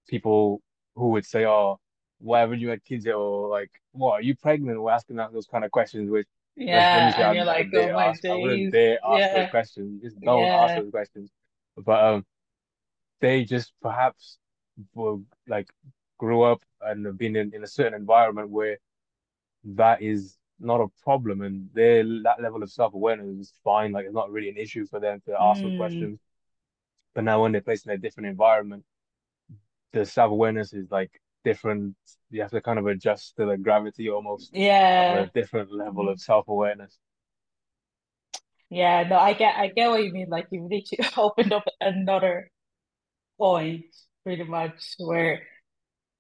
people 0.09 0.63
who 0.95 1.09
would 1.11 1.27
say, 1.27 1.47
"Oh, 1.47 1.81
why 2.19 2.41
haven't 2.41 2.61
you 2.61 2.71
had 2.71 2.85
kids 2.85 3.07
yet?" 3.07 3.15
or 3.15 3.49
like, 3.49 3.71
"What 3.93 4.13
are 4.15 4.23
you 4.23 4.37
pregnant?" 4.37 4.79
or 4.79 4.91
asking 4.91 5.17
that 5.17 5.33
those 5.33 5.47
kind 5.47 5.65
of 5.65 5.71
questions, 5.71 6.11
which 6.11 6.29
let's 6.71 6.93
let 6.93 7.05
me 7.05 7.13
Yeah, 7.13 7.29
and 7.29 7.37
you're 7.37 7.45
like, 7.45 7.69
oh 7.75 7.93
my 7.93 8.07
ask. 8.07 8.25
I 8.29 8.35
wouldn't 8.37 8.71
dare 8.73 8.99
ask 9.05 9.31
those 9.31 9.47
questions. 9.49 10.03
Just 10.03 10.21
don't 10.21 10.53
ask 10.55 10.75
those 10.75 10.91
questions. 10.91 11.31
But 11.77 12.05
um, 12.05 12.27
they 13.21 13.45
just 13.45 13.73
perhaps 13.83 14.39
were 14.95 15.19
like 15.49 15.69
grew 16.19 16.43
up 16.43 16.63
and 16.81 17.07
have 17.07 17.19
been 17.19 17.37
in, 17.37 17.55
in 17.55 17.63
a 17.65 17.67
certain 17.67 17.95
environment 17.95 18.51
where 18.51 18.79
that 19.65 20.03
is 20.03 20.38
not 20.61 20.81
a 20.81 20.89
problem 21.05 21.43
and 21.43 21.71
their 21.75 22.05
that 22.25 22.41
level 22.43 22.63
of 22.63 22.71
self-awareness 22.71 23.39
is 23.39 23.53
fine. 23.65 23.93
Like 23.93 24.07
it's 24.07 24.15
not 24.15 24.31
really 24.31 24.49
an 24.51 24.57
issue 24.57 24.87
for 24.87 25.01
them 25.01 25.21
to 25.27 25.37
ask 25.41 25.63
Mm, 25.63 25.73
questions. 25.73 26.19
But 27.15 27.25
now 27.25 27.43
when 27.43 27.53
they're 27.53 27.63
placed 27.63 27.87
in 27.87 27.93
a 27.93 27.99
different 27.99 28.29
environment, 28.29 28.85
the 29.93 30.05
self-awareness 30.07 30.73
is 30.73 30.91
like 30.91 31.11
different. 31.45 31.95
You 32.31 32.43
have 32.43 32.51
to 32.53 32.61
kind 32.61 32.79
of 32.79 32.87
adjust 32.87 33.37
to 33.37 33.47
the 33.47 33.57
gravity 33.57 34.09
almost 34.11 34.53
of 34.97 35.11
a 35.11 35.23
yeah. 35.23 35.31
different 35.35 35.73
level 35.73 36.09
of 36.09 36.21
self-awareness. 36.21 36.99
Yeah, 38.71 39.05
no, 39.09 39.17
I 39.19 39.33
get 39.33 39.57
I 39.57 39.69
get 39.69 39.89
what 39.89 40.05
you 40.05 40.13
mean. 40.13 40.29
Like 40.29 40.47
you 40.51 40.63
literally 40.63 41.11
opened 41.17 41.53
up 41.53 41.65
another 41.81 42.51
point 43.39 43.87
pretty 44.25 44.45
much 44.45 44.95
where 44.99 45.43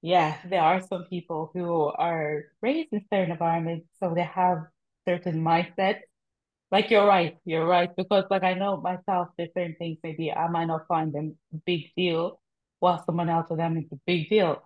yeah, 0.03 0.38
there 0.49 0.62
are 0.62 0.80
some 0.80 1.05
people 1.11 1.51
who 1.55 1.86
are 1.86 2.44
raised 2.62 2.92
in 2.92 3.05
certain 3.12 3.32
environments, 3.32 3.86
so 4.01 4.14
they 4.14 4.22
have 4.24 4.59
certain 5.09 5.42
mindsets 5.42 6.01
Like 6.72 6.90
you're 6.90 7.07
right, 7.07 7.38
you're 7.46 7.66
right. 7.66 7.90
Because 7.96 8.24
like 8.30 8.44
I 8.44 8.55
know 8.55 8.78
myself, 8.78 9.28
there's 9.38 9.51
certain 9.55 9.76
things 9.78 9.99
maybe 10.05 10.32
I 10.32 10.49
might 10.49 10.66
not 10.66 10.86
find 10.88 11.12
them 11.14 11.36
a 11.55 11.59
big 11.66 11.92
deal, 11.96 12.40
while 12.80 13.03
someone 13.07 13.28
else 13.30 13.49
for 13.49 13.57
them 13.57 13.76
is 13.78 13.86
a 13.92 13.96
big 14.07 14.28
deal. 14.30 14.62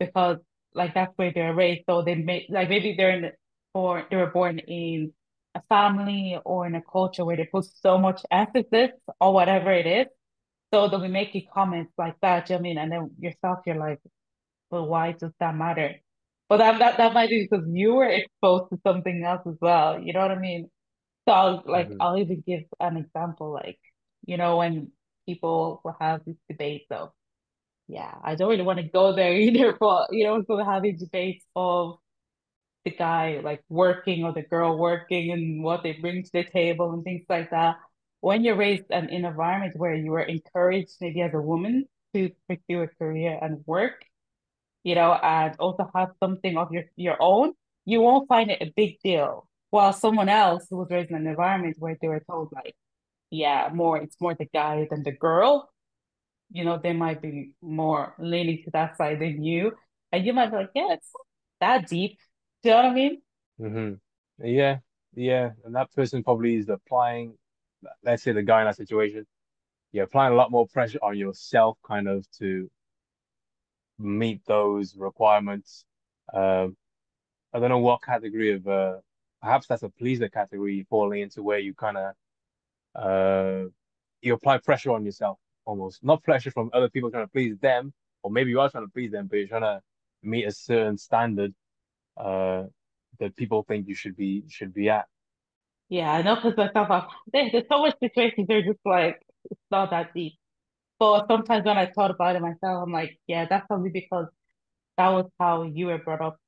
Because 0.00 0.38
like 0.74 0.94
that's 0.94 1.12
where 1.18 1.32
they're 1.32 1.54
raised. 1.54 1.84
So 1.88 2.02
they 2.02 2.14
may 2.16 2.46
like 2.50 2.68
maybe 2.70 2.94
they're 2.96 3.10
in 3.18 3.32
or 3.74 4.06
they 4.10 4.16
were 4.16 4.30
born 4.32 4.58
in 4.60 5.12
a 5.54 5.62
family 5.68 6.38
or 6.44 6.66
in 6.66 6.74
a 6.76 6.82
culture 6.82 7.24
where 7.24 7.36
they 7.36 7.46
put 7.46 7.64
so 7.66 7.98
much 7.98 8.22
emphasis 8.32 8.90
or 9.20 9.32
whatever 9.34 9.72
it 9.72 9.86
is. 9.86 10.06
So 10.72 10.88
they'll 10.88 11.00
be 11.00 11.08
making 11.08 11.46
comments 11.52 11.92
like 11.96 12.16
that, 12.20 12.50
you 12.50 12.54
know 12.56 12.58
I 12.60 12.62
mean? 12.62 12.78
And 12.78 12.92
then 12.92 13.10
yourself, 13.20 13.60
you're 13.66 13.76
like, 13.76 14.00
well, 14.74 14.86
why 14.88 15.12
does 15.14 15.32
that 15.40 15.56
matter? 15.56 15.96
But 16.50 16.58
that 16.58 16.80
that 16.80 16.98
that 16.98 17.14
might 17.14 17.30
be 17.30 17.48
because 17.50 17.66
you 17.72 17.94
were 17.96 18.08
exposed 18.08 18.70
to 18.72 18.80
something 18.86 19.24
else 19.24 19.42
as 19.48 19.56
well. 19.62 20.00
You 20.00 20.14
know 20.14 20.20
what 20.22 20.32
I 20.32 20.40
mean? 20.40 20.70
So 21.28 21.34
I'll 21.34 21.64
like 21.66 21.90
hmm 21.90 22.00
I'll 22.00 22.18
even 22.18 22.42
give 22.46 22.62
an 22.80 22.98
example, 22.98 23.52
like, 23.52 23.78
you 24.26 24.38
know, 24.38 24.58
when 24.58 24.92
people 25.26 25.80
will 25.84 25.96
have 26.00 26.24
this 26.26 26.36
debate, 26.50 26.86
so 26.90 27.14
yeah, 27.88 28.14
I 28.24 28.34
don't 28.36 28.50
really 28.50 28.62
want 28.64 28.78
to 28.80 28.88
go 28.88 29.14
there 29.14 29.34
either, 29.36 29.76
but 29.80 30.08
you 30.12 30.24
know, 30.26 30.42
so 30.46 30.58
having 30.64 30.98
debates 30.98 31.44
of 31.56 31.98
the 32.84 32.90
guy 32.90 33.40
like 33.42 33.62
working 33.68 34.24
or 34.24 34.32
the 34.32 34.42
girl 34.42 34.76
working 34.78 35.32
and 35.32 35.62
what 35.62 35.82
they 35.82 35.92
bring 35.92 36.22
to 36.22 36.30
the 36.32 36.44
table 36.44 36.92
and 36.92 37.02
things 37.04 37.24
like 37.28 37.50
that. 37.50 37.76
When 38.20 38.44
you're 38.44 38.56
raised 38.56 38.84
in 38.90 39.04
an 39.10 39.24
environment 39.24 39.76
where 39.76 39.94
you 39.94 40.10
were 40.12 40.22
encouraged, 40.22 40.92
maybe 41.00 41.20
as 41.22 41.34
a 41.34 41.40
woman, 41.40 41.86
to 42.14 42.30
pursue 42.48 42.82
a 42.82 42.88
career 42.88 43.38
and 43.40 43.64
work, 43.66 44.04
you 44.84 44.96
know, 44.96 45.14
and 45.14 45.56
also 45.60 45.90
have 45.96 46.10
something 46.20 46.58
of 46.58 46.72
your 46.72 46.84
your 46.96 47.18
own, 47.20 47.54
you 47.86 48.02
won't 48.02 48.28
find 48.28 48.50
it 48.52 48.62
a 48.62 48.72
big 48.76 49.00
deal. 49.02 49.48
While 49.70 49.92
someone 49.94 50.30
else 50.30 50.66
who 50.70 50.78
was 50.78 50.88
raised 50.90 51.10
in 51.10 51.16
an 51.16 51.28
environment 51.28 51.76
where 51.80 51.96
they 52.00 52.08
were 52.08 52.24
told 52.30 52.50
like, 52.52 52.76
yeah, 53.30 53.70
more 53.74 53.98
it's 53.98 54.20
more 54.20 54.34
the 54.34 54.46
guy 54.54 54.86
than 54.90 55.02
the 55.04 55.12
girl, 55.12 55.70
you 56.52 56.64
know, 56.64 56.78
they 56.82 56.92
might 56.92 57.20
be 57.22 57.52
more 57.62 58.14
leaning 58.18 58.62
to 58.64 58.70
that 58.72 58.96
side 58.96 59.20
than 59.20 59.42
you. 59.42 59.72
And 60.12 60.24
you 60.24 60.32
might 60.32 60.50
be 60.50 60.56
like, 60.56 60.70
yeah, 60.74 60.92
it's 60.92 61.10
that 61.60 61.88
deep. 61.88 62.18
Do 62.62 62.70
you 62.70 62.74
know 62.76 62.82
what 62.82 62.90
I 62.90 62.94
mean? 62.94 63.22
hmm 63.58 63.92
Yeah, 64.42 64.78
yeah. 65.14 65.50
And 65.64 65.74
that 65.74 65.92
person 65.92 66.22
probably 66.22 66.56
is 66.56 66.68
applying, 66.68 67.34
let's 68.04 68.22
say 68.22 68.32
the 68.32 68.42
guy 68.42 68.60
in 68.60 68.66
that 68.66 68.76
situation, 68.76 69.26
you're 69.92 70.04
applying 70.04 70.32
a 70.32 70.36
lot 70.36 70.50
more 70.50 70.66
pressure 70.68 70.98
on 71.02 71.16
yourself 71.18 71.78
kind 71.86 72.08
of 72.08 72.26
to 72.38 72.70
meet 73.98 74.42
those 74.46 74.96
requirements. 74.96 75.84
Um, 76.32 76.76
I 77.52 77.60
don't 77.60 77.70
know 77.70 77.78
what 77.78 78.02
category 78.02 78.52
of 78.54 78.66
uh 78.66 78.94
perhaps 79.42 79.66
that's 79.66 79.82
a 79.82 79.88
pleaser 79.90 80.28
category 80.28 80.86
falling 80.90 81.22
into 81.22 81.42
where 81.42 81.58
you 81.58 81.74
kind 81.74 81.96
of 81.98 82.14
uh 82.96 83.68
you 84.22 84.34
apply 84.34 84.58
pressure 84.58 84.92
on 84.92 85.04
yourself 85.04 85.38
almost. 85.66 86.02
Not 86.04 86.22
pressure 86.22 86.50
from 86.50 86.70
other 86.72 86.88
people 86.88 87.10
trying 87.10 87.26
to 87.26 87.30
please 87.32 87.56
them, 87.58 87.92
or 88.22 88.30
maybe 88.30 88.50
you 88.50 88.60
are 88.60 88.70
trying 88.70 88.86
to 88.86 88.92
please 88.92 89.12
them, 89.12 89.26
but 89.28 89.36
you're 89.36 89.48
trying 89.48 89.62
to 89.62 89.80
meet 90.22 90.44
a 90.46 90.52
certain 90.52 90.98
standard 90.98 91.54
uh 92.16 92.64
that 93.20 93.36
people 93.36 93.64
think 93.68 93.88
you 93.88 93.94
should 93.94 94.16
be 94.16 94.44
should 94.48 94.74
be 94.74 94.88
at. 94.88 95.06
Yeah, 95.88 96.12
I 96.12 96.22
know 96.22 96.36
because 96.36 96.56
myself, 96.56 97.12
there's 97.32 97.64
so 97.70 97.78
much 97.82 97.94
situations 98.00 98.46
they're 98.48 98.62
just 98.62 98.80
like, 98.84 99.20
it's 99.50 99.60
not 99.70 99.90
that 99.90 100.14
deep. 100.14 100.34
But 101.04 101.26
sometimes 101.30 101.64
when 101.66 101.78
I 101.78 101.86
thought 101.90 102.10
about 102.10 102.36
it 102.36 102.42
myself, 102.42 102.82
I'm 102.84 102.92
like, 102.92 103.18
yeah, 103.26 103.46
that's 103.48 103.66
probably 103.66 103.90
because 103.90 104.26
that 104.96 105.08
was 105.10 105.26
how 105.40 105.62
you 105.62 105.86
were 105.86 105.98
brought 105.98 106.20
up 106.20 106.38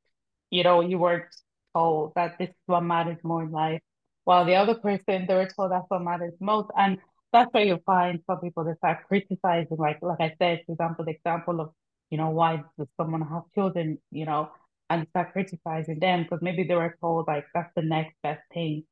you 0.51 0.65
know, 0.65 0.81
you 0.81 0.99
weren't 0.99 1.25
told 1.75 2.13
that 2.17 2.39
this 2.39 2.51
is 2.51 2.57
what 2.67 2.83
matters 2.83 3.19
more 3.25 3.43
in 3.45 3.51
life. 3.53 3.81
While 4.25 4.45
the 4.47 4.57
other 4.57 4.75
person, 4.77 5.27
they 5.27 5.35
were 5.35 5.49
told 5.57 5.73
that's 5.73 5.87
what 5.89 6.03
matters 6.03 6.35
most. 6.41 6.71
And 6.77 6.99
that's 7.33 7.53
where 7.55 7.65
you 7.65 7.79
find 7.87 8.21
some 8.27 8.41
people 8.41 8.65
that 8.65 8.79
start 8.79 9.07
criticizing, 9.09 9.77
like 9.79 9.99
like 10.03 10.21
I 10.21 10.35
said, 10.39 10.63
for 10.67 10.73
example, 10.73 11.05
the 11.07 11.13
example 11.13 11.61
of, 11.61 11.73
you 12.11 12.19
know, 12.19 12.31
why 12.31 12.63
does 12.79 12.89
someone 12.97 13.23
have 13.23 13.45
children, 13.55 13.99
you 14.13 14.27
know, 14.27 14.51
and 14.91 15.07
start 15.11 15.33
criticizing 15.33 16.01
them 16.01 16.25
because 16.25 16.41
maybe 16.43 16.65
they 16.65 16.77
were 16.77 16.97
told 17.01 17.27
like 17.29 17.47
that's 17.55 17.73
the 17.77 17.83
next 17.83 18.15
best 18.23 18.43
thing 18.55 18.85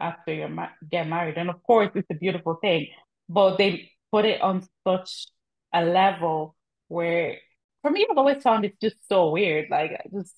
after 0.00 0.32
you 0.34 0.48
ma- 0.48 0.68
get 0.90 1.08
married. 1.08 1.38
And 1.38 1.50
of 1.50 1.62
course, 1.62 1.90
it's 1.94 2.10
a 2.10 2.14
beautiful 2.14 2.56
thing, 2.62 2.88
but 3.28 3.56
they 3.58 3.90
put 4.12 4.24
it 4.24 4.40
on 4.40 4.66
such 4.86 5.26
a 5.72 5.84
level 5.84 6.56
where, 6.88 7.38
for 7.82 7.90
me, 7.90 8.06
I've 8.10 8.18
always 8.18 8.42
found 8.42 8.64
it's 8.64 8.78
just 8.80 8.96
so 9.08 9.30
weird. 9.30 9.70
Like, 9.70 9.92
just 10.12 10.34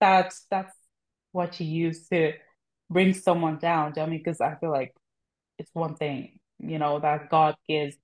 that's 0.00 0.46
that's 0.50 0.74
what 1.32 1.60
you 1.60 1.66
use 1.66 2.08
to 2.08 2.32
bring 2.90 3.14
someone 3.14 3.58
down. 3.58 3.92
Do 3.92 4.00
you 4.00 4.06
know 4.06 4.08
I 4.08 4.10
mean? 4.10 4.20
Because 4.20 4.40
I 4.40 4.56
feel 4.56 4.70
like 4.70 4.94
it's 5.58 5.70
one 5.74 5.96
thing, 5.96 6.38
you 6.58 6.78
know, 6.78 6.98
that 7.00 7.30
God 7.30 7.56
gives. 7.68 7.96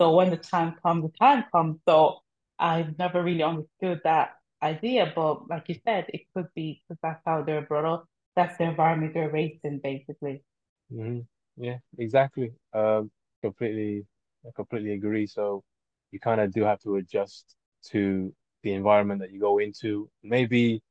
So 0.00 0.14
when 0.14 0.30
the 0.30 0.36
time 0.36 0.76
comes, 0.82 1.04
the 1.04 1.18
time 1.18 1.44
comes. 1.52 1.78
So 1.88 2.20
I've 2.58 2.98
never 2.98 3.22
really 3.22 3.42
understood 3.42 4.00
that 4.04 4.36
idea, 4.62 5.12
but 5.14 5.48
like 5.48 5.68
you 5.68 5.76
said, 5.86 6.06
it 6.08 6.22
could 6.34 6.48
be 6.54 6.82
because 6.88 6.98
that's 7.02 7.22
how 7.26 7.42
they're 7.42 7.62
brought 7.62 7.84
up. 7.84 8.06
That's 8.36 8.56
the 8.58 8.64
environment 8.64 9.14
they're 9.14 9.30
raised 9.30 9.60
in, 9.64 9.80
basically. 9.80 10.42
hmm 10.90 11.20
Yeah, 11.56 11.78
exactly. 11.98 12.52
Um, 12.72 13.10
completely, 13.42 14.06
I 14.46 14.50
completely 14.56 14.92
agree. 14.92 15.26
So 15.26 15.62
you 16.10 16.20
kind 16.20 16.40
of 16.40 16.52
do 16.52 16.62
have 16.64 16.80
to 16.80 16.96
adjust 16.96 17.56
to 17.90 18.34
the 18.62 18.72
environment 18.74 19.20
that 19.20 19.32
you 19.32 19.40
go 19.40 19.58
into. 19.58 20.10
Maybe 20.22 20.82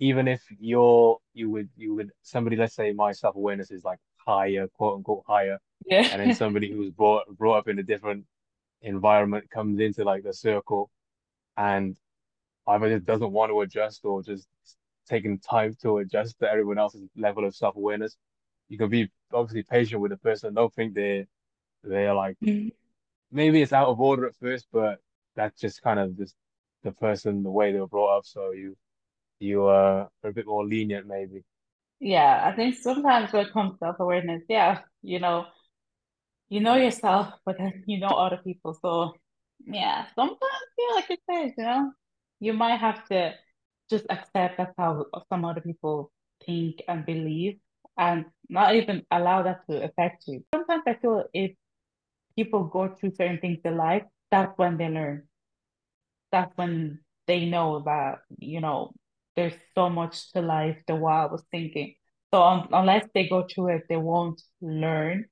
even 0.00 0.28
if 0.28 0.42
you're 0.60 1.18
you 1.34 1.50
would 1.50 1.68
you 1.76 1.94
would 1.94 2.10
somebody, 2.22 2.56
let's 2.56 2.74
say 2.74 2.92
my 2.92 3.12
self-awareness 3.12 3.70
is 3.70 3.84
like 3.84 3.98
higher, 4.16 4.68
quote 4.68 4.96
unquote 4.98 5.24
higher, 5.26 5.58
and 6.12 6.20
then 6.20 6.28
Yeah. 6.28 6.34
somebody 6.34 6.70
who's 6.72 6.90
brought 6.90 7.26
brought 7.36 7.58
up 7.58 7.68
in 7.68 7.78
a 7.78 7.82
different 7.82 8.24
environment 8.82 9.50
comes 9.50 9.80
into 9.80 10.04
like 10.04 10.22
the 10.22 10.32
circle 10.32 10.90
and 11.56 11.96
either 12.68 12.90
just 12.90 13.06
doesn't 13.06 13.32
want 13.32 13.50
to 13.50 13.60
adjust 13.62 14.04
or 14.04 14.22
just 14.22 14.46
taking 15.08 15.38
time 15.38 15.74
to 15.82 15.98
adjust 15.98 16.38
to 16.38 16.50
everyone 16.50 16.78
else's 16.78 17.08
level 17.16 17.44
of 17.44 17.54
self-awareness. 17.56 18.16
You 18.68 18.78
can 18.78 18.90
be 18.90 19.10
obviously 19.32 19.62
patient 19.64 20.00
with 20.02 20.10
the 20.12 20.18
person. 20.18 20.54
Don't 20.54 20.72
think 20.74 20.94
they 20.94 21.26
they're 21.84 22.14
like 22.14 22.36
Mm. 22.42 22.72
maybe 23.30 23.62
it's 23.62 23.72
out 23.72 23.88
of 23.88 24.00
order 24.00 24.26
at 24.26 24.36
first, 24.36 24.68
but 24.72 25.00
that's 25.36 25.60
just 25.60 25.82
kind 25.82 25.98
of 26.00 26.16
just 26.16 26.34
the 26.82 26.92
person, 26.92 27.42
the 27.42 27.50
way 27.50 27.72
they 27.72 27.80
were 27.80 27.86
brought 27.88 28.18
up. 28.18 28.26
So 28.26 28.52
you 28.52 28.76
you 29.40 29.66
uh, 29.66 30.08
are 30.24 30.30
a 30.30 30.32
bit 30.32 30.46
more 30.46 30.66
lenient 30.66 31.06
maybe. 31.06 31.44
Yeah, 32.00 32.40
I 32.44 32.54
think 32.54 32.76
sometimes 32.76 33.32
when 33.32 33.46
it 33.46 33.52
comes 33.52 33.72
to 33.72 33.78
self-awareness, 33.78 34.44
yeah, 34.48 34.82
you 35.02 35.18
know, 35.18 35.46
you 36.48 36.60
know 36.60 36.76
yourself, 36.76 37.32
but 37.44 37.56
then 37.58 37.84
you 37.86 37.98
know 38.00 38.08
other 38.08 38.38
people. 38.42 38.74
So 38.80 39.14
yeah, 39.66 40.06
sometimes, 40.14 40.40
yeah, 40.78 40.94
like 40.94 41.10
you 41.10 41.16
said, 41.30 41.54
you 41.56 41.64
know, 41.64 41.92
you 42.40 42.52
might 42.52 42.78
have 42.80 43.04
to 43.08 43.34
just 43.90 44.06
accept 44.10 44.58
that's 44.58 44.74
how 44.78 45.06
some 45.30 45.44
other 45.44 45.60
people 45.60 46.12
think 46.44 46.82
and 46.88 47.04
believe 47.06 47.58
and 47.96 48.26
not 48.48 48.74
even 48.74 49.02
allow 49.10 49.42
that 49.42 49.60
to 49.68 49.82
affect 49.82 50.24
you. 50.28 50.44
Sometimes 50.54 50.82
I 50.86 50.94
feel 50.94 51.24
if 51.34 51.52
people 52.38 52.62
go 52.64 52.94
through 52.94 53.14
certain 53.16 53.40
things 53.40 53.58
in 53.64 53.76
life, 53.76 54.04
that's 54.30 54.56
when 54.56 54.76
they 54.76 54.88
learn. 54.88 55.24
That's 56.30 56.56
when 56.56 57.00
they 57.26 57.46
know 57.46 57.82
that, 57.84 58.20
you 58.38 58.60
know, 58.60 58.92
there's 59.34 59.54
so 59.74 59.90
much 59.90 60.32
to 60.32 60.40
life 60.40 60.78
the 60.86 60.94
way 60.94 61.12
I 61.12 61.26
was 61.26 61.42
thinking. 61.50 61.94
So 62.32 62.42
un 62.42 62.68
unless 62.72 63.06
they 63.12 63.28
go 63.28 63.40
through 63.48 63.68
it, 63.76 63.82
they 63.88 63.96
won't 63.96 64.40
learn 64.60 65.26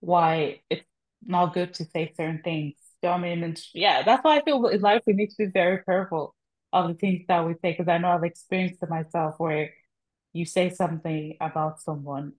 why 0.00 0.60
it's 0.68 0.84
not 1.24 1.54
good 1.54 1.72
to 1.74 1.84
say 1.86 2.12
certain 2.14 2.42
things. 2.44 2.74
So 3.02 3.10
I 3.10 3.18
mean? 3.18 3.42
And 3.42 3.58
yeah, 3.72 4.02
that's 4.02 4.22
why 4.22 4.36
I 4.36 4.42
feel 4.42 4.66
in 4.66 4.80
life 4.82 5.02
we 5.06 5.14
need 5.14 5.30
to 5.30 5.46
be 5.46 5.46
very 5.62 5.82
careful 5.84 6.34
of 6.74 6.88
the 6.88 6.94
things 6.94 7.22
that 7.28 7.46
we 7.46 7.54
say 7.54 7.72
because 7.72 7.88
I 7.88 7.98
know 7.98 8.10
I've 8.10 8.24
experienced 8.24 8.82
it 8.82 8.90
myself 8.90 9.36
where 9.38 9.70
you 10.34 10.44
say 10.44 10.68
something 10.68 11.36
about 11.40 11.80
someone 11.80 12.32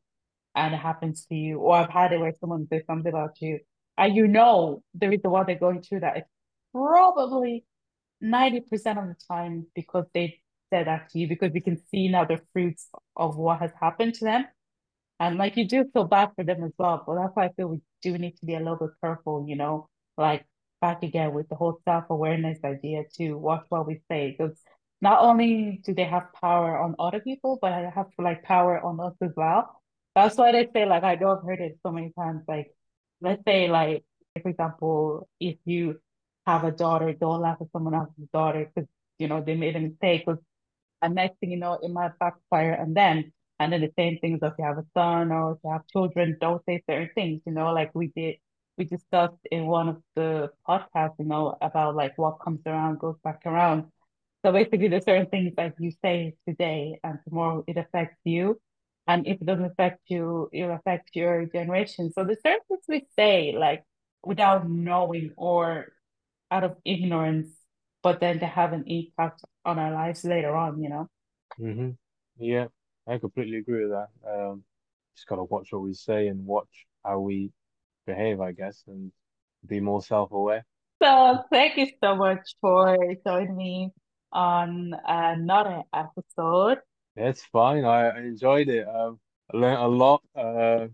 and 0.54 0.74
it 0.76 0.78
happens 0.78 1.26
to 1.26 1.36
you, 1.36 1.60
or 1.60 1.76
I've 1.78 1.90
had 1.90 2.14
it 2.14 2.20
where 2.20 2.34
someone 2.40 2.68
says 2.68 2.84
something 2.88 3.12
about 3.12 3.42
you, 3.42 3.60
and 3.98 4.16
you 4.16 4.28
know 4.28 4.84
the 4.94 5.10
reason 5.10 5.32
why 5.32 5.44
they're 5.44 5.56
going 5.60 5.82
through 5.82 6.02
that. 6.02 6.18
It's 6.18 6.30
probably 6.74 7.66
90% 8.24 8.64
of 8.74 9.08
the 9.08 9.16
time 9.30 9.68
because 9.76 10.06
they 10.14 10.42
said 10.74 10.88
that 10.88 11.10
to 11.12 11.20
you, 11.20 11.28
because 11.28 11.52
we 11.52 11.62
can 11.62 11.78
see 11.90 12.08
now 12.08 12.26
the 12.26 12.42
fruits 12.54 12.88
of 13.16 13.38
what 13.38 13.60
has 13.60 13.72
happened 13.80 14.16
to 14.16 14.26
them. 14.26 14.46
And 15.20 15.38
like 15.38 15.56
you 15.56 15.68
do 15.68 15.86
feel 15.94 16.04
bad 16.04 16.32
for 16.36 16.44
them 16.44 16.64
as 16.64 16.72
well. 16.78 17.04
But 17.06 17.16
that's 17.16 17.36
why 17.36 17.46
I 17.46 17.50
feel 17.54 17.68
we 17.68 17.82
do 18.02 18.18
need 18.18 18.38
to 18.38 18.46
be 18.46 18.56
a 18.56 18.60
little 18.60 18.76
bit 18.76 18.90
careful, 19.02 19.46
you 19.48 19.56
know, 19.56 19.88
like 20.18 20.46
back 20.82 21.04
again 21.04 21.34
with 21.34 21.48
the 21.48 21.56
whole 21.56 21.80
self-awareness 21.86 22.60
idea 22.66 23.04
to 23.18 23.34
watch 23.36 23.66
what 23.70 23.88
we 23.88 24.02
say. 24.12 24.36
Because 24.38 24.58
not 25.02 25.22
only 25.22 25.82
do 25.86 25.94
they 25.94 26.04
have 26.04 26.34
power 26.34 26.78
on 26.78 26.96
other 27.00 27.22
people, 27.22 27.60
but 27.62 27.72
I 27.72 27.90
have 27.90 28.08
like 28.18 28.44
power 28.44 28.84
on 28.84 29.00
us 29.00 29.14
as 29.22 29.32
well. 29.38 29.82
That's 30.16 30.38
why 30.38 30.52
they 30.52 30.68
say, 30.74 30.86
like, 30.86 31.04
I 31.04 31.16
know 31.16 31.38
I've 31.38 31.46
heard 31.46 31.60
it 31.60 31.78
so 31.84 31.92
many 31.92 32.12
times, 32.18 32.44
like, 32.48 32.75
let's 33.22 33.44
say, 33.46 33.68
like, 33.70 34.04
for 34.42 34.50
example, 34.50 35.28
if 35.40 35.58
you 35.66 36.00
have 36.46 36.64
a 36.64 36.72
daughter, 36.72 37.14
don't 37.14 37.42
laugh 37.42 37.58
at 37.62 37.72
someone 37.72 37.94
else's 37.96 38.28
daughter 38.34 38.70
because, 38.74 38.90
you 39.20 39.28
know, 39.28 39.42
they 39.42 39.56
made 39.56 39.76
a 39.76 39.80
mistake. 39.80 40.26
Because 40.26 40.42
and 41.02 41.16
next 41.16 41.40
thing 41.40 41.52
you 41.52 41.58
know, 41.58 41.80
it 41.82 41.90
might 41.92 42.18
backfire 42.20 42.78
on 42.80 42.94
them. 42.94 43.32
And 43.60 43.72
then 43.72 43.82
the 43.82 43.92
same 43.98 44.20
things 44.20 44.40
if 44.42 44.54
you 44.60 44.66
have 44.66 44.78
a 44.78 44.86
son 44.94 45.32
or 45.32 45.54
if 45.54 45.58
you 45.64 45.72
have 45.72 45.88
children, 45.88 46.38
don't 46.42 46.64
say 46.66 46.84
certain 46.90 47.10
things, 47.16 47.42
you 47.46 47.54
know, 47.54 47.72
like 47.74 47.92
we 47.96 48.08
did, 48.16 48.36
we 48.78 48.86
discussed 48.86 49.38
in 49.52 49.66
one 49.68 49.88
of 49.90 50.02
the 50.16 50.52
podcasts, 50.68 51.16
you 51.20 51.26
know, 51.26 51.58
about 51.62 51.96
like 51.96 52.18
what 52.18 52.40
comes 52.44 52.62
around 52.66 53.00
goes 53.00 53.16
back 53.24 53.42
around. 53.46 53.86
So 54.46 54.52
basically, 54.52 54.88
there's 54.90 55.06
certain 55.06 55.28
things 55.28 55.54
that 55.58 55.76
you 55.80 55.92
say 56.04 56.36
today 56.48 57.00
and 57.04 57.20
tomorrow 57.28 57.64
it 57.68 57.78
affects 57.78 58.20
you. 58.26 58.60
And 59.08 59.28
if 59.28 59.42
it 59.42 59.46
doesn't 59.46 59.66
affect 59.66 60.02
you, 60.08 60.50
it'll 60.54 60.76
affect 60.76 61.16
your 61.16 61.46
generation. 61.46 62.12
So 62.14 62.24
the 62.24 62.36
certain 62.44 62.62
things 62.68 62.84
we 62.88 63.08
say, 63.16 63.56
like 63.58 63.84
without 64.24 64.70
knowing 64.70 65.32
or 65.38 65.94
out 66.52 66.64
of 66.64 66.78
ignorance, 66.86 67.50
but 68.04 68.20
then 68.20 68.40
to 68.40 68.46
have 68.48 68.74
an 68.74 68.86
impact 68.88 69.44
on 69.66 69.80
our 69.80 69.92
lives 69.92 70.24
later 70.26 70.56
on, 70.56 70.82
you 70.82 70.90
know? 70.90 71.08
hmm 71.58 71.92
Yeah, 72.38 72.68
I 73.08 73.18
completely 73.18 73.58
agree 73.58 73.84
with 73.86 73.92
that. 73.92 74.10
Um, 74.28 74.64
just 75.16 75.28
gotta 75.28 75.44
watch 75.44 75.72
what 75.72 75.82
we 75.82 75.94
say 75.94 76.28
and 76.28 76.46
watch 76.46 76.88
how 77.04 77.20
we 77.20 77.52
behave, 78.06 78.42
I 78.42 78.52
guess, 78.52 78.84
and 78.88 79.12
be 79.68 79.80
more 79.80 80.02
self-aware. 80.02 80.66
So 81.02 81.44
thank 81.52 81.78
you 81.78 81.88
so 82.04 82.16
much 82.16 82.56
for 82.62 82.98
joining 83.26 83.56
me 83.56 83.92
on 84.32 84.94
another 85.06 85.84
episode. 85.94 86.80
It's 87.16 87.44
fine. 87.46 87.86
I, 87.86 88.10
I 88.10 88.20
enjoyed 88.20 88.68
it. 88.70 88.88
Um, 88.88 89.20
I 89.54 89.58
learned 89.58 89.78
a 89.82 89.88
lot. 89.88 90.22
Uh, 90.36 90.88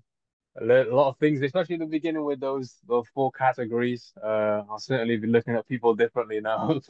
I 0.59 0.63
learned 0.63 0.89
a 0.89 0.95
lot 0.95 1.09
of 1.09 1.17
things, 1.19 1.41
especially 1.41 1.75
in 1.75 1.81
the 1.81 1.87
beginning 1.87 2.23
with 2.25 2.39
those 2.41 2.77
those 2.87 3.07
four 3.13 3.31
categories. 3.31 4.13
Uh, 4.23 4.63
I'll 4.69 4.79
certainly 4.79 5.17
be 5.17 5.27
looking 5.27 5.55
at 5.55 5.67
people 5.67 5.95
differently 5.95 6.41
now. 6.41 6.79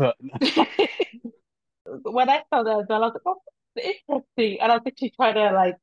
But 1.85 2.13
When 2.13 2.29
I 2.29 2.43
saw 2.53 2.63
that, 2.63 2.71
I 2.71 2.75
was 2.77 2.85
like, 2.89 3.13
oh, 3.25 3.41
it's 3.75 3.87
interesting. 4.07 4.61
And 4.61 4.71
I 4.71 4.75
was 4.75 4.83
actually 4.87 5.11
trying 5.11 5.35
to 5.35 5.51
like 5.53 5.77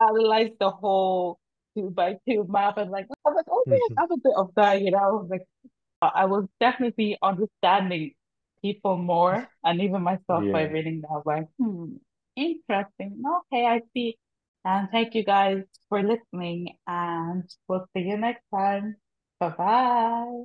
analyze 0.00 0.50
the 0.60 0.70
whole 0.70 1.40
two 1.76 1.90
by 1.90 2.18
two 2.28 2.46
map 2.48 2.78
and 2.78 2.90
like, 2.90 3.06
I 3.26 3.30
was 3.30 3.36
like, 3.36 3.46
oh, 3.50 3.64
yeah, 3.70 3.78
I 3.98 4.02
have 4.02 4.10
a 4.12 4.16
bit 4.18 4.32
of 4.36 4.52
that, 4.56 4.82
you 4.82 4.90
know? 4.92 4.98
I 4.98 5.12
was 5.12 5.28
Like, 5.30 5.46
I 6.02 6.26
was 6.26 6.48
definitely 6.60 7.18
understanding 7.22 8.14
people 8.62 8.96
more 8.98 9.48
and 9.64 9.80
even 9.82 10.02
myself 10.02 10.46
by 10.52 10.64
reading 10.64 11.02
that. 11.02 11.22
Like, 11.26 11.48
hmm, 11.58 11.96
interesting. 12.40 13.22
Okay, 13.52 13.66
I 13.66 13.80
see. 13.94 14.18
And 14.64 14.88
thank 14.90 15.14
you 15.14 15.24
guys 15.24 15.64
for 15.88 16.02
listening, 16.02 16.76
and 16.86 17.44
we'll 17.68 17.86
see 17.96 18.02
you 18.02 18.16
next 18.18 18.44
time. 18.54 18.96
Bye 19.38 19.50
bye. 19.50 20.44